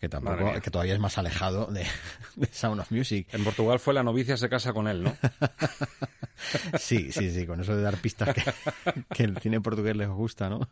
que 0.00 0.08
tampoco, 0.08 0.60
que 0.60 0.70
todavía 0.70 0.94
es 0.94 1.00
más 1.00 1.18
alejado 1.18 1.66
de, 1.66 1.84
de 2.36 2.46
Sound 2.46 2.80
of 2.80 2.90
Music. 2.90 3.28
En 3.32 3.44
Portugal 3.44 3.78
fue 3.78 3.94
La 3.94 4.02
novicia 4.02 4.36
se 4.36 4.48
casa 4.48 4.72
con 4.72 4.88
él, 4.88 5.02
¿no? 5.02 5.16
sí, 6.78 7.12
sí, 7.12 7.30
sí, 7.30 7.46
con 7.46 7.60
eso 7.60 7.76
de 7.76 7.82
dar 7.82 7.96
pistas 7.96 8.34
que, 8.34 8.42
que 9.12 9.24
el 9.24 9.38
cine 9.38 9.60
portugués 9.60 9.96
les 9.96 10.08
gusta, 10.08 10.48
¿no? 10.48 10.68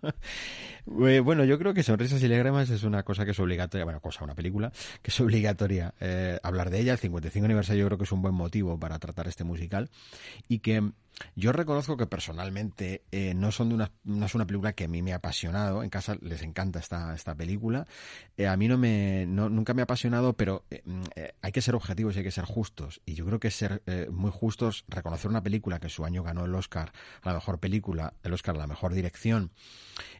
Eh, 0.86 1.20
bueno, 1.20 1.44
yo 1.44 1.58
creo 1.58 1.74
que 1.74 1.82
Sonrisas 1.82 2.22
y 2.22 2.28
Lágrimas 2.28 2.70
es 2.70 2.84
una 2.84 3.02
cosa 3.02 3.24
que 3.24 3.32
es 3.32 3.40
obligatoria, 3.40 3.84
bueno, 3.84 4.00
cosa, 4.00 4.22
una 4.22 4.34
película, 4.34 4.70
que 5.02 5.10
es 5.10 5.20
obligatoria 5.20 5.94
eh, 6.00 6.38
hablar 6.42 6.70
de 6.70 6.80
ella. 6.80 6.92
El 6.92 6.98
55 6.98 7.44
aniversario 7.44 7.82
yo 7.82 7.86
creo 7.88 7.98
que 7.98 8.04
es 8.04 8.12
un 8.12 8.22
buen 8.22 8.34
motivo 8.34 8.78
para 8.78 8.98
tratar 8.98 9.26
este 9.26 9.44
musical 9.44 9.90
y 10.48 10.60
que 10.60 10.92
yo 11.34 11.52
reconozco 11.52 11.96
que 11.96 12.06
personalmente 12.06 13.02
eh, 13.10 13.34
no 13.34 13.52
son 13.52 13.70
de 13.70 13.74
una, 13.74 13.92
no 14.04 14.26
es 14.26 14.34
una 14.34 14.46
película 14.46 14.72
que 14.74 14.84
a 14.84 14.88
mí 14.88 15.02
me 15.02 15.12
ha 15.12 15.16
apasionado. 15.16 15.82
En 15.82 15.90
casa 15.90 16.16
les 16.20 16.42
encanta 16.42 16.78
esta, 16.78 17.14
esta 17.14 17.34
película. 17.34 17.86
Eh, 18.36 18.46
a 18.46 18.56
mí 18.56 18.68
no 18.68 18.78
me, 18.78 19.26
no, 19.26 19.48
nunca 19.48 19.74
me 19.74 19.82
ha 19.82 19.84
apasionado, 19.84 20.34
pero 20.34 20.64
eh, 20.70 21.32
hay 21.40 21.52
que 21.52 21.62
ser 21.62 21.74
objetivos 21.74 22.14
y 22.14 22.18
hay 22.18 22.24
que 22.24 22.30
ser 22.30 22.44
justos. 22.44 23.00
Y 23.06 23.14
yo 23.14 23.24
creo 23.26 23.40
que 23.40 23.50
ser 23.50 23.82
muy 24.10 24.30
justos, 24.30 24.84
reconocer 24.88 25.30
una 25.30 25.42
película 25.42 25.78
que 25.78 25.88
su 25.88 26.04
año 26.04 26.22
ganó 26.22 26.44
el 26.44 26.54
Oscar 26.54 26.92
a 27.22 27.28
la 27.28 27.34
mejor 27.34 27.58
película, 27.58 28.14
el 28.22 28.32
Oscar 28.32 28.54
a 28.56 28.58
la 28.58 28.66
mejor 28.66 28.92
dirección. 28.92 29.50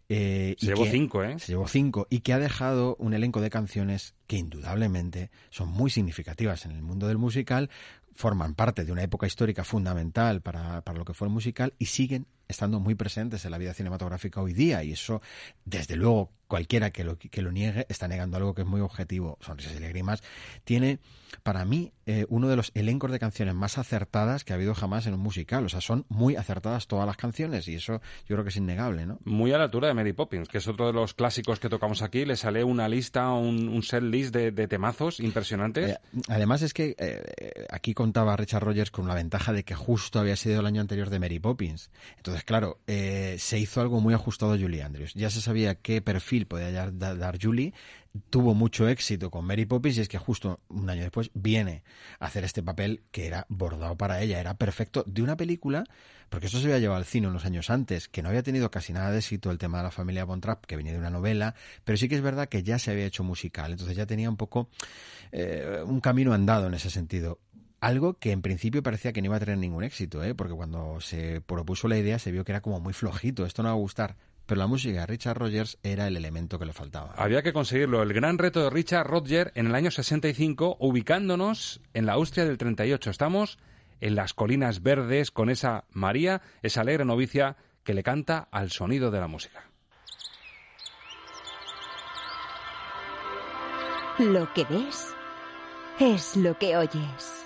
se 0.08 0.56
llevó 0.58 0.86
cinco, 0.86 1.24
¿eh? 1.24 1.38
Se 1.38 1.52
llevó 1.52 1.68
cinco 1.68 2.06
y 2.10 2.20
que 2.20 2.32
ha 2.32 2.38
dejado 2.38 2.96
un 2.98 3.14
elenco 3.14 3.40
de 3.40 3.50
canciones 3.50 4.14
que 4.26 4.36
indudablemente 4.36 5.30
son 5.50 5.68
muy 5.68 5.90
significativas 5.90 6.64
en 6.64 6.72
el 6.72 6.82
mundo 6.82 7.08
del 7.08 7.18
musical, 7.18 7.70
forman 8.16 8.54
parte 8.54 8.84
de 8.84 8.92
una 8.92 9.02
época 9.02 9.26
histórica 9.26 9.64
fundamental 9.64 10.40
para, 10.40 10.82
para, 10.82 10.98
lo 10.98 11.04
que 11.04 11.14
fue 11.14 11.28
el 11.28 11.32
musical 11.32 11.74
y 11.78 11.86
siguen 11.86 12.26
estando 12.48 12.80
muy 12.80 12.94
presentes 12.94 13.44
en 13.44 13.50
la 13.50 13.58
vida 13.58 13.74
cinematográfica 13.74 14.40
hoy 14.40 14.52
día 14.52 14.82
y 14.84 14.92
eso 14.92 15.22
desde 15.64 15.96
luego 15.96 16.30
cualquiera 16.46 16.90
que 16.90 17.04
lo, 17.04 17.18
que 17.18 17.42
lo 17.42 17.52
niegue 17.52 17.86
está 17.88 18.08
negando 18.08 18.36
algo 18.36 18.54
que 18.54 18.62
es 18.62 18.68
muy 18.68 18.80
objetivo. 18.80 19.38
Sonrisas 19.40 19.74
y 19.76 19.80
lágrimas 19.80 20.22
tiene, 20.64 21.00
para 21.42 21.64
mí, 21.64 21.92
eh, 22.06 22.24
uno 22.28 22.48
de 22.48 22.56
los 22.56 22.70
elencos 22.74 23.10
de 23.10 23.18
canciones 23.18 23.54
más 23.54 23.78
acertadas 23.78 24.44
que 24.44 24.52
ha 24.52 24.56
habido 24.56 24.74
jamás 24.74 25.06
en 25.06 25.14
un 25.14 25.20
musical. 25.20 25.64
O 25.64 25.68
sea, 25.68 25.80
son 25.80 26.04
muy 26.08 26.36
acertadas 26.36 26.86
todas 26.86 27.06
las 27.06 27.16
canciones 27.16 27.66
y 27.68 27.74
eso 27.74 28.00
yo 28.28 28.36
creo 28.36 28.44
que 28.44 28.50
es 28.50 28.56
innegable, 28.56 29.06
¿no? 29.06 29.18
Muy 29.24 29.52
a 29.52 29.58
la 29.58 29.64
altura 29.64 29.88
de 29.88 29.94
Mary 29.94 30.12
Poppins, 30.12 30.48
que 30.48 30.58
es 30.58 30.68
otro 30.68 30.86
de 30.86 30.92
los 30.92 31.14
clásicos 31.14 31.58
que 31.58 31.68
tocamos 31.68 32.02
aquí. 32.02 32.24
Le 32.24 32.36
sale 32.36 32.62
una 32.62 32.88
lista, 32.88 33.32
un, 33.32 33.68
un 33.68 33.82
set 33.82 34.02
list 34.02 34.32
de, 34.32 34.52
de 34.52 34.68
temazos 34.68 35.20
impresionantes. 35.20 35.90
Eh, 35.90 35.98
además 36.28 36.62
es 36.62 36.72
que 36.72 36.94
eh, 36.98 37.66
aquí 37.70 37.92
contaba 37.92 38.36
Richard 38.36 38.62
Rogers 38.62 38.90
con 38.90 39.08
la 39.08 39.14
ventaja 39.14 39.52
de 39.52 39.64
que 39.64 39.74
justo 39.74 40.20
había 40.20 40.36
sido 40.36 40.60
el 40.60 40.66
año 40.66 40.80
anterior 40.80 41.10
de 41.10 41.18
Mary 41.18 41.40
Poppins. 41.40 41.90
Entonces, 42.16 42.35
claro, 42.44 42.80
se 42.86 43.58
hizo 43.58 43.80
algo 43.80 44.00
muy 44.00 44.14
ajustado 44.14 44.54
a 44.54 44.58
Julie 44.58 44.82
Andrews. 44.82 45.14
Ya 45.14 45.30
se 45.30 45.40
sabía 45.40 45.76
qué 45.76 46.00
perfil 46.02 46.46
podía 46.46 46.90
dar 46.90 47.38
Julie, 47.40 47.72
tuvo 48.30 48.54
mucho 48.54 48.88
éxito 48.88 49.30
con 49.30 49.44
Mary 49.44 49.66
Poppins 49.66 49.98
y 49.98 50.00
es 50.00 50.08
que 50.08 50.18
justo 50.18 50.60
un 50.68 50.88
año 50.88 51.02
después 51.02 51.30
viene 51.34 51.82
a 52.18 52.26
hacer 52.26 52.44
este 52.44 52.62
papel 52.62 53.02
que 53.10 53.26
era 53.26 53.46
bordado 53.48 53.96
para 53.96 54.20
ella, 54.22 54.40
era 54.40 54.54
perfecto 54.54 55.04
de 55.06 55.22
una 55.22 55.36
película, 55.36 55.84
porque 56.28 56.46
eso 56.46 56.58
se 56.58 56.66
había 56.66 56.78
llevado 56.78 56.98
al 56.98 57.04
cine 57.04 57.28
unos 57.28 57.44
años 57.44 57.70
antes, 57.70 58.08
que 58.08 58.22
no 58.22 58.28
había 58.28 58.42
tenido 58.42 58.70
casi 58.70 58.92
nada 58.92 59.10
de 59.10 59.18
éxito 59.18 59.50
el 59.50 59.58
tema 59.58 59.78
de 59.78 59.84
la 59.84 59.90
familia 59.90 60.24
Von 60.24 60.40
Trapp, 60.40 60.64
que 60.64 60.76
venía 60.76 60.92
de 60.92 60.98
una 60.98 61.10
novela, 61.10 61.54
pero 61.84 61.96
sí 61.96 62.08
que 62.08 62.16
es 62.16 62.22
verdad 62.22 62.48
que 62.48 62.62
ya 62.62 62.78
se 62.78 62.90
había 62.90 63.06
hecho 63.06 63.24
musical, 63.24 63.72
entonces 63.72 63.96
ya 63.96 64.06
tenía 64.06 64.28
un 64.28 64.36
poco 64.36 64.68
eh, 65.32 65.82
un 65.84 66.00
camino 66.00 66.32
andado 66.32 66.66
en 66.66 66.74
ese 66.74 66.90
sentido. 66.90 67.38
Algo 67.80 68.14
que 68.14 68.32
en 68.32 68.42
principio 68.42 68.82
parecía 68.82 69.12
que 69.12 69.20
no 69.20 69.26
iba 69.26 69.36
a 69.36 69.40
tener 69.40 69.58
ningún 69.58 69.84
éxito, 69.84 70.24
¿eh? 70.24 70.34
porque 70.34 70.54
cuando 70.54 71.00
se 71.00 71.40
propuso 71.40 71.88
la 71.88 71.98
idea 71.98 72.18
se 72.18 72.32
vio 72.32 72.44
que 72.44 72.52
era 72.52 72.62
como 72.62 72.80
muy 72.80 72.92
flojito, 72.92 73.44
esto 73.44 73.62
no 73.62 73.68
va 73.68 73.74
a 73.74 73.78
gustar 73.78 74.16
pero 74.46 74.60
la 74.60 74.66
música 74.68 75.00
de 75.00 75.06
Richard 75.06 75.36
Rogers 75.36 75.78
era 75.82 76.06
el 76.06 76.16
elemento 76.16 76.58
que 76.58 76.66
le 76.66 76.72
faltaba. 76.72 77.12
Había 77.16 77.42
que 77.42 77.52
conseguirlo. 77.52 78.02
El 78.02 78.12
gran 78.12 78.38
reto 78.38 78.62
de 78.62 78.70
Richard 78.70 79.06
Rogers 79.06 79.50
en 79.54 79.66
el 79.66 79.74
año 79.74 79.90
65, 79.90 80.76
ubicándonos 80.78 81.80
en 81.94 82.06
la 82.06 82.12
Austria 82.12 82.44
del 82.44 82.56
38. 82.56 83.10
Estamos 83.10 83.58
en 84.00 84.14
las 84.14 84.34
colinas 84.34 84.82
verdes 84.82 85.32
con 85.32 85.50
esa 85.50 85.84
María, 85.90 86.42
esa 86.62 86.82
alegre 86.82 87.04
novicia 87.04 87.56
que 87.82 87.94
le 87.94 88.04
canta 88.04 88.48
al 88.50 88.70
sonido 88.70 89.10
de 89.10 89.20
la 89.20 89.26
música. 89.26 89.64
Lo 94.18 94.52
que 94.54 94.64
ves 94.64 95.12
es 95.98 96.36
lo 96.36 96.56
que 96.58 96.76
oyes. 96.76 97.45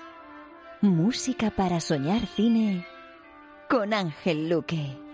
Música 0.82 1.50
para 1.50 1.78
soñar 1.78 2.26
cine 2.26 2.86
con 3.68 3.92
Ángel 3.92 4.48
Luque. 4.48 5.09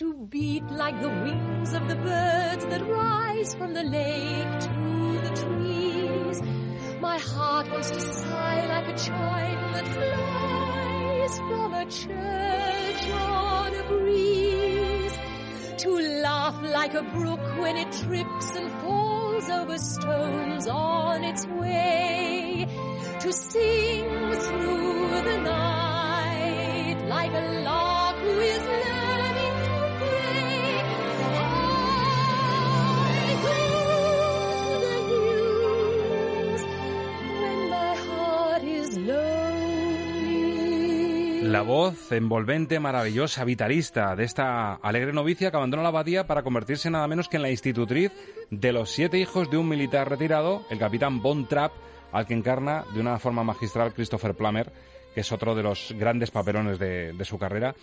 to 0.00 0.14
beat 0.30 0.66
like 0.70 0.98
the 1.02 1.10
wings 1.10 1.74
of 1.74 1.86
the 1.86 1.94
birds 1.94 2.64
that 2.72 2.80
rise 2.88 3.54
from 3.54 3.74
the 3.74 3.82
lake 3.82 4.52
to 4.60 5.20
the 5.26 5.32
trees. 5.42 6.40
My 7.02 7.18
heart 7.18 7.70
wants 7.70 7.90
to 7.90 8.00
sigh 8.00 8.66
like 8.66 8.88
a 8.88 8.96
chime 8.96 9.72
that 9.74 9.86
flies 9.96 11.36
from 11.48 11.74
a 11.74 11.84
church 11.84 13.10
on 13.10 13.74
a 13.74 13.84
breeze. 13.88 15.18
To 15.82 15.90
laugh 16.22 16.58
like 16.62 16.94
a 16.94 17.02
brook 17.02 17.44
when 17.58 17.76
it 17.76 17.92
trips 17.92 18.56
and 18.56 18.70
falls 18.80 19.50
over 19.50 19.76
stones 19.76 20.66
on 20.66 21.24
its 21.24 21.44
way. 21.44 22.66
To 23.20 23.32
sing 23.34 24.04
through 24.46 25.22
the 25.28 25.38
night 25.42 27.04
like 27.06 27.32
a 27.34 27.62
lark 27.64 28.16
who 28.16 28.38
is 28.38 28.79
La 41.60 41.66
voz 41.66 42.10
envolvente, 42.10 42.80
maravillosa, 42.80 43.44
vitalista 43.44 44.16
de 44.16 44.24
esta 44.24 44.76
alegre 44.76 45.12
novicia 45.12 45.50
que 45.50 45.58
abandona 45.58 45.82
la 45.82 45.90
abadía 45.90 46.26
para 46.26 46.42
convertirse 46.42 46.88
nada 46.88 47.06
menos 47.06 47.28
que 47.28 47.36
en 47.36 47.42
la 47.42 47.50
institutriz 47.50 48.10
de 48.48 48.72
los 48.72 48.88
siete 48.88 49.18
hijos 49.18 49.50
de 49.50 49.58
un 49.58 49.68
militar 49.68 50.08
retirado, 50.08 50.64
el 50.70 50.78
capitán 50.78 51.20
Von 51.20 51.46
Trapp, 51.46 51.72
al 52.12 52.24
que 52.24 52.32
encarna 52.32 52.86
de 52.94 53.00
una 53.00 53.18
forma 53.18 53.44
magistral 53.44 53.92
Christopher 53.92 54.34
Plummer, 54.34 54.72
que 55.14 55.20
es 55.20 55.32
otro 55.32 55.54
de 55.54 55.62
los 55.62 55.94
grandes 55.98 56.30
papelones 56.30 56.78
de, 56.78 57.12
de 57.12 57.24
su 57.24 57.38
carrera. 57.38 57.74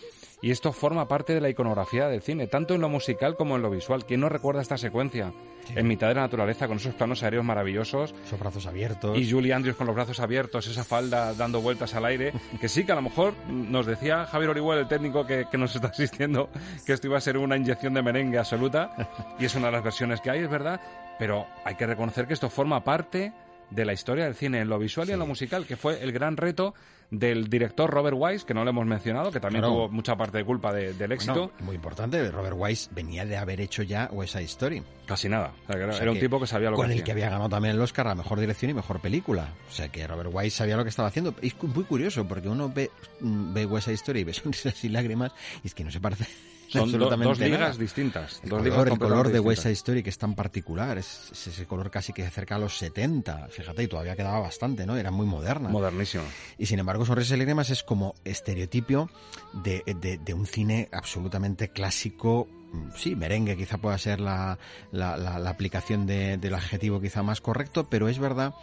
Y 0.41 0.51
esto 0.51 0.71
forma 0.71 1.07
parte 1.07 1.33
de 1.33 1.41
la 1.41 1.49
iconografía 1.49 2.07
del 2.07 2.21
cine, 2.21 2.47
tanto 2.47 2.75
en 2.75 2.81
lo 2.81 2.89
musical 2.89 3.35
como 3.35 3.55
en 3.55 3.63
lo 3.63 3.71
visual. 3.71 4.05
¿Quién 4.05 4.19
no 4.21 4.29
recuerda 4.29 4.61
esta 4.61 4.77
secuencia? 4.77 5.33
En 5.75 5.87
mitad 5.87 6.07
de 6.07 6.15
la 6.15 6.21
naturaleza, 6.21 6.67
con 6.67 6.77
esos 6.77 6.93
planos 6.93 7.23
aéreos 7.23 7.43
maravillosos. 7.43 8.13
Esos 8.23 8.39
brazos 8.39 8.67
abiertos. 8.67 9.17
Y 9.17 9.29
Julie 9.29 9.53
Andrews 9.53 9.75
con 9.75 9.87
los 9.87 9.95
brazos 9.95 10.19
abiertos, 10.19 10.67
esa 10.67 10.83
falda 10.83 11.33
dando 11.33 11.61
vueltas 11.61 11.93
al 11.95 12.05
aire. 12.05 12.33
Que 12.61 12.69
sí, 12.69 12.85
que 12.85 12.91
a 12.91 12.95
lo 12.95 13.01
mejor 13.01 13.35
nos 13.47 13.85
decía 13.85 14.25
Javier 14.25 14.51
Orihuel, 14.51 14.79
el 14.79 14.87
técnico 14.87 15.25
que, 15.25 15.45
que 15.51 15.57
nos 15.57 15.75
está 15.75 15.89
asistiendo, 15.89 16.49
que 16.85 16.93
esto 16.93 17.07
iba 17.07 17.17
a 17.17 17.21
ser 17.21 17.37
una 17.37 17.55
inyección 17.55 17.93
de 17.93 18.01
merengue 18.01 18.37
absoluta. 18.37 18.95
Y 19.37 19.45
es 19.45 19.55
una 19.55 19.67
de 19.67 19.73
las 19.73 19.83
versiones 19.83 20.21
que 20.21 20.29
hay, 20.31 20.39
es 20.39 20.49
verdad. 20.49 20.79
Pero 21.19 21.45
hay 21.65 21.75
que 21.75 21.85
reconocer 21.85 22.25
que 22.25 22.33
esto 22.33 22.49
forma 22.49 22.83
parte 22.83 23.33
de 23.69 23.85
la 23.85 23.93
historia 23.93 24.25
del 24.25 24.35
cine 24.35 24.59
en 24.61 24.69
lo 24.69 24.79
visual 24.79 25.09
y 25.09 25.11
en 25.11 25.19
lo 25.19 25.27
musical, 25.27 25.65
que 25.65 25.75
fue 25.75 26.01
el 26.01 26.11
gran 26.11 26.37
reto 26.37 26.73
del 27.09 27.49
director 27.49 27.89
Robert 27.89 28.17
Wise, 28.19 28.45
que 28.45 28.53
no 28.53 28.63
lo 28.65 28.69
hemos 28.71 28.85
mencionado, 28.85 29.31
que 29.31 29.39
también 29.39 29.61
Claro. 29.61 29.73
tuvo 29.75 29.89
mucha 29.89 30.17
parte 30.17 30.39
de 30.39 30.43
culpa 30.45 30.73
de- 30.73 30.93
del 30.93 31.11
éxito. 31.13 31.33
Bueno, 31.33 31.51
muy 31.61 31.75
importante, 31.75 32.29
Robert 32.31 32.55
Wise 32.57 32.89
venía 32.93 33.25
de 33.25 33.37
haber 33.37 33.61
hecho 33.61 33.81
ya 33.83 34.09
West 34.11 34.33
Side 34.33 34.43
Story. 34.45 34.83
Casi 35.05 35.29
nada. 35.29 35.53
O 35.63 35.67
sea, 35.67 35.75
que 35.77 35.83
era, 35.83 35.91
O 35.91 35.93
sea 35.93 36.01
era 36.03 36.11
un 36.11 36.19
tipo 36.19 36.37
que 36.39 36.47
sabía 36.47 36.69
lo 36.69 36.75
con 36.75 36.85
que 36.87 36.91
el 36.91 36.97
hacía. 36.97 37.05
que 37.05 37.11
había 37.13 37.29
ganado 37.29 37.47
también 37.49 37.75
el 37.75 37.81
Oscar 37.81 38.09
a 38.09 38.15
mejor 38.15 38.39
dirección 38.41 38.71
y 38.71 38.73
mejor 38.73 38.99
película. 38.99 39.53
O 39.69 39.71
sea 39.71 39.87
que 39.87 40.05
Robert 40.05 40.29
Wise 40.33 40.57
sabía 40.57 40.75
lo 40.75 40.83
que 40.83 40.89
estaba 40.89 41.07
haciendo. 41.07 41.33
Es 41.41 41.55
muy 41.63 41.85
curioso 41.85 42.27
porque 42.27 42.49
uno 42.49 42.69
ve, 42.73 42.91
ve 43.21 43.65
West 43.65 43.85
Side 43.85 43.95
Story 43.95 44.19
y 44.19 44.23
ve 44.25 44.33
sonrisas 44.33 44.83
y 44.83 44.89
lágrimas 44.89 45.31
y 45.63 45.67
es 45.67 45.73
que 45.73 45.85
no 45.85 45.91
se 45.91 46.01
parece. 46.01 46.25
Son 46.69 46.91
do- 46.91 47.09
dos 47.09 47.39
ligas 47.39 47.59
nada. 47.59 47.73
distintas. 47.77 48.39
El 48.43 48.49
dos 48.49 48.59
color, 48.59 48.63
ligas 48.65 48.91
el 48.93 48.99
color 48.99 49.29
de 49.29 49.39
West. 49.39 49.61
Side 49.63 49.73
Story 49.73 50.03
que 50.03 50.09
es 50.09 50.17
tan 50.17 50.35
particular, 50.35 50.97
es, 50.97 51.29
es 51.31 51.47
ese 51.47 51.65
color 51.65 51.89
casi 51.89 52.11
que 52.13 52.29
cerca 52.29 52.55
a 52.55 52.59
los 52.59 52.77
70, 52.77 53.47
fíjate, 53.49 53.83
y 53.83 53.87
todavía 53.87 54.15
quedaba 54.15 54.39
bastante, 54.39 54.85
¿no? 54.85 54.97
Era 54.97 55.09
muy 55.11 55.25
moderna. 55.25 55.69
Modernísimo. 55.69 56.23
Y 56.57 56.65
sin 56.65 56.79
embargo, 56.79 57.05
Sonrisas 57.05 57.35
y 57.35 57.37
Lágrimas 57.39 57.69
es 57.69 57.83
como 57.83 58.15
estereotipo 58.25 59.09
de, 59.53 59.83
de- 59.85 60.17
de 60.17 60.33
un 60.33 60.45
cine 60.45 60.89
absolutamente 60.91 61.69
clásico. 61.69 62.47
mm, 62.73 62.89
Sí, 62.97 63.15
merengue 63.15 63.55
quizá 63.55 63.77
pueda 63.77 63.97
ser 63.97 64.19
la, 64.19 64.57
la, 64.91 65.15
la- 65.17 65.39
la 65.39 65.49
aplicación 65.49 66.05
de- 66.05 66.37
del 66.37 66.53
adjetivo 66.53 66.99
quizá 66.99 67.23
más 67.23 67.39
correcto, 67.41 67.87
pero 67.89 68.09
es 68.09 68.19
verdad 68.19 68.53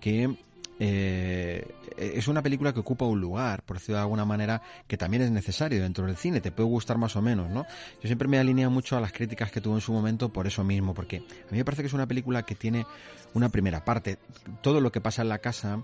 que 0.00 0.36
eh, 0.82 1.74
es 1.98 2.26
una 2.26 2.42
película 2.42 2.72
que 2.72 2.80
ocupa 2.80 3.04
un 3.04 3.20
lugar, 3.20 3.62
por 3.62 3.76
decirlo 3.76 3.96
de 3.96 4.02
alguna 4.02 4.24
manera, 4.24 4.62
que 4.88 4.96
también 4.96 5.22
es 5.22 5.30
necesario 5.30 5.82
dentro 5.82 6.06
del 6.06 6.16
cine, 6.16 6.40
te 6.40 6.50
puede 6.50 6.70
gustar 6.70 6.96
más 6.96 7.16
o 7.16 7.22
menos, 7.22 7.50
¿no? 7.50 7.66
Yo 8.02 8.06
siempre 8.06 8.26
me 8.26 8.38
alineo 8.38 8.70
mucho 8.70 8.96
a 8.96 9.00
las 9.00 9.12
críticas 9.12 9.52
que 9.52 9.60
tuvo 9.60 9.74
en 9.74 9.82
su 9.82 9.92
momento 9.92 10.30
por 10.30 10.46
eso 10.46 10.64
mismo, 10.64 10.94
porque 10.94 11.18
a 11.18 11.52
mí 11.52 11.58
me 11.58 11.64
parece 11.66 11.82
que 11.82 11.88
es 11.88 11.92
una 11.92 12.06
película 12.06 12.44
que 12.44 12.54
tiene 12.54 12.86
una 13.34 13.50
primera 13.50 13.84
parte, 13.84 14.18
todo 14.62 14.80
lo 14.80 14.90
que 14.90 15.02
pasa 15.02 15.20
en 15.20 15.28
la 15.28 15.38
casa 15.38 15.82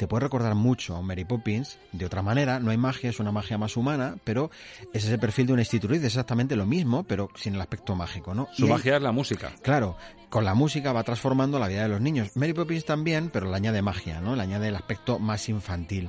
te 0.00 0.08
puede 0.08 0.22
recordar 0.22 0.54
mucho 0.54 0.96
a 0.96 1.00
un 1.00 1.06
Mary 1.06 1.26
Poppins, 1.26 1.78
de 1.92 2.06
otra 2.06 2.22
manera, 2.22 2.58
no 2.58 2.70
hay 2.70 2.78
magia, 2.78 3.10
es 3.10 3.20
una 3.20 3.32
magia 3.32 3.58
más 3.58 3.76
humana, 3.76 4.16
pero 4.24 4.50
es 4.94 5.04
ese 5.04 5.18
perfil 5.18 5.46
de 5.48 5.52
una 5.52 5.60
institutriz, 5.60 5.98
es 5.98 6.06
exactamente 6.06 6.56
lo 6.56 6.64
mismo, 6.64 7.02
pero 7.04 7.28
sin 7.34 7.54
el 7.54 7.60
aspecto 7.60 7.94
mágico, 7.94 8.32
¿no? 8.32 8.48
Su 8.54 8.62
Y 8.62 8.64
hay- 8.64 8.70
magia 8.72 8.96
es 8.96 9.02
la 9.02 9.12
música. 9.12 9.52
Claro, 9.60 9.98
con 10.30 10.46
la 10.46 10.54
música 10.54 10.94
va 10.94 11.04
transformando 11.04 11.58
la 11.58 11.68
vida 11.68 11.82
de 11.82 11.88
los 11.90 12.00
niños. 12.00 12.30
Mary 12.34 12.54
Poppins 12.54 12.86
también, 12.86 13.28
pero 13.30 13.50
le 13.50 13.54
añade 13.56 13.82
magia, 13.82 14.22
¿no? 14.22 14.34
Le 14.36 14.42
añade 14.42 14.68
el 14.68 14.74
aspecto 14.76 15.18
más 15.18 15.50
infantil. 15.50 16.08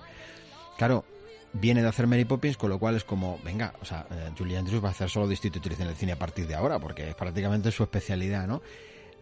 Claro, 0.77 1.03
viene 1.51 1.81
de 1.81 1.89
hacer 1.89 2.07
Mary 2.07 2.23
Poppins, 2.23 2.55
con 2.55 2.69
lo 2.69 2.79
cual 2.79 2.95
es 2.95 3.03
como, 3.03 3.39
venga, 3.43 3.73
o 3.81 3.85
sea, 3.85 4.07
eh, 4.09 4.29
Julie 4.37 4.57
Andrews 4.57 4.81
va 4.81 4.87
a 4.87 4.91
hacer 4.91 5.09
solo 5.09 5.27
de 5.27 5.33
institutriz 5.33 5.77
en 5.81 5.87
el 5.89 5.97
cine 5.97 6.13
a 6.13 6.17
partir 6.17 6.47
de 6.47 6.55
ahora, 6.55 6.79
porque 6.79 7.09
es 7.09 7.15
prácticamente 7.15 7.71
su 7.71 7.83
especialidad, 7.83 8.47
¿no? 8.47 8.61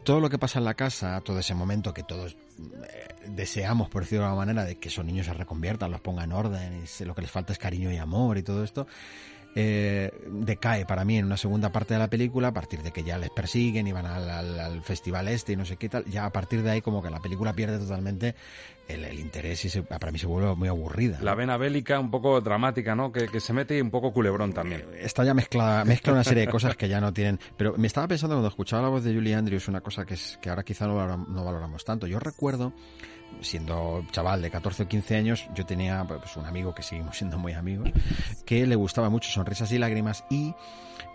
Todo 0.03 0.19
lo 0.19 0.29
que 0.29 0.39
pasa 0.39 0.59
en 0.59 0.65
la 0.65 0.73
casa, 0.73 1.21
todo 1.21 1.39
ese 1.39 1.53
momento 1.53 1.93
que 1.93 2.03
todos 2.03 2.35
eh, 2.35 3.07
deseamos, 3.27 3.89
por 3.89 4.03
decirlo 4.03 4.23
de 4.23 4.29
alguna 4.29 4.45
manera, 4.45 4.65
de 4.65 4.77
que 4.77 4.89
esos 4.89 5.05
niños 5.05 5.27
se 5.27 5.33
reconviertan, 5.33 5.91
los 5.91 6.01
pongan 6.01 6.25
en 6.25 6.31
orden, 6.33 6.83
y 6.83 7.03
lo 7.03 7.13
que 7.13 7.21
les 7.21 7.31
falta 7.31 7.53
es 7.53 7.59
cariño 7.59 7.91
y 7.91 7.97
amor 7.97 8.37
y 8.37 8.43
todo 8.43 8.63
esto, 8.63 8.87
eh, 9.61 10.11
decae 10.29 10.85
para 10.85 11.03
mí 11.03 11.17
en 11.17 11.25
una 11.25 11.35
segunda 11.37 11.69
parte 11.71 11.93
de 11.93 11.99
la 11.99 12.07
película 12.09 12.47
a 12.49 12.53
partir 12.53 12.81
de 12.81 12.91
que 12.91 13.03
ya 13.03 13.17
les 13.17 13.29
persiguen 13.29 13.87
y 13.87 13.91
van 13.91 14.05
al, 14.05 14.29
al- 14.29 14.59
al 14.59 14.81
festival 14.81 15.27
este 15.27 15.53
y 15.53 15.55
no 15.57 15.65
sé 15.65 15.75
qué 15.75 15.89
tal 15.89 16.05
ya 16.05 16.25
a 16.25 16.31
partir 16.31 16.63
de 16.63 16.71
ahí 16.71 16.81
como 16.81 17.03
que 17.03 17.09
la 17.09 17.19
película 17.19 17.51
pierde 17.53 17.77
totalmente 17.77 18.35
el, 18.87 19.03
el 19.03 19.19
interés 19.19 19.65
y 19.65 19.69
se- 19.69 19.83
para 19.83 20.11
mí 20.11 20.17
se 20.17 20.27
vuelve 20.27 20.55
muy 20.55 20.67
aburrida 20.69 21.19
La 21.21 21.35
vena 21.35 21.57
bélica 21.57 21.99
un 21.99 22.09
poco 22.09 22.39
dramática, 22.41 22.95
¿no? 22.95 23.11
Que, 23.11 23.27
que 23.27 23.39
se 23.39 23.51
mete 23.53 23.77
y 23.77 23.81
un 23.81 23.91
poco 23.91 24.13
culebrón 24.13 24.53
también. 24.53 24.85
está 24.99 25.23
ya 25.25 25.33
mezclada 25.33 25.83
mezcla 25.83 26.13
una 26.13 26.23
serie 26.23 26.45
de 26.45 26.51
cosas 26.51 26.77
que 26.77 26.87
ya 26.87 27.01
no 27.01 27.13
tienen 27.13 27.39
pero 27.57 27.75
me 27.77 27.87
estaba 27.87 28.07
pensando 28.07 28.35
cuando 28.35 28.47
escuchaba 28.47 28.83
la 28.83 28.89
voz 28.89 29.03
de 29.03 29.13
Julie 29.13 29.35
Andrews 29.35 29.67
una 29.67 29.81
cosa 29.81 30.05
que 30.05 30.13
es 30.13 30.39
que 30.41 30.49
ahora 30.49 30.63
quizá 30.63 30.87
no, 30.87 31.17
no 31.17 31.43
valoramos 31.43 31.83
tanto 31.83 32.07
yo 32.07 32.19
recuerdo 32.19 32.73
siendo 33.41 34.05
chaval 34.11 34.41
de 34.41 34.51
14 34.51 34.83
o 34.83 34.87
15 34.87 35.15
años, 35.15 35.47
yo 35.53 35.65
tenía 35.65 36.03
pues, 36.05 36.35
un 36.37 36.45
amigo 36.45 36.73
que 36.73 36.83
seguimos 36.83 37.17
siendo 37.17 37.37
muy 37.37 37.53
amigos, 37.53 37.89
que 38.45 38.65
le 38.65 38.75
gustaba 38.75 39.09
mucho 39.09 39.29
Sonrisas 39.29 39.71
y 39.71 39.77
Lágrimas 39.77 40.23
y 40.29 40.53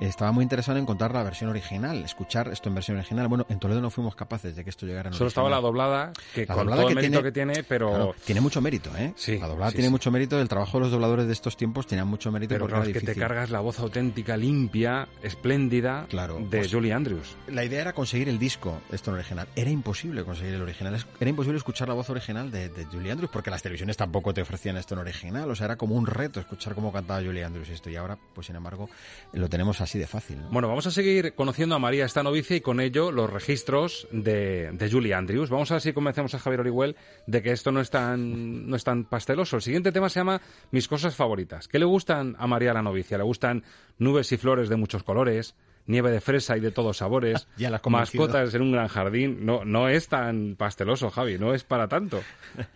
estaba 0.01 0.32
muy 0.32 0.43
interesado 0.43 0.76
en 0.78 0.82
encontrar 0.85 1.12
la 1.12 1.22
versión 1.22 1.51
original, 1.51 2.05
escuchar 2.05 2.49
esto 2.49 2.68
en 2.68 2.74
versión 2.74 2.97
original. 2.97 3.28
Bueno, 3.28 3.47
en 3.49 3.59
Toledo 3.59 3.80
no 3.80 3.91
fuimos 3.91 4.14
capaces 4.16 4.55
de 4.57 4.64
que 4.64 4.70
esto 4.70 4.87
llegara 4.87 5.09
en 5.11 5.14
Solo 5.14 5.28
estaba 5.28 5.49
la 5.51 5.61
doblada, 5.61 6.12
que 6.35 6.43
La 6.47 6.55
con 6.55 6.57
doblada 6.66 6.82
todo 6.82 6.89
el 6.91 6.95
que 6.97 7.03
mérito 7.03 7.12
tiene- 7.20 7.28
que 7.28 7.32
tiene, 7.32 7.64
pero... 7.64 7.89
Claro, 7.91 8.14
tiene 8.24 8.41
mucho 8.41 8.61
mérito, 8.61 8.91
¿eh? 8.97 9.12
Sí, 9.16 9.39
la 9.39 9.47
doblada 9.49 9.70
sí, 9.70 9.76
tiene 9.76 9.89
sí. 9.89 9.93
mucho 9.93 10.11
mérito, 10.11 10.41
el 10.41 10.49
trabajo 10.49 10.78
de 10.78 10.85
los 10.85 10.93
dobladores 10.93 11.26
de 11.26 11.32
estos 11.32 11.57
tiempos 11.57 11.87
tenía 11.87 12.05
mucho 12.05 12.30
mérito 12.32 12.55
Pero 12.55 12.64
porque 12.64 12.72
claro, 12.74 12.89
era 12.91 12.99
es 12.99 13.05
que 13.05 13.12
te 13.14 13.18
cargas 13.20 13.51
la 13.51 13.61
voz 13.61 13.78
auténtica, 13.78 14.37
limpia, 14.37 15.09
espléndida 15.22 16.07
Claro, 16.09 16.39
de 16.39 16.59
pues- 16.59 16.72
Julie 16.72 16.93
Andrews. 16.93 17.37
La 17.49 17.64
idea 17.64 17.80
era 17.80 17.93
conseguir 17.93 18.28
el 18.28 18.39
disco, 18.39 18.80
esto 18.91 19.11
en 19.11 19.16
original. 19.16 19.47
Era 19.57 19.70
imposible 19.70 20.24
conseguir 20.24 20.55
el 20.55 20.62
original. 20.62 21.05
Era 21.20 21.30
imposible 21.30 21.59
escuchar 21.59 21.89
la 21.89 21.95
voz 21.95 22.09
original 22.11 22.51
de, 22.51 22.68
de 22.68 22.85
Julie 22.87 23.12
Andrews 23.12 23.30
porque 23.32 23.51
las 23.51 23.62
televisiones 23.62 23.97
tampoco 23.97 24.32
te 24.35 24.43
ofrecían 24.43 24.76
esto 24.76 24.95
en 24.95 25.01
original. 25.01 25.51
O 25.51 25.55
sea, 25.55 25.66
era 25.66 25.76
como 25.76 25.95
un 25.95 26.07
reto 26.07 26.41
escuchar 26.41 26.74
cómo 26.74 26.93
cantaba 26.93 27.20
Julie 27.22 27.45
Andrews 27.45 27.68
esto. 27.68 27.91
Y 27.91 27.97
ahora, 27.97 28.16
pues 28.35 28.47
sin 28.47 28.57
embargo, 28.57 28.89
lo 29.32 29.49
tenemos 29.49 29.74
así 29.81 29.99
de 29.99 30.07
fácil. 30.07 30.41
¿no? 30.41 30.51
Bueno, 30.51 30.68
vamos 30.68 30.87
a 30.87 30.91
seguir 30.91 31.35
conociendo 31.35 31.75
a 31.75 31.79
María 31.79 32.05
esta 32.05 32.22
novicia 32.22 32.57
y 32.57 32.61
con 32.61 32.81
ello 32.81 33.11
los 33.12 33.31
registros 33.31 34.07
de, 34.11 34.70
de 34.72 34.91
Julie 34.91 35.14
Andrews. 35.14 35.51
Vamos 35.51 35.70
a 35.70 35.75
ver 35.75 35.81
si 35.83 35.93
convencemos 35.93 36.35
a 36.35 36.39
Javier 36.39 36.61
Orihuel 36.61 36.97
de 37.27 37.43
que 37.43 37.53
esto 37.53 37.72
no 37.72 37.81
es 37.81 37.91
tan 37.91 38.68
no 38.68 38.77
es 38.77 38.85
tan 38.85 39.05
pasteloso. 39.05 39.57
El 39.57 39.62
siguiente 39.62 39.93
tema 39.93 40.09
se 40.09 40.20
llama 40.20 40.41
Mis 40.70 40.89
cosas 40.89 41.14
favoritas. 41.14 41.68
¿Qué 41.68 41.79
le 41.79 41.85
gustan 41.85 42.37
a 42.39 42.47
María 42.47 42.72
la 42.75 42.83
novicia? 42.83 43.18
¿Le 43.18 43.25
gustan 43.25 43.64
nubes 43.99 44.31
y 44.33 44.37
flores 44.37 44.68
de 44.68 44.77
muchos 44.77 45.03
colores? 45.03 45.55
Nieve 45.87 46.11
de 46.11 46.22
fresa 46.22 46.57
y 46.57 46.61
de 46.61 46.70
todos 46.70 46.97
sabores, 46.97 47.47
Ya 47.59 47.68
la 47.68 47.77
has 47.77 47.83
convencido. 47.83 48.25
mascotas 48.27 48.55
en 48.55 48.62
un 48.62 48.72
gran 48.72 48.89
jardín. 48.89 49.45
No, 49.45 49.66
no 49.66 49.91
es 49.91 50.09
tan 50.09 50.57
pasteloso, 50.57 51.11
Javi, 51.11 51.39
no 51.39 51.53
es 51.53 51.62
para 51.62 51.89
tanto. 51.89 52.22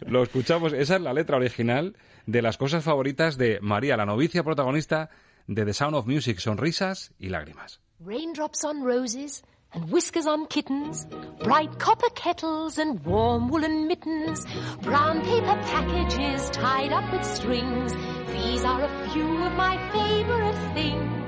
Lo 0.07 0.23
escuchamos, 0.23 0.75
esa 0.75 0.97
es 0.97 1.01
la 1.01 1.15
letra 1.15 1.39
original 1.39 1.97
de 2.27 2.43
las 2.43 2.59
cosas 2.59 2.85
favoritas 2.85 3.39
de 3.39 3.61
María, 3.63 3.97
la 3.97 4.05
novicia 4.05 4.43
protagonista 4.45 5.09
de 5.49 5.65
The 5.65 5.73
Sound 5.73 5.97
of 5.97 6.07
Music, 6.07 6.41
Sonrisas 6.41 7.11
y 7.19 7.29
Lágrimas. 7.29 7.79
Raindrops 8.01 8.65
on 8.65 8.83
roses 8.83 9.43
and 9.73 9.91
whiskers 9.91 10.27
on 10.27 10.47
kittens, 10.47 11.07
bright 11.43 11.79
copper 11.79 12.11
kettles 12.11 12.79
and 12.79 13.03
warm 13.05 13.49
woolen 13.49 13.87
mittens, 13.87 14.45
brown 14.83 15.23
paper 15.23 15.59
packages 15.65 16.51
tied 16.51 16.93
up 16.93 17.11
with 17.13 17.25
strings. 17.25 17.93
These 18.33 18.65
are 18.65 18.85
a 18.85 19.09
few 19.11 19.45
of 19.45 19.53
my 19.55 19.77
favorite 19.91 20.75
things. 20.75 21.28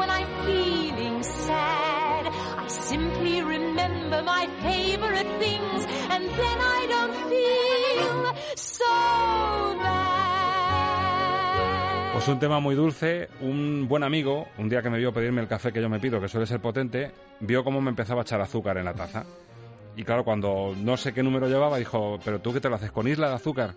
when 0.00 0.08
I'm 0.08 0.28
feeling 0.46 1.22
sad, 1.22 2.24
I 2.26 2.66
simply 2.68 3.42
remember 3.42 4.22
my 4.22 4.48
favorite 4.62 5.28
things 5.38 5.86
and 6.08 6.24
then 6.40 6.58
I 6.58 6.86
don't 6.88 7.14
feel 7.28 8.34
so 8.56 8.84
bad. 9.76 10.30
Pues 12.14 12.28
un 12.28 12.38
tema 12.38 12.60
muy 12.60 12.74
dulce, 12.74 13.28
un 13.42 13.86
buen 13.88 14.02
amigo, 14.02 14.48
un 14.56 14.70
día 14.70 14.80
que 14.80 14.88
me 14.88 14.96
vio 14.98 15.12
pedirme 15.12 15.42
el 15.42 15.48
café 15.48 15.70
que 15.70 15.82
yo 15.82 15.90
me 15.90 16.00
pido, 16.00 16.18
que 16.18 16.28
suele 16.28 16.46
ser 16.46 16.60
potente, 16.60 17.12
vio 17.40 17.62
cómo 17.62 17.82
me 17.82 17.90
empezaba 17.90 18.22
a 18.22 18.24
echar 18.24 18.40
azúcar 18.40 18.78
en 18.78 18.86
la 18.86 18.94
taza. 18.94 19.26
Y 19.96 20.04
claro, 20.04 20.24
cuando 20.24 20.74
no 20.78 20.96
sé 20.96 21.12
qué 21.12 21.22
número 21.22 21.46
llevaba, 21.46 21.76
dijo, 21.76 22.18
pero 22.24 22.40
tú 22.40 22.54
qué 22.54 22.60
te 22.60 22.70
lo 22.70 22.76
haces 22.76 22.90
con 22.90 23.06
isla 23.06 23.28
de 23.28 23.34
azúcar. 23.34 23.74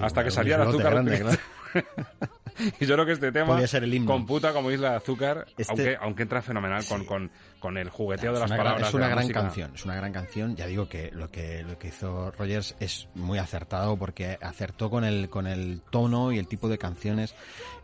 Hasta 0.00 0.24
que 0.24 0.30
salía 0.30 0.56
el 0.56 0.62
azúcar. 0.62 0.92
grande, 0.92 1.38
Y 2.80 2.86
yo 2.86 2.94
creo 2.94 3.06
que 3.06 3.12
este 3.12 3.32
tema 3.32 3.66
ser 3.66 3.84
el 3.84 4.04
computa 4.04 4.52
como 4.52 4.70
Isla 4.70 4.90
de 4.90 4.96
Azúcar, 4.96 5.46
Este- 5.56 5.66
aunque, 5.72 5.96
aunque 6.00 6.22
entra 6.22 6.42
fenomenal 6.42 6.84
con, 6.86 7.04
con, 7.04 7.30
con 7.58 7.76
el 7.76 7.90
jugueteo 7.90 8.32
de 8.32 8.36
Es 8.36 8.40
las 8.40 8.50
una 8.50 8.56
gran- 8.56 8.66
palabras. 8.66 8.88
Es 8.88 8.92
de 8.92 8.98
una 8.98 9.08
gran 9.08 9.22
música. 9.24 9.40
canción, 9.40 9.74
es 9.74 9.84
una 9.84 9.94
gran 9.96 10.12
canción. 10.12 10.56
Ya 10.56 10.66
digo 10.66 10.88
que 10.88 11.10
lo 11.12 11.30
que 11.30 11.62
lo 11.62 11.78
que 11.78 11.88
hizo 11.88 12.30
Rogers 12.32 12.74
es 12.80 13.08
muy 13.14 13.38
acertado 13.38 13.96
porque 13.96 14.38
acertó 14.40 14.90
con 14.90 15.04
el 15.04 15.28
con 15.28 15.46
el 15.46 15.82
tono 15.90 16.32
y 16.32 16.38
el 16.38 16.48
tipo 16.48 16.68
de 16.68 16.78
canciones 16.78 17.34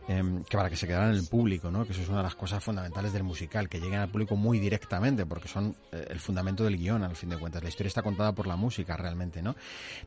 em, 0.07 0.43
que 0.43 0.55
para 0.57 0.69
que 0.69 0.75
se 0.75 0.85
quedaran 0.85 1.09
en 1.11 1.15
el 1.17 1.27
público, 1.27 1.71
¿no? 1.71 1.83
Que 1.85 1.91
eso 1.93 2.01
es 2.01 2.09
una 2.09 2.17
de 2.19 2.23
las 2.25 2.35
cosas 2.35 2.63
fundamentales 2.63 3.11
del 3.11 3.23
musical, 3.23 3.67
que 3.67 3.79
lleguen 3.79 3.99
al 3.99 4.09
público 4.09 4.35
muy 4.35 4.59
directamente, 4.59 5.25
porque 5.25 5.47
son 5.47 5.75
eh, 5.91 6.05
el 6.09 6.19
fundamento 6.19 6.63
del 6.63 6.77
guion, 6.77 7.03
al 7.03 7.15
fin 7.15 7.29
de 7.29 7.37
cuentas. 7.37 7.63
La 7.63 7.69
historia 7.69 7.87
está 7.87 8.03
contada 8.03 8.31
por 8.33 8.45
la 8.45 8.55
música 8.55 8.95
realmente, 8.97 9.41
¿no? 9.41 9.55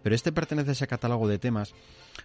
Pero 0.02 0.14
este 0.14 0.30
pertenece 0.30 0.70
a 0.70 0.72
ese 0.72 0.86
catálogo 0.86 1.26
de 1.26 1.38
temas, 1.40 1.74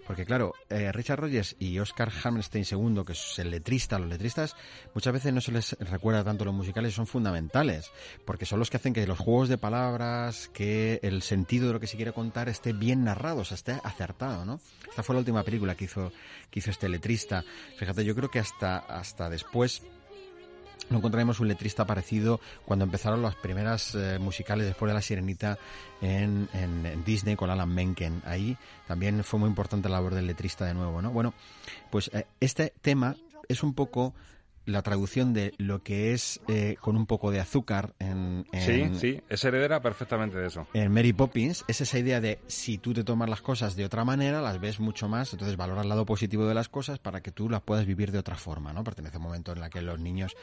porque 0.05 0.25
claro, 0.25 0.53
eh, 0.69 0.91
Richard 0.91 1.19
Rogers 1.19 1.55
y 1.59 1.79
Oscar 1.79 2.11
Hammerstein 2.23 2.65
II, 2.69 3.03
que 3.05 3.13
es 3.13 3.39
el 3.39 3.51
letrista, 3.51 3.99
los 3.99 4.09
letristas 4.09 4.55
muchas 4.93 5.13
veces 5.13 5.33
no 5.33 5.41
se 5.41 5.51
les 5.51 5.73
recuerda 5.79 6.23
tanto 6.23 6.45
los 6.45 6.53
musicales, 6.53 6.93
son 6.93 7.07
fundamentales, 7.07 7.91
porque 8.25 8.45
son 8.45 8.59
los 8.59 8.69
que 8.69 8.77
hacen 8.77 8.93
que 8.93 9.07
los 9.07 9.19
juegos 9.19 9.49
de 9.49 9.57
palabras, 9.57 10.49
que 10.53 10.99
el 11.03 11.21
sentido 11.21 11.67
de 11.67 11.73
lo 11.73 11.79
que 11.79 11.87
se 11.87 11.97
quiere 11.97 12.13
contar 12.13 12.49
esté 12.49 12.73
bien 12.73 13.03
narrado, 13.03 13.41
o 13.41 13.45
sea, 13.45 13.55
esté 13.55 13.79
acertado, 13.83 14.45
¿no? 14.45 14.59
Esta 14.89 15.03
fue 15.03 15.15
la 15.15 15.19
última 15.19 15.43
película 15.43 15.75
que 15.75 15.85
hizo, 15.85 16.11
que 16.49 16.59
hizo 16.59 16.71
este 16.71 16.89
letrista. 16.89 17.43
Fíjate, 17.77 18.05
yo 18.05 18.15
creo 18.15 18.29
que 18.29 18.39
hasta, 18.39 18.77
hasta 18.77 19.29
después 19.29 19.83
no 20.89 20.97
encontraremos 20.97 21.39
un 21.39 21.47
letrista 21.47 21.85
parecido 21.85 22.39
cuando 22.65 22.85
empezaron 22.85 23.21
las 23.21 23.35
primeras 23.35 23.95
eh, 23.95 24.19
musicales 24.19 24.67
después 24.67 24.89
de 24.89 24.93
La 24.93 25.01
Sirenita 25.01 25.57
en, 26.01 26.47
Disney 27.05 27.35
con 27.35 27.49
Alan 27.49 27.73
Menken. 27.73 28.21
Ahí 28.25 28.57
también 28.87 29.23
fue 29.23 29.39
muy 29.39 29.49
importante 29.49 29.89
la 29.89 29.95
labor 29.95 30.15
del 30.15 30.27
letrista 30.27 30.65
de 30.65 30.73
nuevo, 30.73 31.01
¿no? 31.01 31.11
Bueno, 31.11 31.33
pues 31.89 32.09
eh, 32.13 32.27
este 32.39 32.73
tema 32.81 33.15
es 33.47 33.63
un 33.63 33.73
poco 33.73 34.13
la 34.65 34.81
traducción 34.81 35.33
de 35.33 35.53
lo 35.57 35.83
que 35.83 36.13
es 36.13 36.39
eh, 36.47 36.77
con 36.79 36.95
un 36.95 37.05
poco 37.05 37.31
de 37.31 37.39
azúcar 37.39 37.93
en, 37.99 38.45
en- 38.51 38.93
Sí, 38.95 38.99
sí, 38.99 39.21
es 39.27 39.43
heredera 39.43 39.81
perfectamente 39.81 40.37
de 40.37 40.47
eso. 40.47 40.67
en 40.73 40.91
Mary 40.93 41.11
Poppins 41.13 41.65
es 41.67 41.81
esa 41.81 41.99
idea 41.99 42.21
de 42.21 42.39
si 42.47 42.77
tú 42.77 42.93
te 42.93 43.03
tomas 43.03 43.29
las 43.29 43.41
cosas 43.41 43.75
de 43.75 43.83
otra 43.85 44.05
manera, 44.05 44.41
las 44.41 44.59
ves 44.61 44.79
mucho 44.79 45.09
más, 45.09 45.33
entonces 45.33 45.57
valoras 45.57 45.83
el 45.83 45.89
lado 45.89 46.05
positivo 46.05 46.45
de 46.47 46.53
las 46.53 46.69
cosas 46.69 46.99
para 46.99 47.21
que 47.21 47.31
tú 47.31 47.49
las 47.49 47.61
puedas 47.61 47.85
vivir 47.85 48.11
de 48.11 48.19
otra 48.19 48.35
forma, 48.35 48.71
¿no? 48.73 48.83
Pertenece 48.83 49.17
a 49.17 49.19
un 49.19 49.25
momento 49.25 49.51
en 49.51 49.63
el 49.63 49.69
que 49.69 49.81
los 49.81 49.99
niños, 49.99 50.35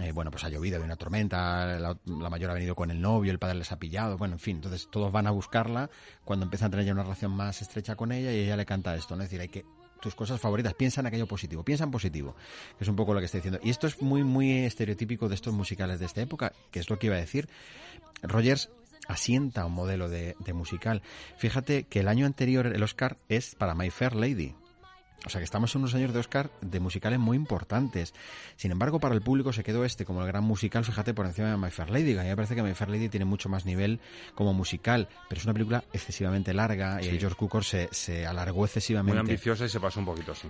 eh, 0.00 0.12
bueno, 0.12 0.30
pues 0.30 0.44
ha 0.44 0.48
llovido, 0.48 0.78
hay 0.78 0.82
una 0.84 0.96
tormenta, 0.96 1.66
la, 1.78 1.96
la 2.06 2.30
mayor 2.30 2.50
ha 2.50 2.54
venido 2.54 2.74
con 2.74 2.90
el 2.90 3.00
novio, 3.00 3.30
el 3.32 3.38
padre 3.38 3.56
les 3.58 3.70
ha 3.72 3.78
pillado, 3.78 4.16
bueno, 4.16 4.34
en 4.34 4.40
fin, 4.40 4.56
entonces 4.56 4.88
todos 4.90 5.12
van 5.12 5.26
a 5.26 5.30
buscarla 5.30 5.90
cuando 6.24 6.44
empiezan 6.44 6.68
a 6.68 6.70
tener 6.70 6.86
ya 6.86 6.92
una 6.92 7.02
relación 7.02 7.32
más 7.32 7.60
estrecha 7.62 7.96
con 7.96 8.12
ella 8.12 8.32
y 8.32 8.40
ella 8.40 8.56
le 8.56 8.64
canta 8.66 8.94
esto, 8.94 9.14
¿no? 9.16 9.22
Es 9.22 9.28
decir, 9.30 9.40
hay 9.42 9.48
que 9.48 9.64
tus 10.00 10.14
cosas 10.14 10.40
favoritas, 10.40 10.74
piensa 10.74 11.00
en 11.00 11.06
aquello 11.06 11.26
positivo, 11.26 11.64
piensa 11.64 11.84
en 11.84 11.90
positivo, 11.90 12.34
que 12.76 12.84
es 12.84 12.88
un 12.88 12.96
poco 12.96 13.14
lo 13.14 13.20
que 13.20 13.26
estoy 13.26 13.40
diciendo. 13.40 13.60
Y 13.62 13.70
esto 13.70 13.86
es 13.86 14.00
muy, 14.00 14.24
muy 14.24 14.64
estereotípico 14.64 15.28
de 15.28 15.34
estos 15.34 15.54
musicales 15.54 16.00
de 16.00 16.06
esta 16.06 16.20
época, 16.20 16.52
que 16.70 16.80
es 16.80 16.90
lo 16.90 16.98
que 16.98 17.06
iba 17.06 17.16
a 17.16 17.20
decir. 17.20 17.48
Rogers 18.22 18.70
asienta 19.06 19.64
un 19.64 19.72
modelo 19.72 20.08
de, 20.08 20.36
de 20.38 20.52
musical. 20.52 21.02
Fíjate 21.36 21.84
que 21.84 22.00
el 22.00 22.08
año 22.08 22.26
anterior 22.26 22.66
el 22.66 22.82
Oscar 22.82 23.16
es 23.28 23.54
para 23.54 23.74
My 23.74 23.90
Fair 23.90 24.14
Lady. 24.14 24.54
O 25.26 25.30
sea 25.30 25.40
que 25.40 25.44
estamos 25.44 25.74
en 25.74 25.80
unos 25.80 25.94
años 25.94 26.12
de 26.12 26.20
Oscar 26.20 26.50
de 26.60 26.78
musicales 26.78 27.18
muy 27.18 27.36
importantes. 27.36 28.14
Sin 28.56 28.70
embargo, 28.70 29.00
para 29.00 29.14
el 29.14 29.20
público 29.20 29.52
se 29.52 29.64
quedó 29.64 29.84
este 29.84 30.04
como 30.04 30.22
el 30.22 30.28
gran 30.28 30.44
musical, 30.44 30.84
fíjate, 30.84 31.12
por 31.12 31.26
encima 31.26 31.50
de 31.50 31.56
My 31.56 31.70
Fair 31.70 31.90
Lady. 31.90 32.16
A 32.16 32.22
mí 32.22 32.28
me 32.28 32.36
parece 32.36 32.54
que 32.54 32.62
My 32.62 32.74
Fair 32.74 32.90
Lady 32.90 33.08
tiene 33.08 33.24
mucho 33.24 33.48
más 33.48 33.66
nivel 33.66 34.00
como 34.34 34.54
musical, 34.54 35.08
pero 35.28 35.40
es 35.40 35.44
una 35.44 35.54
película 35.54 35.84
excesivamente 35.92 36.54
larga 36.54 37.02
y 37.02 37.08
el 37.08 37.18
George 37.18 37.36
Cukor 37.36 37.64
se, 37.64 37.88
se 37.90 38.26
alargó 38.26 38.64
excesivamente 38.64 39.12
Muy 39.12 39.20
ambiciosa 39.20 39.64
y 39.64 39.68
se 39.68 39.80
pasó 39.80 39.98
un 39.98 40.06
poquito, 40.06 40.34
sí. 40.34 40.48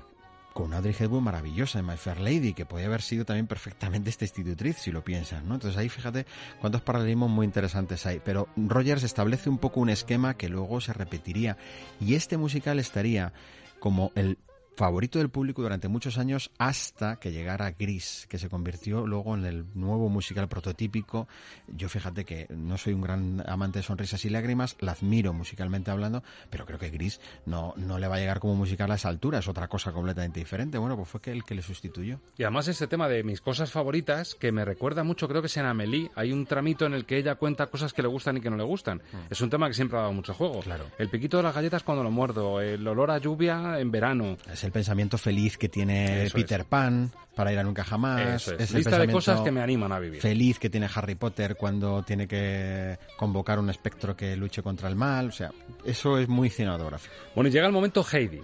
con 0.52 0.66
una 0.66 0.76
Audrey 0.78 0.94
Hepburn 0.98 1.24
maravillosa 1.24 1.78
en 1.78 1.86
My 1.86 1.96
Fair 1.96 2.20
Lady, 2.20 2.52
que 2.52 2.66
podía 2.66 2.86
haber 2.86 3.00
sido 3.00 3.24
también 3.24 3.46
perfectamente 3.46 4.10
esta 4.10 4.26
institutriz, 4.26 4.76
si 4.76 4.92
lo 4.92 5.02
piensas, 5.02 5.42
¿no? 5.44 5.54
Entonces 5.54 5.78
ahí 5.78 5.88
fíjate 5.88 6.26
cuántos 6.60 6.82
paralelismos 6.82 7.30
muy 7.30 7.46
interesantes 7.46 8.04
hay. 8.04 8.20
Pero 8.22 8.48
Rogers 8.56 9.02
establece 9.02 9.48
un 9.48 9.58
poco 9.58 9.80
un 9.80 9.88
esquema 9.88 10.34
que 10.34 10.50
luego 10.50 10.80
se 10.82 10.92
repetiría. 10.92 11.56
Y 12.00 12.14
este 12.14 12.36
musical 12.36 12.78
estaría 12.78 13.32
como 13.80 14.12
el 14.14 14.36
favorito 14.78 15.18
del 15.18 15.28
público 15.28 15.60
durante 15.60 15.88
muchos 15.88 16.18
años 16.18 16.52
hasta 16.56 17.16
que 17.16 17.32
llegara 17.32 17.72
Gris, 17.72 18.26
que 18.30 18.38
se 18.38 18.48
convirtió 18.48 19.08
luego 19.08 19.34
en 19.34 19.44
el 19.44 19.66
nuevo 19.74 20.08
musical 20.08 20.48
prototípico. 20.48 21.26
Yo 21.66 21.88
fíjate 21.88 22.24
que 22.24 22.46
no 22.50 22.78
soy 22.78 22.92
un 22.92 23.00
gran 23.00 23.42
amante 23.48 23.80
de 23.80 23.82
sonrisas 23.82 24.24
y 24.24 24.30
lágrimas, 24.30 24.76
la 24.78 24.92
admiro 24.92 25.32
musicalmente 25.32 25.90
hablando, 25.90 26.22
pero 26.48 26.64
creo 26.64 26.78
que 26.78 26.90
Gris 26.90 27.20
no, 27.44 27.74
no 27.76 27.98
le 27.98 28.06
va 28.06 28.16
a 28.16 28.18
llegar 28.20 28.38
como 28.38 28.54
musical 28.54 28.92
a 28.92 28.94
esa 28.94 29.08
altura, 29.08 29.40
es 29.40 29.48
otra 29.48 29.66
cosa 29.66 29.90
completamente 29.90 30.38
diferente. 30.38 30.78
Bueno, 30.78 30.96
pues 30.96 31.08
fue 31.08 31.20
que 31.20 31.32
el 31.32 31.42
que 31.42 31.56
le 31.56 31.62
sustituyó. 31.62 32.20
Y 32.36 32.44
además 32.44 32.68
este 32.68 32.86
tema 32.86 33.08
de 33.08 33.24
mis 33.24 33.40
cosas 33.40 33.72
favoritas, 33.72 34.36
que 34.36 34.52
me 34.52 34.64
recuerda 34.64 35.02
mucho, 35.02 35.26
creo 35.26 35.42
que 35.42 35.48
es 35.48 35.56
en 35.56 35.66
Amélie, 35.66 36.12
hay 36.14 36.30
un 36.30 36.46
tramito 36.46 36.86
en 36.86 36.94
el 36.94 37.04
que 37.04 37.16
ella 37.16 37.34
cuenta 37.34 37.66
cosas 37.66 37.92
que 37.92 38.02
le 38.02 38.08
gustan 38.08 38.36
y 38.36 38.40
que 38.40 38.48
no 38.48 38.56
le 38.56 38.62
gustan. 38.62 39.02
Es 39.28 39.40
un 39.40 39.50
tema 39.50 39.66
que 39.66 39.74
siempre 39.74 39.98
ha 39.98 40.02
dado 40.02 40.12
mucho 40.12 40.34
juego. 40.34 40.60
Claro. 40.60 40.84
El 40.98 41.08
piquito 41.08 41.38
de 41.38 41.42
las 41.42 41.54
galletas 41.56 41.82
cuando 41.82 42.04
lo 42.04 42.12
muerdo, 42.12 42.60
el 42.60 42.86
olor 42.86 43.10
a 43.10 43.18
lluvia 43.18 43.80
en 43.80 43.90
verano. 43.90 44.36
Es 44.48 44.67
el 44.68 44.72
pensamiento 44.72 45.16
feliz 45.16 45.56
que 45.56 45.68
tiene 45.70 46.24
Eso 46.24 46.36
Peter 46.36 46.60
es. 46.60 46.66
Pan 46.66 47.10
para 47.34 47.52
ir 47.52 47.58
a 47.58 47.62
nunca 47.62 47.84
jamás. 47.84 48.20
Eso 48.42 48.54
es. 48.54 48.70
el 48.70 48.76
Lista 48.76 48.98
de 48.98 49.08
cosas 49.10 49.40
que 49.40 49.50
me 49.50 49.62
animan 49.62 49.90
a 49.92 49.98
vivir. 49.98 50.20
Feliz 50.20 50.58
que 50.58 50.68
tiene 50.68 50.88
Harry 50.94 51.14
Potter 51.14 51.56
cuando 51.56 52.02
tiene 52.02 52.28
que 52.28 52.98
convocar 53.16 53.58
un 53.58 53.70
espectro 53.70 54.14
que 54.14 54.36
luche 54.36 54.62
contra 54.62 54.88
el 54.88 54.96
mal. 54.96 55.28
O 55.28 55.32
sea, 55.32 55.50
eso 55.84 56.18
es 56.18 56.28
muy 56.28 56.50
cinematográfico. 56.50 57.14
Bueno, 57.34 57.48
y 57.48 57.52
llega 57.52 57.66
el 57.66 57.72
momento 57.72 58.04
Heidi. 58.12 58.40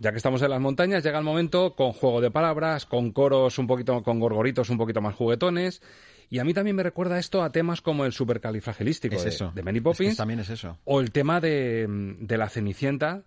Ya 0.00 0.10
que 0.10 0.16
estamos 0.16 0.42
en 0.42 0.50
las 0.50 0.60
montañas, 0.60 1.04
llega 1.04 1.18
el 1.18 1.24
momento 1.24 1.74
con 1.76 1.92
juego 1.92 2.20
de 2.20 2.30
palabras, 2.30 2.84
con 2.84 3.12
coros 3.12 3.58
un 3.58 3.66
poquito, 3.66 4.02
con 4.02 4.18
gorgoritos 4.18 4.68
un 4.70 4.76
poquito 4.78 5.00
más 5.00 5.14
juguetones. 5.14 5.82
Y 6.30 6.38
a 6.40 6.44
mí 6.44 6.52
también 6.54 6.74
me 6.74 6.82
recuerda 6.82 7.18
esto 7.18 7.42
a 7.42 7.50
temas 7.52 7.80
como 7.80 8.04
el 8.04 8.12
supercalifragilístico 8.12 9.14
Es 9.16 9.22
de, 9.24 9.28
eso. 9.28 9.52
de 9.54 9.62
Mary 9.62 9.76
Es 9.78 9.82
que 9.82 9.84
Poppins. 9.84 10.16
también 10.16 10.40
es 10.40 10.50
eso. 10.50 10.78
O 10.84 11.00
el 11.00 11.10
tema 11.12 11.40
de, 11.40 11.86
de 12.18 12.38
la 12.38 12.48
Cenicienta, 12.48 13.22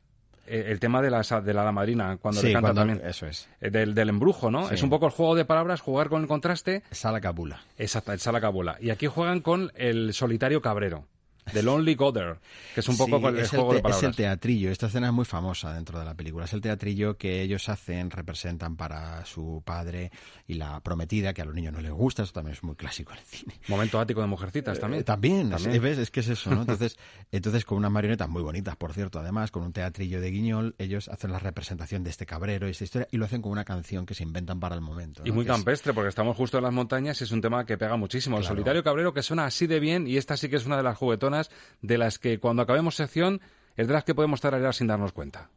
el 0.47 0.79
tema 0.79 1.01
de 1.01 1.09
la, 1.09 1.21
de 1.21 1.53
la 1.53 1.71
madrina, 1.71 2.17
cuando 2.17 2.41
Sí, 2.41 2.47
le 2.47 2.53
canta 2.53 2.73
cuando- 2.73 2.81
también. 2.93 3.07
eso 3.09 3.25
es. 3.27 3.47
Eh, 3.61 3.69
Del, 3.69 3.93
del 3.93 4.09
embrujo, 4.09 4.49
¿no? 4.51 4.67
Sí. 4.69 4.75
Es 4.75 4.83
un 4.83 4.89
poco 4.89 5.05
el 5.05 5.11
juego 5.11 5.35
de 5.35 5.45
palabras, 5.45 5.81
jugar 5.81 6.09
con 6.09 6.21
el 6.21 6.27
contraste. 6.27 6.83
Sala 6.91 7.19
Cabula. 7.21 7.61
Exacto, 7.77 8.11
el 8.13 8.19
Salacabula. 8.19 8.77
Y 8.79 8.89
aquí 8.89 9.07
juegan 9.07 9.41
con 9.41 9.71
el 9.75 10.13
solitario 10.13 10.61
cabrero. 10.61 11.05
The 11.53 11.63
Lonely 11.63 11.95
Goder, 11.95 12.37
que 12.73 12.79
es 12.81 12.87
un 12.89 12.97
poco 12.97 13.19
Sí, 13.19 13.25
el 13.27 13.37
es 13.39 13.49
juego 13.49 13.69
te- 13.69 13.75
de 13.77 13.81
palabras. 13.81 14.03
Es 14.03 14.09
el 14.09 14.15
teatrillo. 14.15 14.71
Esta 14.71 14.87
escena 14.87 15.07
es 15.07 15.13
muy 15.13 15.25
famosa 15.25 15.73
dentro 15.73 15.97
de 15.99 16.05
la 16.05 16.13
película. 16.15 16.45
Es 16.45 16.53
el 16.53 16.61
teatrillo 16.61 17.17
que 17.17 17.41
ellos 17.41 17.69
hacen, 17.69 18.09
representan 18.11 18.75
para 18.75 19.25
su 19.25 19.61
padre 19.65 20.11
y 20.47 20.55
la 20.55 20.79
prometida, 20.81 21.33
que 21.33 21.41
a 21.41 21.45
los 21.45 21.55
niños 21.55 21.73
no 21.73 21.81
les 21.81 21.91
gusta. 21.91 22.23
Eso 22.23 22.33
también 22.33 22.53
es 22.55 22.63
muy 22.63 22.75
clásico 22.75 23.11
en 23.13 23.19
el 23.19 23.25
cine. 23.25 23.53
Momento 23.67 23.99
ático 23.99 24.21
de 24.21 24.27
mujercitas 24.27 24.79
también. 24.79 25.01
Eh, 25.01 25.03
también, 25.03 25.49
También. 25.49 25.71
Es, 25.75 25.81
¿ves? 25.81 25.97
es 25.97 26.11
que 26.11 26.19
es 26.21 26.29
eso, 26.29 26.49
¿no? 26.51 26.61
Entonces, 26.67 26.97
entonces 27.31 27.65
con 27.65 27.77
unas 27.77 27.91
marionetas 27.91 28.29
muy 28.29 28.41
bonitas, 28.41 28.75
por 28.75 28.93
cierto, 28.93 29.19
además, 29.19 29.51
con 29.51 29.63
un 29.63 29.73
teatrillo 29.73 30.21
de 30.21 30.31
guiñol, 30.31 30.75
ellos 30.77 31.07
hacen 31.09 31.31
la 31.31 31.39
representación 31.39 32.03
de 32.03 32.09
este 32.09 32.25
cabrero 32.25 32.67
y 32.67 32.71
esta 32.71 32.83
historia 32.83 33.07
y 33.11 33.17
lo 33.17 33.25
hacen 33.25 33.41
con 33.41 33.51
una 33.51 33.63
canción 33.65 34.05
que 34.05 34.13
se 34.13 34.23
inventan 34.23 34.59
para 34.59 34.75
el 34.75 34.81
momento. 34.81 35.21
Y 35.25 35.29
¿no? 35.29 35.35
muy 35.35 35.45
Que 35.45 35.51
es- 35.51 35.55
campestre, 35.57 35.93
porque 35.93 36.09
estamos 36.09 36.35
justo 36.37 36.57
en 36.57 36.63
las 36.63 36.73
montañas 36.73 37.19
y 37.21 37.23
es 37.23 37.31
un 37.31 37.41
tema 37.41 37.65
que 37.65 37.77
pega 37.77 37.95
muchísimo. 37.97 38.37
El 38.37 38.41
Claro. 38.43 38.55
solitario 38.55 38.83
cabrero 38.83 39.13
que 39.13 39.21
suena 39.23 39.45
así 39.45 39.67
de 39.67 39.79
bien 39.79 40.07
y 40.07 40.17
esta 40.17 40.35
sí 40.37 40.49
que 40.49 40.55
es 40.57 40.65
una 40.65 40.77
de 40.77 40.83
las 40.83 40.97
juguetonas 40.97 41.36
de 41.81 41.97
las 41.97 42.19
que 42.19 42.39
cuando 42.39 42.61
acabemos 42.63 42.95
sección 42.95 43.41
es 43.75 43.87
de 43.87 43.93
las 43.93 44.03
que 44.03 44.15
podemos 44.15 44.41
tararear 44.41 44.73
sin 44.73 44.87
darnos 44.87 45.11
cuenta. 45.11 45.49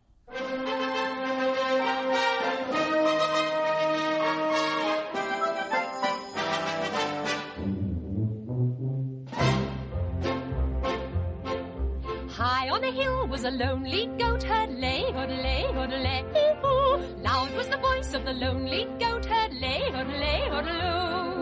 High 12.29 12.71
on 12.71 12.85
a 12.85 12.91
hill 12.91 13.27
was 13.29 13.45
a 13.45 13.51
lonely 13.51 14.07
goat 14.19 14.43
herd, 14.43 14.71
lay, 14.71 15.05
lay, 15.13 15.67
lay, 15.73 16.25
ooh. 16.65 17.01
Loud 17.23 17.55
was 17.57 17.69
the 17.69 17.77
voice 17.77 18.15
of 18.15 18.25
the 18.25 18.33
lonely 18.33 18.87
goat 18.99 19.27
herd, 19.27 19.53
lay, 19.55 19.91
lay, 19.93 20.51
lay. 20.51 21.40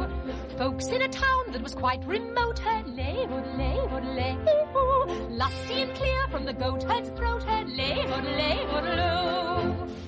Folks 0.59 0.89
in 0.89 1.03
a 1.03 1.09
town 1.09 1.53
that 1.53 1.63
was 1.63 1.73
quite 1.73 2.05
remote, 2.05 2.59
Her 2.59 2.83
lay, 2.85 3.29
lay, 3.57 3.79
lay. 4.17 4.37
Lusty 5.31 5.83
and 5.83 5.95
clear 5.95 6.27
from 6.33 6.45
the 6.47 6.53
goat 6.53 6.83
herd's 6.83 7.11
throat, 7.11 7.45
Her 7.45 7.65
lay, 7.65 8.05
lay, 8.05 8.67
lay. 8.67 10.08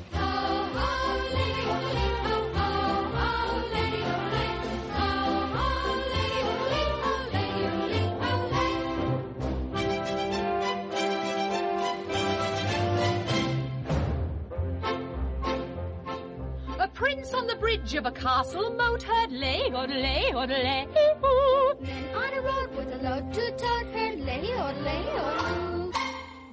Prince 17.20 17.34
on 17.34 17.46
the 17.46 17.56
bridge 17.56 17.94
of 17.96 18.06
a 18.06 18.10
castle 18.12 18.70
moat 18.70 19.02
heard 19.02 19.30
lay, 19.30 19.68
lay, 19.70 20.32
lay. 20.32 20.32
Men 20.32 22.14
on 22.14 22.32
a 22.32 22.40
road 22.40 22.74
with 22.74 22.94
a 22.94 22.96
load 23.02 23.34
to 23.34 23.50
tote 23.58 23.92
heard 23.92 24.20
lay, 24.20 24.40
lay, 24.40 25.04
ooh. 25.20 25.92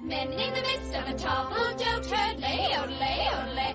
Men 0.02 0.30
in 0.30 0.52
the 0.52 0.60
midst 0.60 0.94
of 0.94 1.08
a 1.08 1.14
toppled 1.14 1.78
jote 1.78 2.10
heard 2.10 2.38
lay, 2.40 2.76
lay, 3.00 3.30
lay. 3.54 3.74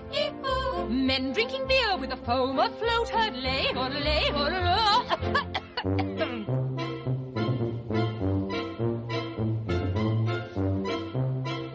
Men 0.88 1.32
drinking 1.32 1.66
beer 1.66 1.96
with 1.96 2.12
a 2.12 2.16
foam 2.16 2.60
afloat, 2.60 3.10
lay, 3.42 3.72
lay, 3.74 4.30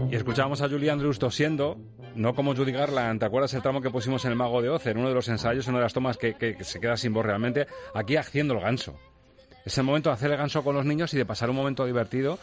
Y 0.09 0.15
escuchábamos 0.15 0.61
a 0.61 0.69
Julie 0.69 0.89
Andrews 0.89 1.19
tosiendo, 1.19 1.77
no 2.19 2.35
como 2.35 2.53
Judy 2.53 2.73
Garland. 2.73 3.19
¿Te 3.19 3.25
acuerdas 3.25 3.53
el 3.53 3.61
tramo 3.61 3.81
que 3.81 3.89
pusimos 3.89 4.25
en 4.25 4.31
El 4.31 4.37
Mago 4.37 4.61
de 4.61 4.69
Oz? 4.69 4.85
En 4.87 4.97
uno 4.97 5.07
de 5.07 5.15
los 5.15 5.29
ensayos, 5.29 5.65
en 5.65 5.71
una 5.73 5.79
de 5.79 5.85
las 5.85 5.93
tomas 5.93 6.17
que, 6.17 6.57
se 6.59 6.79
queda 6.81 6.97
sin 6.97 7.13
voz 7.13 7.25
realmente. 7.25 7.65
Aquí 7.95 8.17
haciendo 8.17 8.55
el 8.55 8.59
ganso. 8.59 8.99
Es 9.65 9.77
el 9.77 9.85
momento 9.85 10.09
de 10.09 10.15
hacer 10.15 10.31
el 10.31 10.37
ganso 10.37 10.61
con 10.61 10.75
los 10.75 10.85
niños 10.85 11.13
y 11.13 11.17
de 11.17 11.25
pasar 11.25 11.49
un 11.49 11.55
momento 11.55 11.85
divertido. 11.85 12.37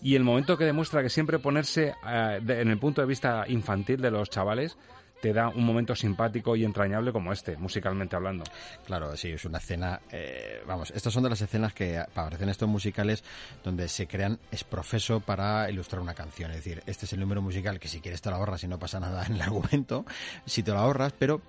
Y 0.00 0.14
el 0.14 0.22
momento 0.22 0.56
que 0.56 0.64
demuestra 0.64 1.02
que 1.02 1.10
siempre 1.10 1.40
ponerse 1.40 1.94
eh, 2.08 2.40
en 2.46 2.68
el 2.68 2.78
punto 2.78 3.00
de 3.00 3.08
vista 3.08 3.44
infantil 3.48 4.00
de 4.00 4.12
los 4.12 4.30
chavales 4.30 4.78
te 5.20 5.32
da 5.32 5.48
un 5.48 5.64
momento 5.64 5.94
simpático 5.94 6.56
y 6.56 6.64
entrañable 6.64 7.12
como 7.12 7.32
este, 7.32 7.56
musicalmente 7.56 8.16
hablando. 8.16 8.44
Claro, 8.84 9.16
sí, 9.16 9.30
es 9.30 9.44
una 9.44 9.58
escena. 9.58 10.00
eh, 10.10 10.62
vamos, 10.66 10.90
estas 10.90 11.12
son 11.12 11.22
de 11.22 11.30
las 11.30 11.40
escenas 11.40 11.72
que 11.72 11.98
aparecen 11.98 12.44
en 12.44 12.50
estos 12.50 12.68
musicales 12.68 13.24
donde 13.64 13.88
se 13.88 14.06
crean 14.06 14.38
es 14.50 14.64
profeso 14.64 15.20
para 15.20 15.70
ilustrar 15.70 16.00
una 16.00 16.14
canción. 16.14 16.50
Es 16.50 16.58
decir, 16.58 16.82
este 16.86 17.06
es 17.06 17.12
el 17.12 17.20
número 17.20 17.42
musical 17.42 17.78
que 17.78 17.88
si 17.88 18.00
quieres 18.00 18.20
te 18.20 18.30
lo 18.30 18.36
ahorras 18.36 18.62
y 18.64 18.68
no 18.68 18.78
pasa 18.78 19.00
nada 19.00 19.24
en 19.26 19.34
el 19.34 19.42
argumento, 19.42 20.04
si 20.44 20.62
te 20.62 20.72
lo 20.72 20.78
ahorras, 20.78 21.12
pero 21.18 21.40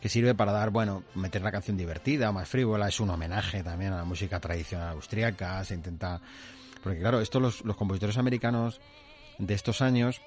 que 0.00 0.08
sirve 0.08 0.34
para 0.34 0.52
dar, 0.52 0.70
bueno, 0.70 1.04
meter 1.14 1.40
una 1.40 1.52
canción 1.52 1.76
divertida, 1.76 2.30
más 2.32 2.48
frívola, 2.48 2.88
es 2.88 3.00
un 3.00 3.10
homenaje 3.10 3.62
también 3.62 3.92
a 3.92 3.96
la 3.96 4.04
música 4.04 4.40
tradicional 4.40 4.90
austríaca, 4.90 5.64
se 5.64 5.74
intenta... 5.74 6.20
Porque 6.82 7.00
claro, 7.00 7.20
esto 7.20 7.40
los 7.40 7.62
compositores 7.76 8.16
americanos 8.16 8.80
de 9.38 9.54
estos 9.54 9.82
años 9.82 10.20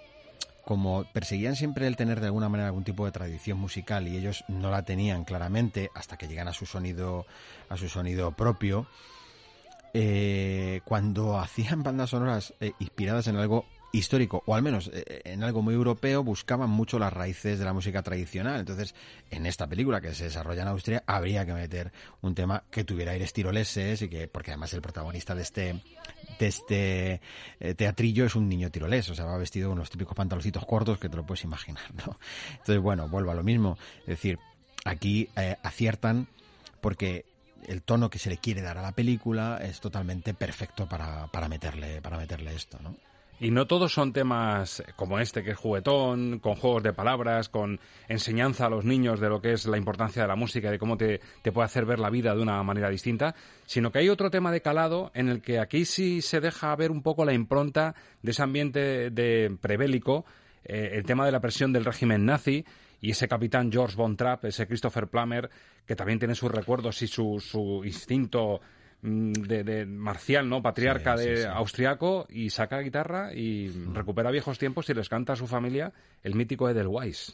como 0.65 1.03
perseguían 1.13 1.55
siempre 1.55 1.87
el 1.87 1.95
tener 1.95 2.19
de 2.19 2.27
alguna 2.27 2.49
manera 2.49 2.67
algún 2.67 2.83
tipo 2.83 3.05
de 3.05 3.11
tradición 3.11 3.57
musical 3.57 4.07
y 4.07 4.17
ellos 4.17 4.43
no 4.47 4.71
la 4.71 4.83
tenían 4.83 5.23
claramente 5.23 5.89
hasta 5.95 6.17
que 6.17 6.27
llegan 6.27 6.47
a 6.47 6.53
su 6.53 6.65
sonido 6.65 7.25
a 7.69 7.77
su 7.77 7.89
sonido 7.89 8.31
propio 8.31 8.87
eh, 9.93 10.81
cuando 10.85 11.39
hacían 11.39 11.83
bandas 11.83 12.11
sonoras 12.11 12.53
eh, 12.59 12.73
inspiradas 12.79 13.27
en 13.27 13.37
algo 13.37 13.65
histórico 13.91 14.43
o 14.45 14.55
al 14.55 14.61
menos 14.61 14.89
eh, 14.93 15.21
en 15.25 15.43
algo 15.43 15.61
muy 15.61 15.73
europeo 15.73 16.23
buscaban 16.23 16.69
mucho 16.69 16.99
las 16.99 17.13
raíces 17.13 17.59
de 17.59 17.65
la 17.65 17.73
música 17.73 18.03
tradicional 18.03 18.59
entonces 18.59 18.93
en 19.31 19.45
esta 19.45 19.67
película 19.67 20.01
que 20.01 20.13
se 20.13 20.25
desarrolla 20.25 20.61
en 20.61 20.67
Austria 20.67 21.03
habría 21.07 21.45
que 21.45 21.53
meter 21.53 21.91
un 22.21 22.35
tema 22.35 22.63
que 22.69 22.83
tuviera 22.83 23.11
aires 23.13 23.33
tiroleses 23.33 24.01
y 24.01 24.09
que 24.09 24.27
porque 24.27 24.51
además 24.51 24.73
el 24.73 24.81
protagonista 24.81 25.35
de 25.35 25.41
este 25.41 25.81
de 26.39 26.47
este 26.47 27.21
eh, 27.59 27.73
teatrillo 27.75 28.25
es 28.25 28.35
un 28.35 28.47
niño 28.47 28.71
tirolés, 28.71 29.09
o 29.09 29.15
sea, 29.15 29.25
va 29.25 29.37
vestido 29.37 29.69
con 29.69 29.77
los 29.77 29.89
típicos 29.89 30.15
pantaloncitos 30.15 30.65
cortos 30.65 30.97
que 30.97 31.09
te 31.09 31.17
lo 31.17 31.25
puedes 31.25 31.43
imaginar, 31.43 31.93
¿no? 31.93 32.17
Entonces, 32.51 32.79
bueno, 32.79 33.09
vuelvo 33.09 33.31
a 33.31 33.35
lo 33.35 33.43
mismo. 33.43 33.77
Es 34.01 34.07
decir, 34.07 34.39
aquí 34.85 35.29
eh, 35.35 35.57
aciertan 35.63 36.27
porque 36.81 37.25
el 37.67 37.81
tono 37.81 38.09
que 38.09 38.19
se 38.19 38.29
le 38.29 38.37
quiere 38.37 38.61
dar 38.61 38.77
a 38.77 38.81
la 38.81 38.93
película 38.93 39.59
es 39.61 39.81
totalmente 39.81 40.33
perfecto 40.33 40.87
para, 40.87 41.27
para 41.27 41.49
meterle, 41.49 42.01
para 42.01 42.17
meterle 42.17 42.55
esto, 42.55 42.79
¿no? 42.81 42.95
Y 43.41 43.51
no 43.51 43.67
todos 43.67 43.93
son 43.93 44.11
temas 44.11 44.83
como 44.97 45.17
este, 45.17 45.43
que 45.43 45.51
es 45.51 45.57
juguetón, 45.57 46.39
con 46.39 46.55
juegos 46.55 46.83
de 46.83 46.91
palabras, 46.91 47.47
con 47.47 47.79
enseñanza 48.09 48.65
a 48.65 48.69
los 48.69 48.83
niños 48.83 49.21
de 49.21 49.29
lo 49.29 49.39
que 49.39 49.53
es 49.53 49.65
la 49.65 49.77
importancia 49.77 50.23
de 50.23 50.27
la 50.27 50.35
música 50.35 50.67
y 50.67 50.71
de 50.71 50.79
cómo 50.79 50.97
te, 50.97 51.21
te 51.41 51.53
puede 51.53 51.65
hacer 51.65 51.85
ver 51.85 51.99
la 51.99 52.09
vida 52.09 52.35
de 52.35 52.41
una 52.41 52.61
manera 52.63 52.89
distinta, 52.89 53.33
sino 53.65 53.91
que 53.91 53.99
hay 53.99 54.09
otro 54.09 54.29
tema 54.29 54.51
de 54.51 54.61
calado 54.61 55.11
en 55.13 55.29
el 55.29 55.41
que 55.41 55.59
aquí 55.59 55.85
sí 55.85 56.21
se 56.21 56.41
deja 56.41 56.75
ver 56.75 56.91
un 56.91 57.01
poco 57.01 57.23
la 57.23 57.33
impronta 57.33 57.95
de 58.21 58.31
ese 58.31 58.43
ambiente 58.43 59.09
de 59.09 59.55
prebélico, 59.61 60.25
eh, 60.65 60.91
el 60.95 61.05
tema 61.05 61.25
de 61.25 61.31
la 61.31 61.39
presión 61.39 61.71
del 61.71 61.85
régimen 61.85 62.25
nazi 62.25 62.65
y 62.99 63.11
ese 63.11 63.29
capitán 63.29 63.71
George 63.71 63.95
von 63.95 64.17
Trapp, 64.17 64.43
ese 64.45 64.67
Christopher 64.67 65.07
Plummer, 65.07 65.49
que 65.85 65.95
también 65.95 66.19
tiene 66.19 66.35
sus 66.35 66.51
recuerdos 66.51 67.01
y 67.01 67.07
su, 67.07 67.39
su 67.39 67.83
instinto 67.85 68.59
de, 69.01 69.63
de 69.63 69.85
marcial, 69.85 70.47
¿no? 70.49 70.61
Patriarca 70.61 71.17
Sí, 71.17 71.23
sí, 71.23 71.29
de 71.29 71.47
austriaco 71.47 72.27
y 72.29 72.49
saca 72.49 72.79
guitarra 72.79 73.33
y 73.33 73.69
recupera 73.93 74.31
viejos 74.31 74.57
tiempos 74.59 74.89
y 74.89 74.93
les 74.93 75.09
canta 75.09 75.33
a 75.33 75.35
su 75.35 75.47
familia 75.47 75.91
el 76.23 76.35
mítico 76.35 76.69
Edelweiss. 76.69 77.33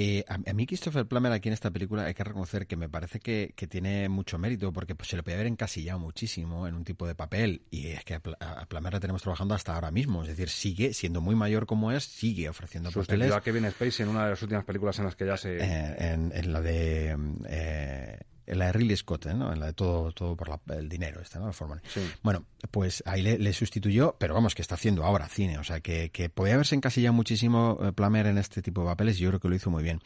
Eh, 0.00 0.24
a, 0.28 0.34
a 0.34 0.52
mí 0.52 0.64
Christopher 0.64 1.06
Plummer 1.06 1.32
aquí 1.32 1.48
en 1.48 1.54
esta 1.54 1.72
película 1.72 2.04
hay 2.04 2.14
que 2.14 2.22
reconocer 2.22 2.68
que 2.68 2.76
me 2.76 2.88
parece 2.88 3.18
que, 3.18 3.52
que 3.56 3.66
tiene 3.66 4.08
mucho 4.08 4.38
mérito 4.38 4.72
porque 4.72 4.94
pues, 4.94 5.08
se 5.08 5.16
lo 5.16 5.24
puede 5.24 5.34
haber 5.34 5.48
encasillado 5.48 5.98
muchísimo 5.98 6.68
en 6.68 6.76
un 6.76 6.84
tipo 6.84 7.04
de 7.04 7.16
papel 7.16 7.62
y 7.72 7.88
es 7.88 8.04
que 8.04 8.14
a, 8.14 8.20
a 8.38 8.66
Plummer 8.66 8.92
le 8.92 9.00
tenemos 9.00 9.22
trabajando 9.22 9.56
hasta 9.56 9.74
ahora 9.74 9.90
mismo, 9.90 10.22
es 10.22 10.28
decir, 10.28 10.50
sigue 10.50 10.94
siendo 10.94 11.20
muy 11.20 11.34
mayor 11.34 11.66
como 11.66 11.90
es, 11.90 12.04
sigue 12.04 12.48
ofreciendo 12.48 12.92
Sustituyó 12.92 13.18
papeles. 13.18 13.36
a 13.36 13.40
Kevin 13.40 13.68
Spacey 13.72 14.04
en 14.04 14.10
una 14.10 14.24
de 14.26 14.30
las 14.30 14.42
últimas 14.42 14.64
películas 14.64 14.96
en 15.00 15.04
las 15.06 15.16
que 15.16 15.26
ya 15.26 15.36
se... 15.36 15.56
eh, 15.56 15.96
en, 15.98 16.30
en 16.32 16.52
la 16.52 16.60
de 16.60 17.16
eh, 17.48 18.18
en 18.48 18.58
la 18.58 18.66
de 18.66 18.72
Ridley 18.72 18.96
Scott, 18.96 19.26
¿eh? 19.26 19.34
¿no? 19.34 19.52
En 19.52 19.60
la 19.60 19.66
de 19.66 19.72
todo, 19.72 20.12
todo 20.12 20.36
por 20.36 20.48
la- 20.48 20.60
el 20.76 20.88
dinero, 20.88 21.20
esta, 21.20 21.38
¿no? 21.38 21.46
La 21.46 21.52
forma. 21.52 21.80
Bueno, 22.22 22.44
pues 22.70 23.02
ahí 23.06 23.22
le, 23.22 23.38
le 23.38 23.52
sustituyó, 23.52 24.16
pero 24.18 24.34
vamos, 24.34 24.54
que 24.54 24.62
está 24.62 24.74
haciendo 24.74 25.04
ahora 25.04 25.28
cine, 25.28 25.58
o 25.58 25.64
sea, 25.64 25.80
que, 25.80 26.10
que 26.10 26.28
podía 26.30 26.54
haberse 26.54 26.74
encasillado 26.74 27.12
muchísimo 27.12 27.78
eh, 27.82 27.92
Plummer 27.92 28.26
en 28.26 28.38
este 28.38 28.62
tipo 28.62 28.80
de 28.82 28.86
papeles 28.88 29.16
y 29.18 29.20
yo 29.20 29.28
creo 29.30 29.40
que 29.40 29.48
lo 29.48 29.54
hizo 29.54 29.70
muy 29.70 29.82
bien. 29.82 30.00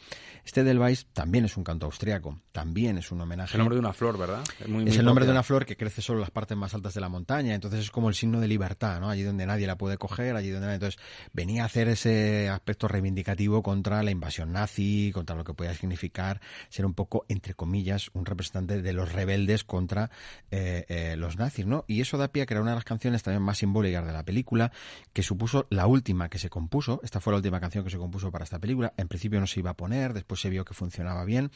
Este 0.45 0.63
Delweiss 0.63 1.07
también 1.13 1.45
es 1.45 1.57
un 1.57 1.63
canto 1.63 1.85
austriaco, 1.85 2.39
también 2.51 2.97
es 2.97 3.11
un 3.11 3.21
homenaje. 3.21 3.49
Es 3.49 3.53
el 3.55 3.59
nombre 3.59 3.75
de 3.75 3.79
una 3.79 3.93
flor, 3.93 4.17
¿verdad? 4.17 4.43
Es, 4.59 4.67
muy- 4.67 4.83
Es 4.83 4.89
muy 4.89 4.97
el 4.97 5.05
nombre 5.05 5.25
de 5.25 5.31
una 5.31 5.43
flor 5.43 5.65
que 5.65 5.77
crece 5.77 6.01
solo 6.01 6.19
en 6.19 6.21
las 6.21 6.31
partes 6.31 6.57
más 6.57 6.73
altas 6.73 6.93
de 6.93 7.01
la 7.01 7.09
montaña, 7.09 7.55
entonces 7.55 7.79
es 7.81 7.91
como 7.91 8.09
el 8.09 8.15
signo 8.15 8.39
de 8.39 8.47
libertad, 8.47 8.99
¿no? 8.99 9.09
Allí 9.09 9.23
donde 9.23 9.45
nadie 9.45 9.65
la 9.67 9.77
puede 9.77 9.97
coger, 9.97 10.35
allí 10.35 10.49
donde 10.49 10.67
nadie... 10.67 10.75
Entonces 10.75 10.99
venía 11.33 11.63
a 11.63 11.65
hacer 11.67 11.87
ese 11.87 12.49
aspecto 12.49 12.87
reivindicativo 12.87 13.63
contra 13.63 14.03
la 14.03 14.11
invasión 14.11 14.51
nazi, 14.51 15.11
contra 15.13 15.35
lo 15.35 15.43
que 15.43 15.53
podía 15.53 15.73
significar 15.73 16.41
ser 16.69 16.85
un 16.85 16.93
poco, 16.93 17.25
entre 17.29 17.53
comillas, 17.53 18.09
un 18.13 18.25
representante 18.33 18.81
de 18.81 18.93
los 18.93 19.11
rebeldes 19.11 19.63
contra 19.63 20.09
eh, 20.51 20.85
eh, 20.89 21.15
los 21.17 21.37
nazis, 21.37 21.65
¿no? 21.65 21.85
Y 21.87 22.01
eso 22.01 22.17
da 22.17 22.27
pie 22.27 22.43
a 22.43 22.45
crear 22.45 22.61
una 22.61 22.71
de 22.71 22.77
las 22.77 22.85
canciones 22.85 23.23
también 23.23 23.41
más 23.41 23.59
simbólicas 23.59 24.05
de 24.05 24.11
la 24.11 24.23
película, 24.23 24.71
que 25.13 25.23
supuso 25.23 25.67
la 25.69 25.87
última 25.87 26.29
que 26.29 26.39
se 26.39 26.49
compuso, 26.49 26.99
esta 27.03 27.19
fue 27.19 27.33
la 27.33 27.37
última 27.37 27.59
canción 27.59 27.83
que 27.83 27.89
se 27.89 27.97
compuso 27.97 28.31
para 28.31 28.43
esta 28.43 28.59
película, 28.59 28.93
en 28.97 29.07
principio 29.07 29.39
no 29.39 29.47
se 29.47 29.59
iba 29.59 29.71
a 29.71 29.77
poner, 29.77 30.13
después 30.13 30.41
se 30.41 30.49
vio 30.49 30.65
que 30.65 30.73
funcionaba 30.73 31.25
bien 31.25 31.51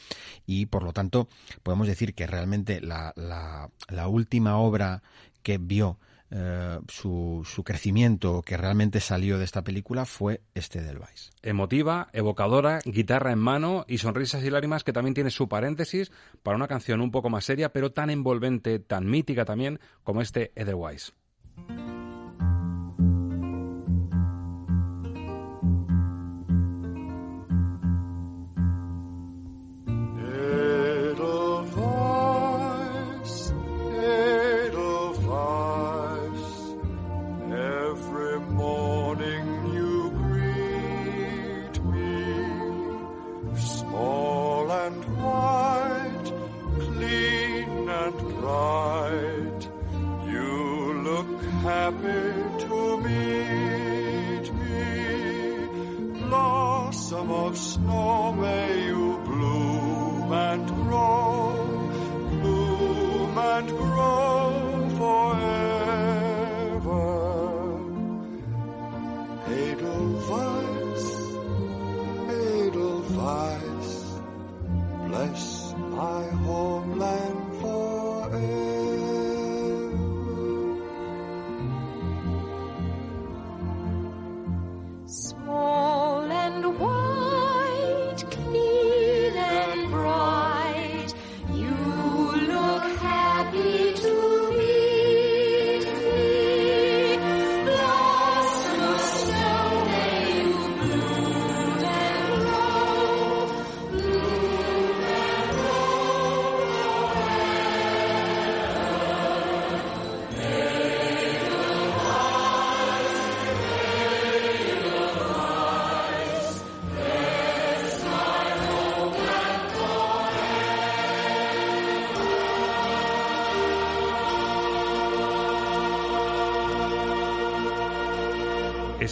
y 0.45 0.67
por 0.67 0.83
lo 0.83 0.93
tanto 0.93 1.27
podemos 1.63 1.87
decir 1.87 2.13
que 2.13 2.27
realmente 2.27 2.81
la, 2.81 3.13
la, 3.15 3.69
la 3.89 4.07
última 4.07 4.57
obra 4.57 5.01
que 5.43 5.57
vio 5.57 5.99
eh, 6.29 6.79
su, 6.89 7.43
su 7.45 7.63
crecimiento, 7.63 8.41
que 8.41 8.57
realmente 8.57 8.99
salió 8.99 9.37
de 9.37 9.45
esta 9.45 9.63
película, 9.63 10.05
fue 10.05 10.41
este 10.53 10.81
del 10.81 10.99
Vice. 10.99 11.31
Emotiva, 11.41 12.09
evocadora, 12.11 12.79
guitarra 12.83 13.31
en 13.31 13.39
mano 13.39 13.85
y 13.87 13.99
sonrisas 13.99 14.43
y 14.43 14.49
lágrimas 14.49 14.83
que 14.83 14.93
también 14.93 15.13
tiene 15.13 15.31
su 15.31 15.47
paréntesis 15.47 16.11
para 16.43 16.57
una 16.57 16.67
canción 16.67 17.01
un 17.01 17.11
poco 17.11 17.29
más 17.29 17.45
seria, 17.45 17.71
pero 17.71 17.91
tan 17.91 18.09
envolvente, 18.09 18.79
tan 18.79 19.09
mítica 19.09 19.45
también 19.45 19.79
como 20.03 20.21
este 20.21 20.51
Edelweiss. 20.55 21.13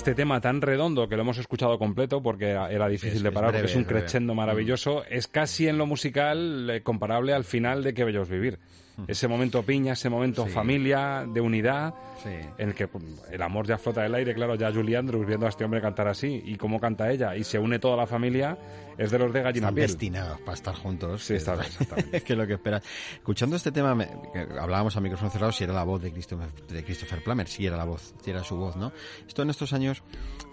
Este 0.06 0.14
tema 0.14 0.40
tan 0.40 0.62
redondo 0.62 1.10
que 1.10 1.16
lo 1.16 1.24
hemos 1.24 1.40
escuchado 1.40 1.80
completo 1.80 2.22
porque 2.22 2.52
era 2.52 2.88
difícil 2.88 3.18
Es- 3.18 3.24
de 3.24 3.30
es 3.30 3.34
parar 3.34 3.50
breve, 3.50 3.64
porque 3.64 3.72
es 3.72 3.76
un 3.76 3.82
es 3.82 3.88
crescendo 3.88 4.36
maravilloso, 4.36 5.04
es 5.10 5.28
casi 5.28 5.68
en 5.68 5.80
lo 5.80 5.88
musical 5.88 6.70
eh, 6.70 6.82
comparable 6.84 7.34
al 7.34 7.44
final 7.44 7.84
de 7.84 7.96
Qué 7.96 8.04
bello 8.04 8.22
es 8.22 8.30
vivir. 8.30 8.60
Ese 9.08 9.28
momento 9.28 9.62
piña, 9.64 9.94
ese 9.94 10.10
momento 10.10 10.46
Sí. 10.46 10.52
familia, 10.52 11.26
de 11.28 11.42
unidad, 11.42 11.94
Sí. 12.24 12.30
en 12.58 12.70
el 12.70 12.74
que 12.74 12.88
pues, 12.88 13.04
el 13.32 13.42
amor 13.42 13.68
ya 13.68 13.78
flota 13.78 14.02
del 14.02 14.16
aire, 14.16 14.34
claro, 14.34 14.56
ya 14.56 14.72
Julie 14.72 14.96
Andrews 14.98 15.28
viendo 15.28 15.46
a 15.46 15.50
este 15.50 15.66
hombre 15.66 15.82
cantar 15.82 16.08
así 16.08 16.42
y 16.46 16.56
cómo 16.56 16.80
canta 16.80 17.12
ella 17.12 17.36
y 17.36 17.44
se 17.44 17.60
une 17.60 17.78
toda 17.80 17.98
la 17.98 18.08
familia, 18.08 18.58
es 18.98 19.12
de 19.12 19.20
los 19.20 19.34
de 19.34 19.42
gallina 19.42 19.68
Están 19.68 19.76
piel. 19.76 19.88
destinados 19.88 20.40
para 20.42 20.54
estar 20.54 20.74
juntos. 20.76 21.24
Sí, 21.26 21.34
está 21.34 21.56
Es 22.14 22.24
que 22.24 22.36
lo 22.36 22.48
que 22.48 22.54
esperas. 22.54 22.84
Escuchando 23.16 23.58
este 23.58 23.72
tema, 23.72 23.94
me- 23.94 24.08
hablábamos 24.60 24.96
a 24.96 25.02
micrófono 25.02 25.30
cerrado 25.30 25.52
si 25.52 25.66
era 25.66 25.74
la 25.74 25.84
voz 25.84 26.02
de 26.02 26.12
Christopher, 26.14 26.50
de 26.70 26.84
Christopher 26.84 27.22
Plummer, 27.22 27.48
si 27.48 27.66
era 27.66 27.76
la 27.78 27.84
voz, 27.84 28.14
si 28.24 28.32
era 28.32 28.44
su 28.44 28.56
voz, 28.56 28.76
¿no? 28.78 28.94
Esto 29.28 29.42
en 29.44 29.50
estos 29.50 29.74
años 29.74 30.02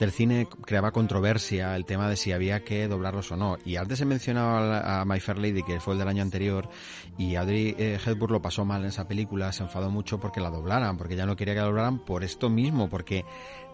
del 0.01 0.11
cine 0.11 0.49
creaba 0.67 0.91
controversia 0.91 1.77
el 1.77 1.85
tema 1.85 2.09
de 2.09 2.17
si 2.17 2.33
había 2.33 2.65
que 2.65 2.89
doblarlos 2.89 3.31
o 3.31 3.37
no. 3.37 3.57
Y 3.65 3.77
antes 3.77 4.01
he 4.01 4.05
mencionado 4.05 4.57
a, 4.73 5.01
a 5.01 5.05
My 5.05 5.21
Fair 5.21 5.39
Lady, 5.39 5.63
que 5.63 5.79
fue 5.79 5.93
el 5.95 6.01
del 6.01 6.09
año 6.09 6.23
anterior, 6.23 6.69
y 7.17 7.37
Audrey 7.37 7.77
eh, 7.79 7.99
Hepburn 8.05 8.32
lo 8.33 8.43
pasó 8.43 8.65
mal 8.65 8.83
en 8.83 8.89
esa 8.89 9.07
película, 9.07 9.53
se 9.53 9.63
enfadó 9.63 9.91
mucho 9.91 10.19
porque 10.19 10.41
la 10.41 10.51
doblaran, 10.51 10.99
porque 10.99 11.15
ya 11.17 11.27
no 11.27 11.37
quería 11.37 11.55
que 11.55 11.61
la 11.61 11.67
doblaran 11.67 12.01
por 12.01 12.25
esto 12.25 12.51
mismo, 12.51 12.89
porque 12.89 13.25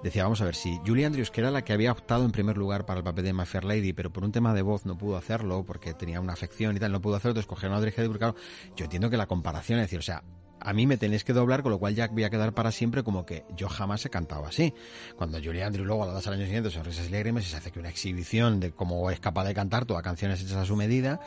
decía, 0.03 0.25
vamos 0.25 0.41
a 0.41 0.45
ver, 0.45 0.55
si 0.55 0.79
Julie 0.87 1.07
Andrews, 1.07 1.31
que 1.31 1.41
era 1.41 1.51
la 1.51 1.63
que 1.63 1.73
había 1.73 1.93
optado 1.93 2.25
en 2.25 2.31
primer 2.31 2.59
lugar 2.59 2.85
para 2.85 2.99
el 2.99 3.05
papel 3.05 3.25
de 3.25 3.33
My 3.33 3.47
Fair 3.47 3.65
Lady, 3.65 3.93
pero 3.93 4.13
por 4.13 4.25
un 4.25 4.33
tema 4.33 4.53
de 4.53 4.63
voz 4.63 4.85
no 4.85 4.99
pudo 4.99 5.17
hacerlo, 5.17 5.65
porque 5.65 5.95
tenía 5.95 6.21
una 6.21 6.35
afección 6.35 6.77
y 6.77 6.81
tal, 6.81 6.93
no 6.93 7.01
pudo 7.01 7.17
hacerlo, 7.17 7.31
entonces 7.31 7.49
cogieron 7.49 7.75
a 7.75 7.79
Audrey 7.79 7.95
Hepburn, 7.97 8.19
claro, 8.19 8.35
yo 8.77 8.85
entiendo 8.85 9.09
que 9.09 9.17
la 9.17 9.27
comparación 9.27 9.79
es 9.79 9.85
decir, 9.87 9.99
o 9.99 10.03
sea, 10.03 10.23
a 10.61 10.73
mí 10.73 10.87
me 10.87 10.97
tenéis 10.97 11.25
que 11.25 11.33
doblar, 11.33 11.63
con 11.63 11.73
lo 11.73 11.79
cual 11.79 11.95
ya 11.95 12.09
voy 12.09 12.25
a 12.25 12.31
quedar 12.31 12.53
para 12.53 12.73
siempre 12.73 13.03
como 13.03 13.25
que 13.25 13.45
yo 13.57 13.69
jamás 13.69 14.05
he 14.05 14.11
cantado 14.11 14.47
así. 14.47 14.75
Cuando 15.17 15.39
Julie 15.39 15.63
Andrews 15.63 15.87
luego 15.87 16.05
a 16.05 16.07
las 16.07 16.27
al 16.27 16.35
año 16.35 16.45
siguiente 16.45 16.71
sonrisas 16.71 17.09
y 17.09 17.11
lágrimas 17.11 17.47
y 17.47 17.51
se 17.51 17.57
hace 17.57 17.71
que 17.71 17.79
una 17.81 17.89
exhibición 17.89 18.61
de 18.61 18.73
cómo 18.73 19.11
es 19.11 19.21
capaz 19.21 19.45
de 19.45 19.55
cantar 19.55 19.85
todas 19.85 20.03
canciones 20.03 20.41
hechas 20.43 20.57
a 20.57 20.65
su 20.65 20.77
medida 20.77 21.21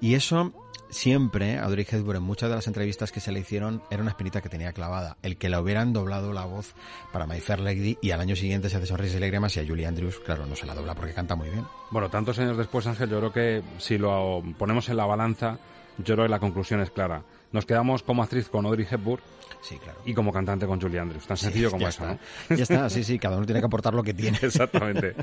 y 0.00 0.14
eso 0.14 0.52
siempre 0.90 1.58
Audrey 1.58 1.86
Hepburn 1.88 2.18
en 2.18 2.22
muchas 2.22 2.48
de 2.48 2.56
las 2.56 2.66
entrevistas 2.66 3.12
que 3.12 3.20
se 3.20 3.30
le 3.30 3.40
hicieron 3.40 3.82
era 3.90 4.00
una 4.00 4.12
espinita 4.12 4.40
que 4.40 4.48
tenía 4.48 4.72
clavada 4.72 5.18
el 5.22 5.36
que 5.36 5.50
la 5.50 5.60
hubieran 5.60 5.92
doblado 5.92 6.32
la 6.32 6.46
voz 6.46 6.74
para 7.12 7.26
My 7.26 7.40
Fair 7.40 7.60
Lady 7.60 7.98
y 8.00 8.12
al 8.12 8.20
año 8.20 8.36
siguiente 8.36 8.70
se 8.70 8.78
hace 8.78 8.86
sonrisas 8.86 9.16
y 9.16 9.20
lágrimas 9.20 9.54
y 9.56 9.60
a 9.60 9.66
Julie 9.66 9.86
Andrews 9.86 10.18
claro 10.20 10.46
no 10.46 10.56
se 10.56 10.64
la 10.64 10.74
dobla 10.74 10.94
porque 10.94 11.12
canta 11.12 11.34
muy 11.34 11.50
bien 11.50 11.64
Bueno, 11.90 12.10
tantos 12.10 12.38
años 12.38 12.56
después, 12.56 12.86
Ángel, 12.86 13.08
yo 13.08 13.18
creo 13.18 13.32
que 13.32 13.62
si 13.78 13.96
lo 13.96 14.42
ponemos 14.58 14.88
en 14.88 14.96
la 14.98 15.06
balanza, 15.06 15.58
yo 15.98 16.14
creo 16.14 16.26
que 16.26 16.30
la 16.30 16.38
conclusión 16.38 16.80
es 16.80 16.90
clara. 16.90 17.22
Nos 17.52 17.66
quedamos 17.66 18.02
como 18.02 18.22
actriz 18.22 18.48
con 18.48 18.66
Audrey 18.66 18.86
Hepburn 18.90 19.22
sí 19.60 19.76
claro 19.78 19.98
y 20.04 20.14
como 20.14 20.32
cantante 20.32 20.66
con 20.66 20.80
Julie 20.80 20.98
Andrews. 20.98 21.26
Tan 21.26 21.36
sencillo 21.36 21.70
como 21.70 21.88
eso, 21.88 22.04
está. 22.04 22.18
¿no? 22.48 22.56
ya 22.56 22.62
está 22.62 22.90
sí 22.90 23.02
sí 23.02 23.18
cada 23.18 23.36
uno 23.36 23.46
tiene 23.46 23.60
que 23.60 23.66
aportar 23.66 23.94
lo 23.94 24.02
que 24.02 24.14
tiene 24.14 24.38
Exactamente. 24.42 25.14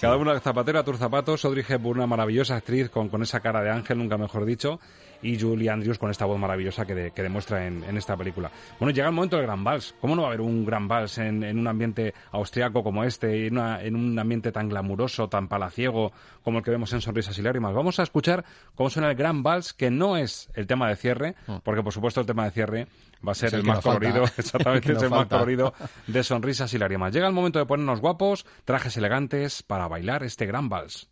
Cada 0.00 0.16
uno 0.16 0.38
zapatero 0.40 0.78
a 0.78 0.84
tus 0.84 0.98
zapatos. 0.98 1.44
Audrey 1.44 1.64
Hepburn, 1.66 1.98
una 1.98 2.06
maravillosa 2.06 2.56
actriz 2.56 2.90
con, 2.90 3.08
con 3.08 3.22
esa 3.22 3.40
cara 3.40 3.62
de 3.62 3.70
ángel, 3.70 3.98
nunca 3.98 4.18
mejor 4.18 4.44
dicho. 4.44 4.80
Y 5.22 5.38
Julie 5.38 5.70
Andrews 5.70 5.98
con 5.98 6.10
esta 6.10 6.24
voz 6.24 6.38
maravillosa 6.38 6.84
que, 6.84 6.94
de- 6.94 7.10
que 7.10 7.22
demuestra 7.22 7.66
en, 7.66 7.84
en 7.84 7.96
esta 7.96 8.16
película. 8.16 8.50
Bueno, 8.78 8.92
llega 8.94 9.08
el 9.08 9.14
momento 9.14 9.36
del 9.36 9.46
gran 9.46 9.64
vals. 9.64 9.94
¿Cómo 10.00 10.14
no 10.16 10.22
va 10.22 10.28
a 10.28 10.30
haber 10.30 10.40
un 10.42 10.64
gran 10.64 10.88
vals 10.88 11.18
en, 11.18 11.42
en 11.42 11.58
un 11.58 11.66
ambiente 11.66 12.14
austriaco 12.32 12.82
como 12.82 13.04
este, 13.04 13.36
y 13.38 13.46
en, 13.46 13.54
una- 13.58 13.82
en 13.82 13.96
un 13.96 14.18
ambiente 14.18 14.52
tan 14.52 14.68
glamuroso, 14.68 15.28
tan 15.28 15.48
palaciego 15.48 16.12
como 16.42 16.58
el 16.58 16.64
que 16.64 16.70
vemos 16.70 16.92
en 16.92 17.00
Sonrisas 17.00 17.38
y 17.38 17.42
Lágrimas? 17.42 17.74
Vamos 17.74 17.98
a 17.98 18.02
escuchar 18.02 18.44
cómo 18.74 18.90
suena 18.90 19.10
el 19.10 19.16
gran 19.16 19.42
vals, 19.42 19.72
que 19.72 19.90
no 19.90 20.16
es 20.16 20.50
el 20.54 20.66
tema 20.66 20.88
de 20.88 20.96
cierre, 20.96 21.34
porque 21.64 21.82
por 21.82 21.92
supuesto 21.92 22.20
el 22.20 22.26
tema 22.26 22.44
de 22.44 22.50
cierre 22.50 22.86
va 23.26 23.32
a 23.32 23.34
ser 23.34 23.52
Mm. 23.52 23.56
El 23.60 23.64
más 23.64 23.80
falta. 23.82 23.98
colorido, 24.00 24.24
exactamente, 24.36 24.88
El 24.88 24.92
que 24.94 24.98
es 24.98 25.02
el 25.02 25.10
más 25.10 25.26
colorido 25.26 25.74
de 26.06 26.22
sonrisas 26.22 26.72
y 26.74 26.78
lágrimas. 26.78 27.12
Llega 27.12 27.26
el 27.26 27.32
momento 27.32 27.58
de 27.58 27.66
ponernos 27.66 28.00
guapos, 28.00 28.44
trajes 28.64 28.96
elegantes 28.96 29.62
para 29.62 29.88
bailar 29.88 30.22
este 30.22 30.46
gran 30.46 30.68
vals. 30.68 31.08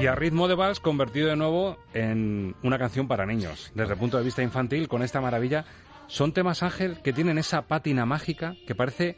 Y 0.00 0.06
a 0.06 0.14
ritmo 0.14 0.48
de 0.48 0.54
vals 0.54 0.80
convertido 0.80 1.28
de 1.28 1.36
nuevo 1.36 1.76
en 1.92 2.54
una 2.62 2.78
canción 2.78 3.06
para 3.06 3.26
niños. 3.26 3.70
Desde 3.74 3.92
el 3.92 3.98
punto 3.98 4.16
de 4.16 4.24
vista 4.24 4.42
infantil, 4.42 4.88
con 4.88 5.02
esta 5.02 5.20
maravilla, 5.20 5.64
son 6.06 6.32
temas, 6.32 6.62
Ángel, 6.62 7.02
que 7.02 7.12
tienen 7.12 7.36
esa 7.38 7.62
pátina 7.62 8.06
mágica 8.06 8.54
que 8.66 8.74
parece 8.74 9.16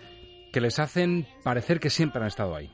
que 0.52 0.60
les 0.60 0.78
hacen 0.78 1.26
parecer 1.44 1.78
que 1.78 1.88
siempre 1.88 2.20
han 2.20 2.26
estado 2.26 2.56
ahí. 2.56 2.70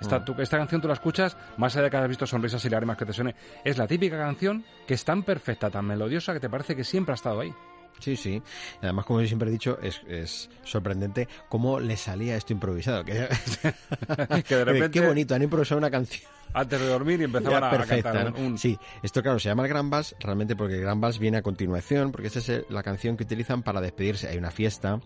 Esta, 0.00 0.20
Mm. 0.20 0.40
esta 0.40 0.58
canción 0.58 0.80
tú 0.80 0.88
la 0.88 0.94
escuchas, 0.94 1.36
más 1.56 1.74
allá 1.74 1.84
de 1.84 1.90
que 1.90 1.96
hayas 1.96 2.08
visto 2.08 2.26
sonrisas 2.26 2.64
y 2.64 2.70
lágrimas 2.70 2.96
que 2.96 3.04
te 3.04 3.12
suene, 3.12 3.34
es 3.64 3.76
la 3.78 3.86
típica 3.86 4.16
canción 4.16 4.64
que 4.86 4.94
es 4.94 5.04
tan 5.04 5.22
perfecta, 5.24 5.70
tan 5.70 5.84
melodiosa, 5.86 6.32
que 6.32 6.40
te 6.40 6.48
parece 6.48 6.76
que 6.76 6.84
siempre 6.84 7.12
ha 7.12 7.16
estado 7.16 7.40
ahí. 7.40 7.52
Sí, 8.00 8.16
sí. 8.16 8.42
Además, 8.82 9.04
como 9.06 9.20
yo 9.20 9.26
siempre 9.26 9.48
he 9.48 9.52
dicho, 9.52 9.78
es, 9.82 10.00
es 10.08 10.48
sorprendente 10.64 11.28
cómo 11.48 11.80
le 11.80 11.96
salía 11.96 12.36
esto 12.36 12.52
improvisado. 12.52 13.04
Que, 13.04 13.28
Que 14.46 14.54
de 14.56 14.64
repente- 14.64 15.00
Qué 15.00 15.06
bonito, 15.06 15.34
han 15.34 15.42
improvisado 15.42 15.78
una 15.78 15.90
canción. 15.90 16.30
Antes 16.54 16.80
de 16.80 16.86
dormir 16.86 17.20
y 17.20 17.24
empezaban 17.24 17.60
Ya, 17.60 17.66
a, 17.66 17.68
a 17.68 17.76
perfecta, 17.76 18.12
cantar 18.12 18.32
¿no? 18.40 18.46
un- 18.46 18.58
Sí, 18.58 18.78
esto 19.02 19.22
claro, 19.22 19.38
se 19.38 19.50
llama 19.50 19.64
el 19.64 19.68
Gran 19.68 19.90
Vals 19.90 20.16
realmente 20.18 20.56
porque 20.56 20.76
el 20.76 20.80
Gran 20.80 20.98
Vals 21.00 21.18
viene 21.18 21.36
a 21.36 21.42
continuación, 21.42 22.10
porque 22.10 22.28
esa 22.28 22.38
es 22.38 22.64
la 22.70 22.82
canción 22.82 23.16
que 23.18 23.24
utilizan 23.24 23.62
para 23.62 23.80
despedirse. 23.82 24.28
Hay 24.28 24.38
una 24.38 24.50
fiesta 24.50 24.98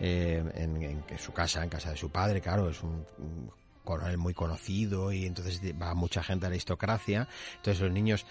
eh, 0.00 0.42
en, 0.54 0.82
en 0.82 1.02
que 1.02 1.18
su 1.18 1.32
casa, 1.32 1.62
en 1.62 1.68
casa 1.68 1.90
de 1.90 1.96
su 1.98 2.10
padre, 2.10 2.40
claro, 2.40 2.70
es 2.70 2.82
un, 2.82 3.04
un 3.18 3.50
coronel 3.84 4.16
muy 4.16 4.32
conocido 4.32 5.12
y 5.12 5.26
entonces 5.26 5.60
va 5.80 5.94
mucha 5.94 6.22
gente 6.22 6.46
a 6.46 6.48
la 6.48 6.54
aristocracia. 6.54 7.28
Entonces 7.56 7.82
los 7.82 7.92
niños 7.92 8.24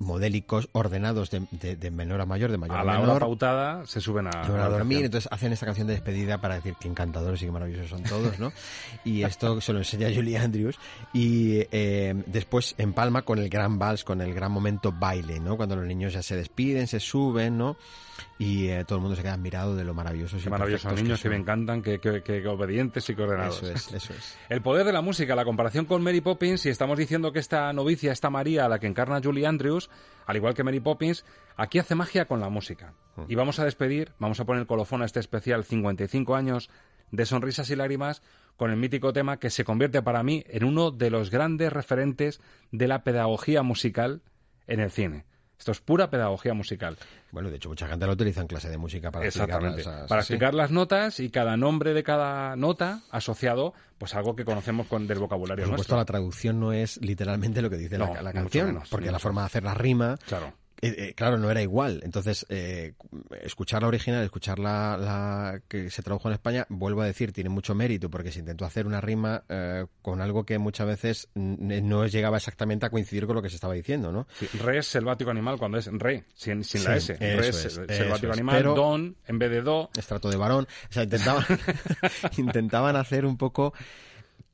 modélicos 0.00 0.68
ordenados 0.72 1.30
de, 1.30 1.46
de- 1.52 1.76
de 1.76 1.90
menor 1.92 2.20
a 2.20 2.26
mayor, 2.26 2.50
de 2.50 2.56
mayor 2.58 2.76
a, 2.76 2.80
a 2.80 2.84
la 2.84 2.92
menor, 2.94 3.10
hora 3.10 3.26
pautada 3.26 3.86
se 3.86 4.00
suben 4.00 4.26
a, 4.26 4.32
se 4.32 4.50
van 4.50 4.60
la 4.60 4.66
a 4.66 4.68
dormir, 4.70 5.04
entonces 5.04 5.28
hacen 5.30 5.52
esta 5.52 5.66
canción 5.66 5.86
de 5.86 5.92
despedida 5.92 6.40
para 6.40 6.56
decir 6.56 6.74
que 6.80 6.88
encantadores 6.88 7.40
y 7.42 7.44
que 7.46 7.52
maravillosos 7.52 7.90
son 7.90 8.02
todos, 8.02 8.38
¿no? 8.38 8.50
Y 9.04 9.22
esto 9.22 9.60
se 9.60 9.72
lo 9.72 9.78
enseña 9.78 10.08
Julie 10.12 10.36
Andrews. 10.38 10.78
Y 11.12 11.60
eh, 11.70 12.14
después 12.26 12.74
empalma 12.78 13.22
con 13.22 13.38
el 13.38 13.48
gran 13.48 13.78
vals, 13.78 14.02
con 14.02 14.20
el 14.20 14.34
gran 14.34 14.50
momento 14.50 14.90
baile, 14.92 15.38
¿no? 15.38 15.56
Cuando 15.56 15.76
los 15.76 15.84
niños 15.86 16.12
ya 16.14 16.22
se 16.22 16.34
despiden, 16.36 16.86
se 16.88 16.98
suben, 16.98 17.56
¿no? 17.58 17.76
Y 18.38 18.68
eh, 18.68 18.84
todo 18.84 18.96
el 18.98 19.02
mundo 19.02 19.16
se 19.16 19.22
queda 19.22 19.34
admirado 19.34 19.76
de 19.76 19.84
lo 19.84 19.94
maravillosos 19.94 20.44
y 20.44 20.48
maravillosos 20.50 20.92
niños 21.02 21.22
que, 21.22 21.28
me 21.28 21.36
encantan, 21.36 21.82
que, 21.82 21.98
que- 22.00 22.22
que 22.22 22.46
obedientes 22.48 23.08
y 23.10 23.14
que 23.14 23.22
ordenados. 23.22 23.62
Eso 23.62 23.72
es, 23.72 23.92
eso 23.92 24.12
es. 24.14 24.38
El 24.48 24.62
poder 24.62 24.84
de 24.86 24.92
la 24.92 25.00
música, 25.02 25.34
la 25.34 25.44
comparación 25.44 25.84
con 25.84 26.02
Mary 26.02 26.20
Poppins, 26.20 26.64
y 26.66 26.68
estamos 26.68 26.98
diciendo 26.98 27.32
que 27.32 27.38
esta 27.38 27.72
novicia, 27.72 28.12
esta 28.12 28.30
María, 28.30 28.64
a 28.64 28.68
la 28.68 28.78
que 28.78 28.86
encarna 28.86 29.20
Julie 29.22 29.46
Andrews, 29.46 29.90
al 30.26 30.36
igual 30.36 30.54
que 30.54 30.64
Mary 30.64 30.80
Poppins, 30.80 31.24
aquí 31.56 31.78
hace 31.78 31.94
magia 31.94 32.24
con 32.26 32.40
la 32.40 32.48
música. 32.48 32.94
Y 33.28 33.34
vamos 33.34 33.58
a 33.58 33.64
despedir, 33.64 34.12
vamos 34.18 34.40
a 34.40 34.44
poner 34.44 34.66
colofón 34.66 35.02
a 35.02 35.04
este 35.04 35.20
especial 35.20 35.64
55 35.64 36.34
años 36.34 36.70
de 37.10 37.26
sonrisas 37.26 37.68
y 37.70 37.76
lágrimas 37.76 38.22
con 38.56 38.70
el 38.70 38.76
mítico 38.76 39.12
tema 39.12 39.38
que 39.38 39.50
se 39.50 39.64
convierte 39.64 40.00
para 40.00 40.22
mí 40.22 40.44
en 40.46 40.64
uno 40.64 40.90
de 40.90 41.10
los 41.10 41.30
grandes 41.30 41.72
referentes 41.72 42.40
de 42.70 42.86
la 42.88 43.02
pedagogía 43.04 43.62
musical 43.62 44.22
en 44.66 44.80
el 44.80 44.90
cine. 44.90 45.24
Esto 45.60 45.72
es 45.72 45.80
pura 45.82 46.08
pedagogía 46.08 46.54
musical. 46.54 46.96
Bueno, 47.32 47.50
de 47.50 47.56
hecho, 47.56 47.68
mucha 47.68 47.86
gente 47.86 48.06
lo 48.06 48.12
utiliza 48.14 48.40
en 48.40 48.46
clase 48.46 48.70
de 48.70 48.78
música 48.78 49.10
para 49.10 49.26
explicar 49.26 49.60
Para 50.08 50.22
sí. 50.22 50.32
explicar 50.32 50.54
las 50.54 50.70
notas 50.70 51.20
y 51.20 51.28
cada 51.28 51.54
nombre 51.58 51.92
de 51.92 52.02
cada 52.02 52.56
nota 52.56 53.02
asociado, 53.10 53.74
pues 53.98 54.14
algo 54.14 54.34
que 54.34 54.46
conocemos 54.46 54.86
con 54.86 55.06
del 55.06 55.18
vocabulario 55.18 55.64
Por 55.66 55.72
supuesto, 55.72 55.92
nuestro. 55.92 55.96
la 55.98 56.04
traducción 56.06 56.58
no 56.60 56.72
es 56.72 56.96
literalmente 57.02 57.60
lo 57.60 57.68
que 57.68 57.76
dice 57.76 57.98
la- 57.98 58.06
No, 58.06 58.14
la, 58.14 58.20
mucho 58.22 58.32
canción, 58.32 58.66
menos, 58.68 58.88
porque 58.88 59.10
la 59.12 59.18
forma 59.18 59.42
de 59.42 59.46
hacer 59.46 59.62
la 59.62 59.74
rima, 59.74 60.16
Claro. 60.26 60.54
Eh, 60.82 60.94
eh, 60.98 61.14
claro, 61.14 61.38
no 61.38 61.50
era 61.50 61.62
igual. 61.62 62.00
Entonces, 62.04 62.46
eh, 62.48 62.94
escuchar 63.42 63.82
la 63.82 63.88
original, 63.88 64.24
escuchar 64.24 64.58
la, 64.58 64.96
la 64.96 65.60
que 65.68 65.90
se 65.90 66.02
tradujo 66.02 66.28
en 66.28 66.34
España, 66.34 66.66
vuelvo 66.68 67.02
a 67.02 67.06
decir, 67.06 67.32
tiene 67.32 67.50
mucho 67.50 67.74
mérito, 67.74 68.10
porque 68.10 68.32
se 68.32 68.40
intentó 68.40 68.64
hacer 68.64 68.86
una 68.86 69.00
rima 69.00 69.44
eh, 69.48 69.86
con 70.02 70.20
algo 70.20 70.44
que 70.44 70.58
muchas 70.58 70.86
veces 70.86 71.28
no 71.34 72.06
llegaba 72.06 72.38
exactamente 72.38 72.86
a 72.86 72.90
coincidir 72.90 73.26
con 73.26 73.36
lo 73.36 73.42
que 73.42 73.50
se 73.50 73.56
estaba 73.56 73.74
diciendo, 73.74 74.10
¿no? 74.12 74.26
Sí, 74.38 74.46
re 74.58 74.78
es 74.78 74.86
selvático 74.86 75.30
animal 75.30 75.58
cuando 75.58 75.78
es 75.78 75.86
re, 75.92 76.24
sin, 76.34 76.64
sin 76.64 76.84
la 76.84 76.98
Sí, 77.00 77.12
S. 77.12 77.16
Re 77.36 77.48
es, 77.48 77.64
es, 77.66 77.72
selvático 77.74 78.32
es. 78.32 78.38
animal, 78.38 78.56
Pero- 78.56 78.74
don 78.74 79.16
en 79.26 79.38
vez 79.38 79.50
de 79.50 79.62
do. 79.62 79.90
estrato 79.96 80.30
de 80.30 80.36
varón. 80.36 80.66
O 80.88 80.92
sea, 80.92 81.02
intentaban, 81.04 81.44
intentaban 82.38 82.96
hacer 82.96 83.24
un 83.26 83.36
poco 83.36 83.72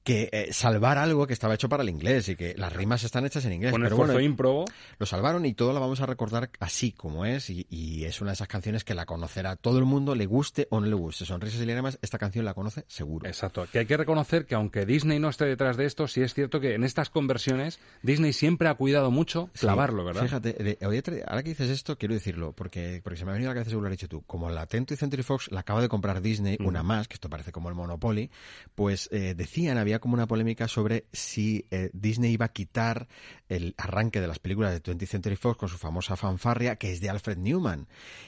que 0.07 0.29
eh, 0.31 0.53
salvar 0.53 0.99
algo 0.99 1.27
que 1.27 1.33
estaba 1.33 1.55
hecho 1.55 1.69
para 1.69 1.83
el 1.83 1.89
inglés 1.89 2.29
y 2.29 2.37
que 2.37 2.55
las 2.57 2.73
rimas 2.73 3.03
están 3.03 3.27
hechas 3.27 3.45
en 3.45 3.55
inglés. 3.55 3.73
Con 3.73 3.81
pero 3.81 3.97
esfuerzo 3.97 4.13
bueno, 4.13 4.25
ímprobo. 4.25 4.65
Lo 5.01 5.05
salvaron 5.05 5.45
y 5.45 5.53
todo 5.53 5.73
lo 5.73 5.81
vamos 5.81 6.01
a 6.01 6.07
recordar 6.07 6.49
así 6.61 6.93
como 6.93 7.27
es 7.27 7.51
y, 7.51 7.67
y 7.69 8.05
es 8.05 8.21
una 8.21 8.31
de 8.31 8.35
esas 8.35 8.47
canciones 8.47 8.85
que 8.85 8.95
la 8.95 9.05
conocerá 9.05 9.57
todo 9.57 9.81
el 9.81 9.85
mundo, 9.85 10.15
le 10.15 10.27
guste 10.27 10.69
o 10.71 10.79
no 10.79 10.87
le 10.87 10.95
guste. 10.95 11.25
Sonrisas 11.25 11.61
y 11.61 11.67
lágrimas, 11.67 11.99
esta 12.03 12.19
canción 12.19 12.45
la 12.45 12.55
conoce 12.55 12.85
seguro. 12.87 13.27
Exacto. 13.27 13.67
Que 13.73 13.81
hay 13.81 13.87
que 13.87 13.97
reconocer 13.97 14.47
que 14.47 14.55
aunque 14.55 14.87
Disney 14.87 15.19
no 15.19 15.29
esté 15.29 15.45
detrás 15.45 15.77
de 15.77 15.87
esto, 15.87 16.07
sí 16.07 16.23
es 16.23 16.35
cierto 16.35 16.61
que 16.61 16.75
en 16.75 16.85
estas 16.85 17.11
conversiones 17.11 17.81
Disney 18.03 18.33
siempre 18.33 18.69
ha 18.69 18.75
cuidado 18.75 19.11
mucho 19.11 19.51
Sí, 19.55 19.63
clavarlo, 19.63 20.05
¿verdad? 20.05 20.23
Fíjate, 20.23 20.79
ahora 21.27 21.43
que 21.43 21.49
dices 21.49 21.69
esto, 21.69 21.99
quiero 21.99 22.15
decirlo, 22.15 22.53
porque, 22.53 23.01
porque 23.03 23.19
se 23.19 23.25
me 23.25 23.33
ha 23.33 23.35
venido 23.35 23.51
a 23.51 23.55
la 23.55 23.57
cabeza 23.57 23.71
según 23.71 23.83
lo 23.83 23.89
has 23.89 23.97
dicho 23.99 24.09
tú. 24.09 24.23
Como 24.23 24.49
la 24.51 24.63
Atento 24.63 24.95
y 24.95 24.97
Century 24.97 25.25
Fox 25.25 25.51
la 25.51 25.61
acaba 25.61 25.83
de 25.83 25.89
comprar 25.89 26.23
Disney, 26.23 26.59
una 26.61 26.85
más, 26.85 27.09
que 27.09 27.15
esto 27.15 27.29
parece 27.29 27.51
como 27.51 27.69
el 27.71 27.75
Monopoly, 27.75 28.31
pues 28.77 29.09
eh, 29.11 29.35
decían, 29.37 29.79
había 29.79 29.96
como 29.99 30.15
una 30.15 30.27
polémica 30.27 30.69
sobre 30.69 31.07
si 31.13 31.67
eh, 31.71 31.91
Disney 31.93 32.33
iba 32.33 32.47
a 32.47 32.53
quitar 32.53 33.09
el 33.49 33.75
arranque 33.79 34.21
de 34.21 34.27
las 34.27 34.39
películas 34.39 34.73
de 34.73 34.83
20th 34.83 35.07
Century 35.07 35.37
Fox 35.37 35.57
con 35.59 35.69
su 35.69 35.79
famosa 35.79 36.17
fanfarria, 36.17 36.77
que 36.77 36.93
es 36.93 37.01
de 37.01 37.11
Alfred 37.11 37.39
Newman. 37.39 37.87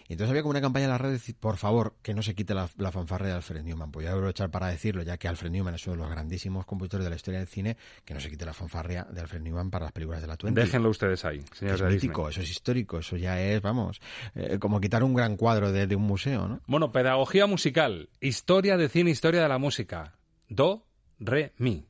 Y 0.08 0.12
entonces 0.12 0.30
había 0.30 0.42
como 0.42 0.50
una 0.50 0.60
campaña 0.60 0.84
en 0.84 0.90
la 0.90 0.98
red 0.98 1.08
de 1.08 1.14
decir, 1.14 1.36
por 1.38 1.56
favor, 1.56 1.94
que 2.02 2.14
no 2.14 2.22
se 2.22 2.34
quite 2.34 2.54
la, 2.54 2.68
la 2.76 2.92
fanfarria 2.92 3.28
de 3.28 3.34
Alfred 3.34 3.62
Newman. 3.62 3.90
Voy 3.90 4.06
a 4.06 4.12
aprovechar 4.12 4.50
para 4.50 4.68
decirlo, 4.68 5.02
ya 5.02 5.16
que 5.16 5.28
Alfred 5.28 5.50
Newman 5.50 5.74
es 5.74 5.86
uno 5.86 5.96
de 5.96 6.02
los 6.02 6.10
grandísimos 6.10 6.66
compositores 6.66 7.04
de 7.04 7.10
la 7.10 7.16
historia 7.16 7.40
del 7.40 7.48
cine, 7.48 7.76
que 8.04 8.14
no 8.14 8.20
se 8.20 8.30
quite 8.30 8.44
la 8.44 8.54
fanfarria 8.54 9.04
de 9.10 9.20
Alfred 9.20 9.40
Newman 9.40 9.70
para 9.70 9.86
las 9.86 9.92
películas 9.92 10.20
de 10.20 10.26
la 10.28 10.36
20. 10.42 10.60
Déjenlo 10.60 10.90
ustedes 10.90 11.24
ahí, 11.24 11.42
señores 11.52 11.80
es 11.80 11.92
mítico, 11.92 12.28
eso 12.28 12.40
es 12.40 12.50
histórico, 12.50 12.98
eso 12.98 13.16
ya 13.16 13.40
es, 13.40 13.60
vamos, 13.60 14.00
eh, 14.34 14.58
como 14.58 14.80
quitar 14.80 15.02
un 15.02 15.14
gran 15.14 15.36
cuadro 15.36 15.72
de, 15.72 15.86
de 15.86 15.96
un 15.96 16.02
museo, 16.02 16.48
¿no? 16.48 16.60
Bueno, 16.66 16.92
pedagogía 16.92 17.46
musical, 17.46 18.08
historia 18.20 18.76
de 18.76 18.88
cine, 18.88 19.10
historia 19.10 19.42
de 19.42 19.48
la 19.48 19.58
música. 19.58 20.14
Do, 20.48 20.87
re, 21.20 21.50
mi. 21.58 21.84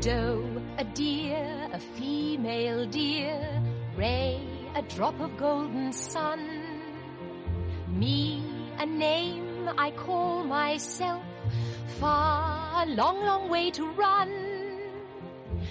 Doe, 0.00 0.62
a 0.78 0.84
deer, 0.84 1.68
a 1.72 1.78
female 1.78 2.86
deer. 2.86 3.62
Ray, 3.96 4.40
a 4.74 4.82
drop 4.82 5.20
of 5.20 5.36
golden 5.36 5.92
sun. 5.92 6.40
Me, 7.88 8.42
a 8.78 8.86
name 8.86 9.68
I 9.76 9.90
call 9.90 10.44
myself. 10.44 11.22
Far, 11.98 12.84
a 12.84 12.86
long, 12.86 13.24
long 13.24 13.48
way 13.48 13.70
to 13.72 13.86
run. 13.92 14.30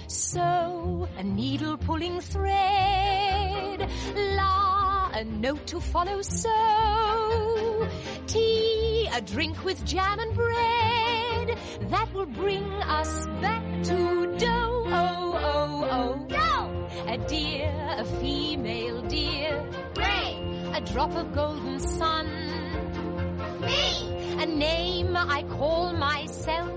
So, 0.06 1.08
a 1.16 1.22
needle 1.22 1.76
pulling 1.78 2.20
thread. 2.20 3.88
La, 4.14 5.10
a 5.14 5.24
note 5.24 5.66
to 5.68 5.80
follow. 5.80 6.20
So, 6.22 7.67
tea, 8.26 9.08
a 9.12 9.20
drink 9.20 9.64
with 9.64 9.84
jam 9.84 10.18
and 10.18 10.34
bread. 10.34 11.58
That 11.90 12.12
will 12.14 12.26
bring 12.26 12.64
us 12.82 13.26
back 13.40 13.64
to 13.84 14.36
dough. 14.38 14.84
Oh, 14.86 15.32
oh, 15.36 15.88
oh. 15.90 16.26
Dough! 16.28 16.88
A 17.06 17.18
deer, 17.18 17.72
a 17.98 18.04
female 18.04 19.02
deer. 19.02 19.64
Ray, 19.96 20.70
a 20.74 20.80
drop 20.80 21.14
of 21.16 21.34
golden 21.34 21.78
sun. 21.80 22.26
Me, 23.60 24.36
a 24.42 24.46
name 24.46 25.16
I 25.16 25.42
call 25.44 25.92
myself. 25.94 26.70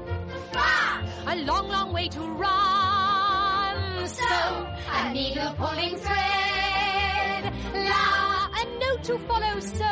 Far, 0.51 1.03
a 1.27 1.35
long, 1.37 1.67
long 1.69 1.93
way 1.93 2.07
to 2.09 2.21
run. 2.21 4.07
So, 4.07 4.67
a 4.91 5.13
needle 5.13 5.53
pulling 5.55 5.95
thread. 5.97 7.53
La, 7.73 8.49
a 8.59 8.65
note 8.79 9.03
to 9.03 9.17
follow. 9.27 9.59
So, 9.59 9.85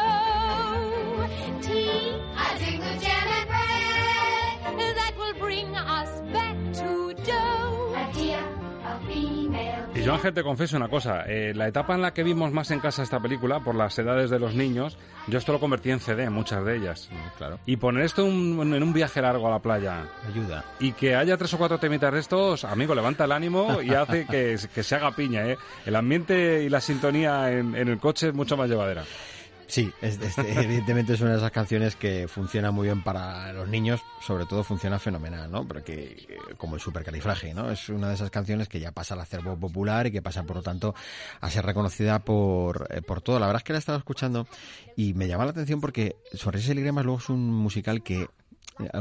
tea, 1.62 2.16
a 2.36 2.58
drink 2.58 2.82
with 2.84 3.02
jam 3.02 3.28
and 3.40 3.48
bread. 3.48 4.96
That 4.96 5.14
will 5.18 5.40
bring 5.40 5.76
us 5.76 6.22
back 6.34 6.56
to 6.74 7.14
dough. 7.24 7.96
A 7.96 8.12
deer, 8.14 8.40
a 8.86 9.00
female 9.08 9.76
Y 9.96 10.02
yo, 10.04 10.14
Ángel, 10.14 10.34
te 10.34 10.44
confieso 10.44 10.78
una 10.78 10.88
cosa. 10.88 11.24
eh, 11.28 11.54
la 11.56 11.68
etapa 11.68 11.96
en 11.96 12.02
la 12.02 12.14
que 12.14 12.24
vimos 12.24 12.52
más 12.54 12.72
en 12.72 12.80
casa 12.80 13.04
esta 13.04 13.20
película, 13.20 13.60
por 13.60 13.76
las 13.76 13.98
edades 14.00 14.30
de 14.30 14.40
los 14.40 14.54
niños, 14.56 14.98
yo 15.28 15.38
esto 15.38 15.52
lo 15.52 15.60
convertí 15.60 15.92
en 15.92 16.00
CD, 16.00 16.30
muchas 16.30 16.64
de 16.64 16.78
ellas. 16.78 17.10
claro. 17.38 17.60
Y 17.66 17.76
poner 17.78 18.04
esto 18.06 18.24
un- 18.24 18.74
en 18.74 18.84
un 18.84 18.94
viaje 18.94 19.22
largo 19.22 19.48
a 19.48 19.52
la 19.52 19.60
playa. 19.60 20.04
Ayuda. 20.28 20.64
Y 20.80 20.94
que 20.94 21.16
haya 21.16 21.36
tres 21.38 21.54
o 21.54 21.58
cuatro 21.58 21.78
temitas 21.80 22.14
de 22.14 22.20
estos, 22.20 22.64
amigo, 22.64 22.96
levanta 22.96 23.26
el 23.26 23.32
ánimo 23.32 23.82
y 23.82 23.94
hace 23.94 24.26
que, 24.26 24.58
que 24.74 24.84
se 24.84 24.96
haga 24.96 25.12
piña, 25.12 25.46
¿eh? 25.48 25.58
El 25.86 25.96
ambiente 25.96 26.64
y 26.64 26.70
la 26.70 26.80
sintonía 26.82 27.52
en, 27.52 27.76
en 27.76 27.88
el 27.90 28.00
coche 28.00 28.30
es 28.30 28.34
mucho 28.34 28.56
más 28.56 28.70
llevadera. 28.70 29.04
Sí, 29.70 29.94
es- 30.02 30.20
es- 30.20 30.36
evidentemente 30.40 31.14
es 31.14 31.22
una 31.22 31.32
de 31.32 31.38
esas 31.38 31.52
canciones 31.52 31.96
que 31.96 32.28
funciona 32.28 32.72
muy 32.72 32.88
bien 32.88 33.04
para 33.04 33.54
los 33.54 33.68
niños, 33.70 34.02
sobre 34.20 34.46
todo 34.48 34.64
funciona 34.64 34.98
fenomenal, 34.98 35.50
¿no? 35.52 35.68
Porque, 35.68 36.26
eh, 36.28 36.38
como 36.58 36.74
el 36.76 36.82
supercalifragio, 36.82 37.54
¿no? 37.54 37.70
Es 37.72 37.88
una 37.90 38.08
de 38.10 38.16
esas 38.16 38.32
canciones 38.32 38.68
que 38.68 38.80
ya 38.80 38.92
pasa 38.92 39.14
al 39.14 39.22
acervo 39.22 39.56
popular 39.58 40.08
y 40.08 40.12
que 40.12 40.24
pasa, 40.24 40.42
por 40.44 40.56
lo 40.58 40.64
tanto, 40.64 40.96
a 41.40 41.50
ser 41.52 41.66
reconocida 41.66 42.20
por, 42.20 42.88
eh, 42.90 43.02
por 43.04 43.22
todo. 43.22 43.40
La 43.40 43.46
verdad 43.46 43.60
es 43.60 43.64
que 43.64 43.74
la 43.74 43.78
he 43.78 43.80
estado 43.80 44.00
escuchando 44.00 44.48
y 44.96 45.14
me 45.14 45.28
llama 45.28 45.46
la 45.46 45.52
atención 45.52 45.80
porque 45.80 46.16
Sonrisas 46.34 46.72
y 46.72 46.74
Lágrimas 46.74 47.06
luego 47.06 47.20
es 47.20 47.30
un 47.30 47.54
musical 47.54 48.02
que, 48.02 48.24
eh, 48.24 48.28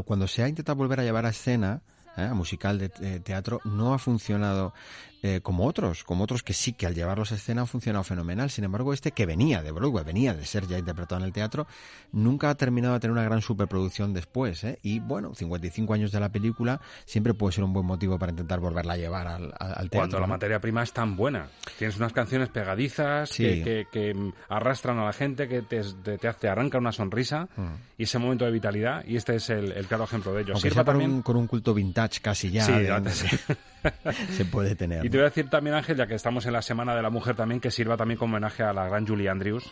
cuando 0.04 0.28
se 0.28 0.42
ha 0.42 0.48
intentado 0.48 0.76
volver 0.76 1.00
a 1.00 1.02
llevar 1.04 1.24
a 1.24 1.30
escena, 1.30 1.80
¿eh? 2.16 2.22
a 2.24 2.34
musical 2.34 2.78
de 2.78 2.90
teatro, 3.20 3.60
no 3.64 3.94
ha 3.94 3.98
funcionado 3.98 4.74
eh, 5.22 5.40
como 5.42 5.66
otros, 5.66 6.04
como 6.04 6.24
otros 6.24 6.42
que 6.42 6.52
sí 6.52 6.72
que 6.72 6.86
al 6.86 6.94
llevarlos 6.94 7.32
a 7.32 7.34
escena 7.34 7.62
han 7.62 7.66
funcionado 7.66 8.04
fenomenal. 8.04 8.50
Sin 8.50 8.64
embargo, 8.64 8.92
este 8.92 9.12
que 9.12 9.26
venía 9.26 9.62
de 9.62 9.72
Broadway, 9.72 10.04
venía 10.04 10.34
de 10.34 10.44
ser 10.44 10.66
ya 10.66 10.78
interpretado 10.78 11.20
en 11.20 11.26
el 11.26 11.32
teatro, 11.32 11.66
nunca 12.12 12.50
ha 12.50 12.54
terminado 12.54 12.94
de 12.94 13.00
tener 13.00 13.12
una 13.12 13.24
gran 13.24 13.40
superproducción 13.42 14.12
después. 14.14 14.62
¿eh? 14.64 14.78
Y 14.82 15.00
bueno, 15.00 15.34
55 15.34 15.92
años 15.94 16.12
de 16.12 16.20
la 16.20 16.28
película 16.30 16.80
siempre 17.04 17.34
puede 17.34 17.52
ser 17.52 17.64
un 17.64 17.72
buen 17.72 17.86
motivo 17.86 18.18
para 18.18 18.30
intentar 18.30 18.60
volverla 18.60 18.94
a 18.94 18.96
llevar 18.96 19.26
al, 19.26 19.50
teatro. 19.50 19.88
Cuando 19.98 20.20
la 20.20 20.26
¿no? 20.26 20.32
materia 20.34 20.60
prima 20.60 20.82
es 20.82 20.92
tan 20.92 21.16
buena. 21.16 21.48
Tienes 21.78 21.96
unas 21.96 22.12
canciones 22.12 22.48
pegadizas 22.50 23.30
Sí. 23.30 23.42
que, 23.44 23.62
que- 23.64 23.86
que, 23.92 24.32
arrastran 24.48 24.98
a 24.98 25.04
la 25.04 25.12
gente, 25.12 25.48
que 25.48 25.62
te, 25.62 25.82
te, 26.02 26.18
te 26.18 26.48
arranca 26.48 26.78
una 26.78 26.92
sonrisa 26.92 27.48
Mm. 27.56 27.74
y 27.98 28.02
ese 28.04 28.18
momento 28.18 28.44
de 28.44 28.50
vitalidad. 28.52 29.04
Y 29.06 29.16
este 29.16 29.36
es 29.36 29.50
el, 29.50 29.72
el 29.72 29.86
claro 29.86 30.04
ejemplo 30.04 30.32
de 30.32 30.42
ello. 30.42 30.52
Aunque 30.54 30.68
Sirva 30.68 30.82
sea 30.82 30.84
con 30.84 30.92
también- 30.94 31.10
un, 31.12 31.22
con 31.22 31.36
un 31.36 31.46
culto 31.46 31.74
vintage 31.74 32.20
casi 32.20 32.50
ya, 32.50 32.64
Sí, 32.64 32.72
de- 32.72 32.90
antes 32.90 33.14
sí. 33.16 33.26
se 34.30 34.44
puede 34.44 34.74
tener. 34.74 35.04
Y 35.04 35.10
te 35.10 35.16
voy 35.16 35.26
a 35.26 35.28
decir 35.28 35.48
también, 35.48 35.76
Ángel, 35.76 35.96
ya 35.96 36.06
que 36.06 36.14
estamos 36.14 36.46
en 36.46 36.52
la 36.52 36.62
Semana 36.62 36.94
de 36.94 37.02
la 37.02 37.10
Mujer 37.10 37.36
también, 37.36 37.60
que 37.60 37.70
sirva 37.70 37.96
también 37.96 38.18
como 38.18 38.34
homenaje 38.36 38.62
a 38.62 38.72
la 38.72 38.86
gran 38.88 39.06
Julie 39.06 39.28
Andrews, 39.28 39.70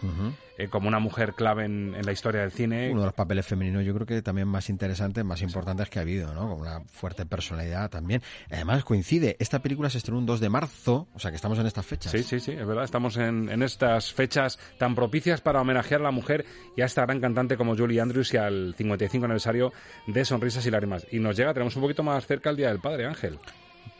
eh, 0.59 0.69
como 0.69 0.89
una 0.89 0.99
mujer 0.99 1.35
clave 1.35 1.65
en, 1.65 1.95
en 1.95 2.05
la 2.05 2.13
historia 2.13 2.43
del 2.43 2.53
cine. 2.53 2.91
Uno 2.91 3.01
de 3.01 3.07
los 3.07 3.15
papeles 3.15 3.47
femeninos 3.47 3.85
yo 3.85 3.95
creo 3.95 4.07
que 4.07 4.23
también 4.23 4.49
más 4.49 4.71
interesantes, 4.71 5.25
más 5.25 5.43
importantes 5.43 5.91
que 5.91 5.99
ha 5.99 6.03
habido, 6.03 6.33
¿no? 6.35 6.49
Con 6.49 6.61
una 6.61 6.81
fuerte 6.87 7.27
personalidad 7.27 7.91
también. 7.91 8.23
Además 8.51 8.85
coincide, 8.85 9.37
esta 9.39 9.61
película 9.61 9.91
se 9.91 9.99
estrenó 9.99 10.19
un 10.19 10.27
2 10.27 10.41
de 10.41 10.49
marzo, 10.49 11.09
o 11.15 11.19
sea 11.19 11.31
que 11.31 11.37
estamos 11.37 11.59
en 11.59 11.67
estas 11.67 11.87
fechas. 11.87 12.13
Sí, 12.13 12.23
sí, 12.23 12.41
sí, 12.41 12.53
es 12.53 12.67
verdad. 12.67 12.85
Estamos 12.85 13.17
en, 13.17 13.49
en 13.49 13.63
estas 13.63 14.13
fechas 14.13 14.59
tan 14.79 14.95
propicias 14.95 15.41
para 15.41 15.61
homenajear 15.61 16.01
a 16.01 16.05
la 16.05 16.11
mujer 16.11 16.45
y 16.77 16.83
a 16.83 16.87
esta 16.87 17.03
gran 17.03 17.21
cantante 17.21 17.57
como 17.57 17.77
Julie 17.77 18.01
Andrews 18.01 18.33
y 18.35 18.37
al 18.37 18.75
55 18.77 19.25
aniversario 19.25 19.73
de 20.07 20.25
Sonrisas 20.25 20.65
y 20.67 20.71
Lágrimas. 20.71 21.07
Y 21.11 21.19
nos 21.19 21.37
llega, 21.37 21.53
tenemos 21.53 21.77
un 21.77 21.83
poquito 21.83 22.03
más 22.03 22.27
cerca 22.27 22.51
el 22.51 22.57
Día 22.57 22.69
del 22.69 22.81
Padre, 22.81 23.07
Ángel. 23.07 23.39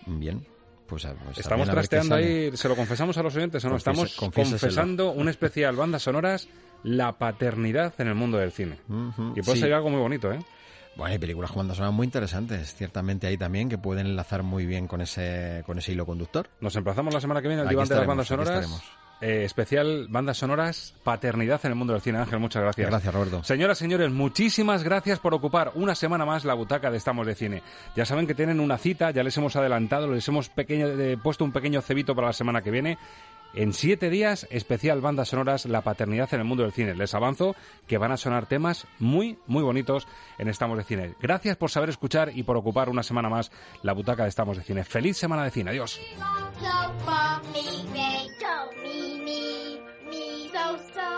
Bien. 0.07 0.47
Pues, 0.87 1.05
a- 1.05 1.15
pues 1.15 1.39
Estamos 1.39 1.69
trasteando 1.69 2.15
ahí, 2.15 2.57
se 2.57 2.69
lo 2.69 2.77
confesamos 2.77 3.17
a 3.19 3.23
los 3.23 3.35
oyentes 3.35 3.65
o 3.65 3.69
no, 3.69 3.77
estamos 3.77 4.15
confesando 4.15 5.11
un 5.11 5.29
especial 5.29 5.75
bandas 5.75 6.03
sonoras, 6.03 6.49
la 6.85 7.13
paternidad 7.19 7.93
en 7.99 8.07
el 8.09 8.15
mundo 8.15 8.39
del 8.39 8.53
cine. 8.53 8.79
Y 9.35 9.43
puede 9.43 9.57
sí. 9.57 9.61
ser 9.63 9.75
algo 9.75 9.91
muy 9.91 10.01
bonito, 10.01 10.33
¿eh? 10.33 10.39
Bueno, 10.95 11.13
hay 11.13 11.19
películas 11.19 11.51
con 11.51 11.59
bandas 11.61 11.77
sonoras 11.77 11.95
muy 11.95 12.05
interesantes, 12.07 12.75
ciertamente 12.75 13.27
ahí 13.27 13.37
también, 13.37 13.69
que 13.69 13.77
pueden 13.79 14.07
enlazar 14.07 14.43
muy 14.45 14.65
bien 14.65 14.87
con 14.87 15.01
ese, 15.03 15.63
con 15.67 15.77
ese 15.79 15.93
hilo 15.93 16.07
conductor. 16.07 16.49
Nos 16.61 16.75
emplazamos 16.77 17.13
la 17.13 17.21
semana 17.21 17.43
que 17.43 17.49
viene 17.49 17.63
al 17.63 17.69
diván 17.69 17.89
de 17.89 17.97
las 17.97 18.07
bandas 18.07 18.29
sonoras. 18.29 18.83
Eh, 19.21 19.45
especial 19.45 20.09
bandas 20.11 20.37
sonoras, 20.37 20.95
paternidad 21.03 21.61
en 21.64 21.71
el 21.71 21.77
mundo 21.77 21.95
del 21.95 22.03
cine. 22.03 22.19
Ángel, 22.19 22.39
muchas 22.39 22.62
gracias. 22.62 22.91
Gracias, 22.91 23.14
Roberto. 23.14 23.43
Señoras, 23.45 23.79
señores, 23.79 24.11
muchísimas 24.11 24.83
gracias 24.83 25.21
por 25.21 25.33
ocupar 25.33 25.73
una 25.75 25.95
semana 25.95 26.27
más 26.27 26.45
la 26.45 26.53
butaca 26.53 26.91
de 26.91 26.99
Estamos 26.99 27.27
de 27.27 27.35
Cine. 27.35 27.62
Ya 27.97 28.05
saben 28.05 28.27
que 28.27 28.35
tienen 28.35 28.61
una 28.61 28.77
cita, 28.77 29.11
ya 29.12 29.23
les 29.23 29.37
hemos 29.39 29.57
adelantado, 29.57 30.07
les 30.09 30.29
hemos 30.29 30.51
pequeño, 30.51 30.89
eh, 30.89 31.17
puesto 31.17 31.45
un 31.45 31.53
pequeño 31.53 31.81
cebito 31.81 32.14
para 32.14 32.27
la 32.29 32.33
semana 32.35 32.61
que 32.61 32.71
viene. 32.71 32.99
En 33.55 33.73
siete 33.73 34.11
días, 34.11 34.47
especial 34.51 35.01
bandas 35.01 35.29
sonoras, 35.29 35.64
la 35.64 35.81
paternidad 35.81 36.29
en 36.35 36.41
el 36.41 36.47
mundo 36.47 36.64
del 36.64 36.73
cine. 36.73 36.95
Les 36.95 37.14
avanzo 37.14 37.57
que 37.87 37.97
van 37.97 38.12
a 38.12 38.19
sonar 38.19 38.45
temas 38.45 38.87
muy, 38.99 39.39
muy 39.47 39.62
bonitos 39.62 40.07
en 40.37 40.49
Estamos 40.49 40.77
de 40.77 40.85
Cine. 40.85 41.14
Gracias 41.23 41.57
por 41.57 41.71
saber 41.71 41.89
escuchar 41.89 42.33
y 42.35 42.43
por 42.43 42.59
ocupar 42.59 42.91
una 42.91 43.03
semana 43.03 43.31
más 43.31 43.51
la 43.83 43.95
butaca 43.95 44.25
de 44.25 44.29
Estamos 44.29 44.59
de 44.59 44.62
Cine. 44.62 44.85
Feliz 44.85 45.17
semana 45.17 45.43
de 45.45 45.51
cine. 45.51 45.71
Adiós. 45.71 45.99
So 50.67 50.77
so 50.95 51.11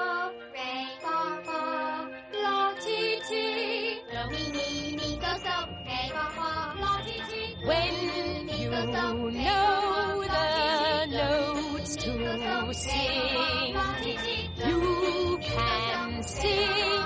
la 2.43 2.75
ti 2.85 3.01
ti 3.29 3.47
la 4.13 4.23
ti 4.29 4.45
ti 4.59 5.09
When 7.69 7.95
you 8.61 8.71
know 8.71 10.25
the 10.35 10.47
notes 11.17 11.97
to 11.97 12.73
sing, 12.73 13.75
you 14.67 15.39
can 15.43 16.23
sing. 16.23 16.98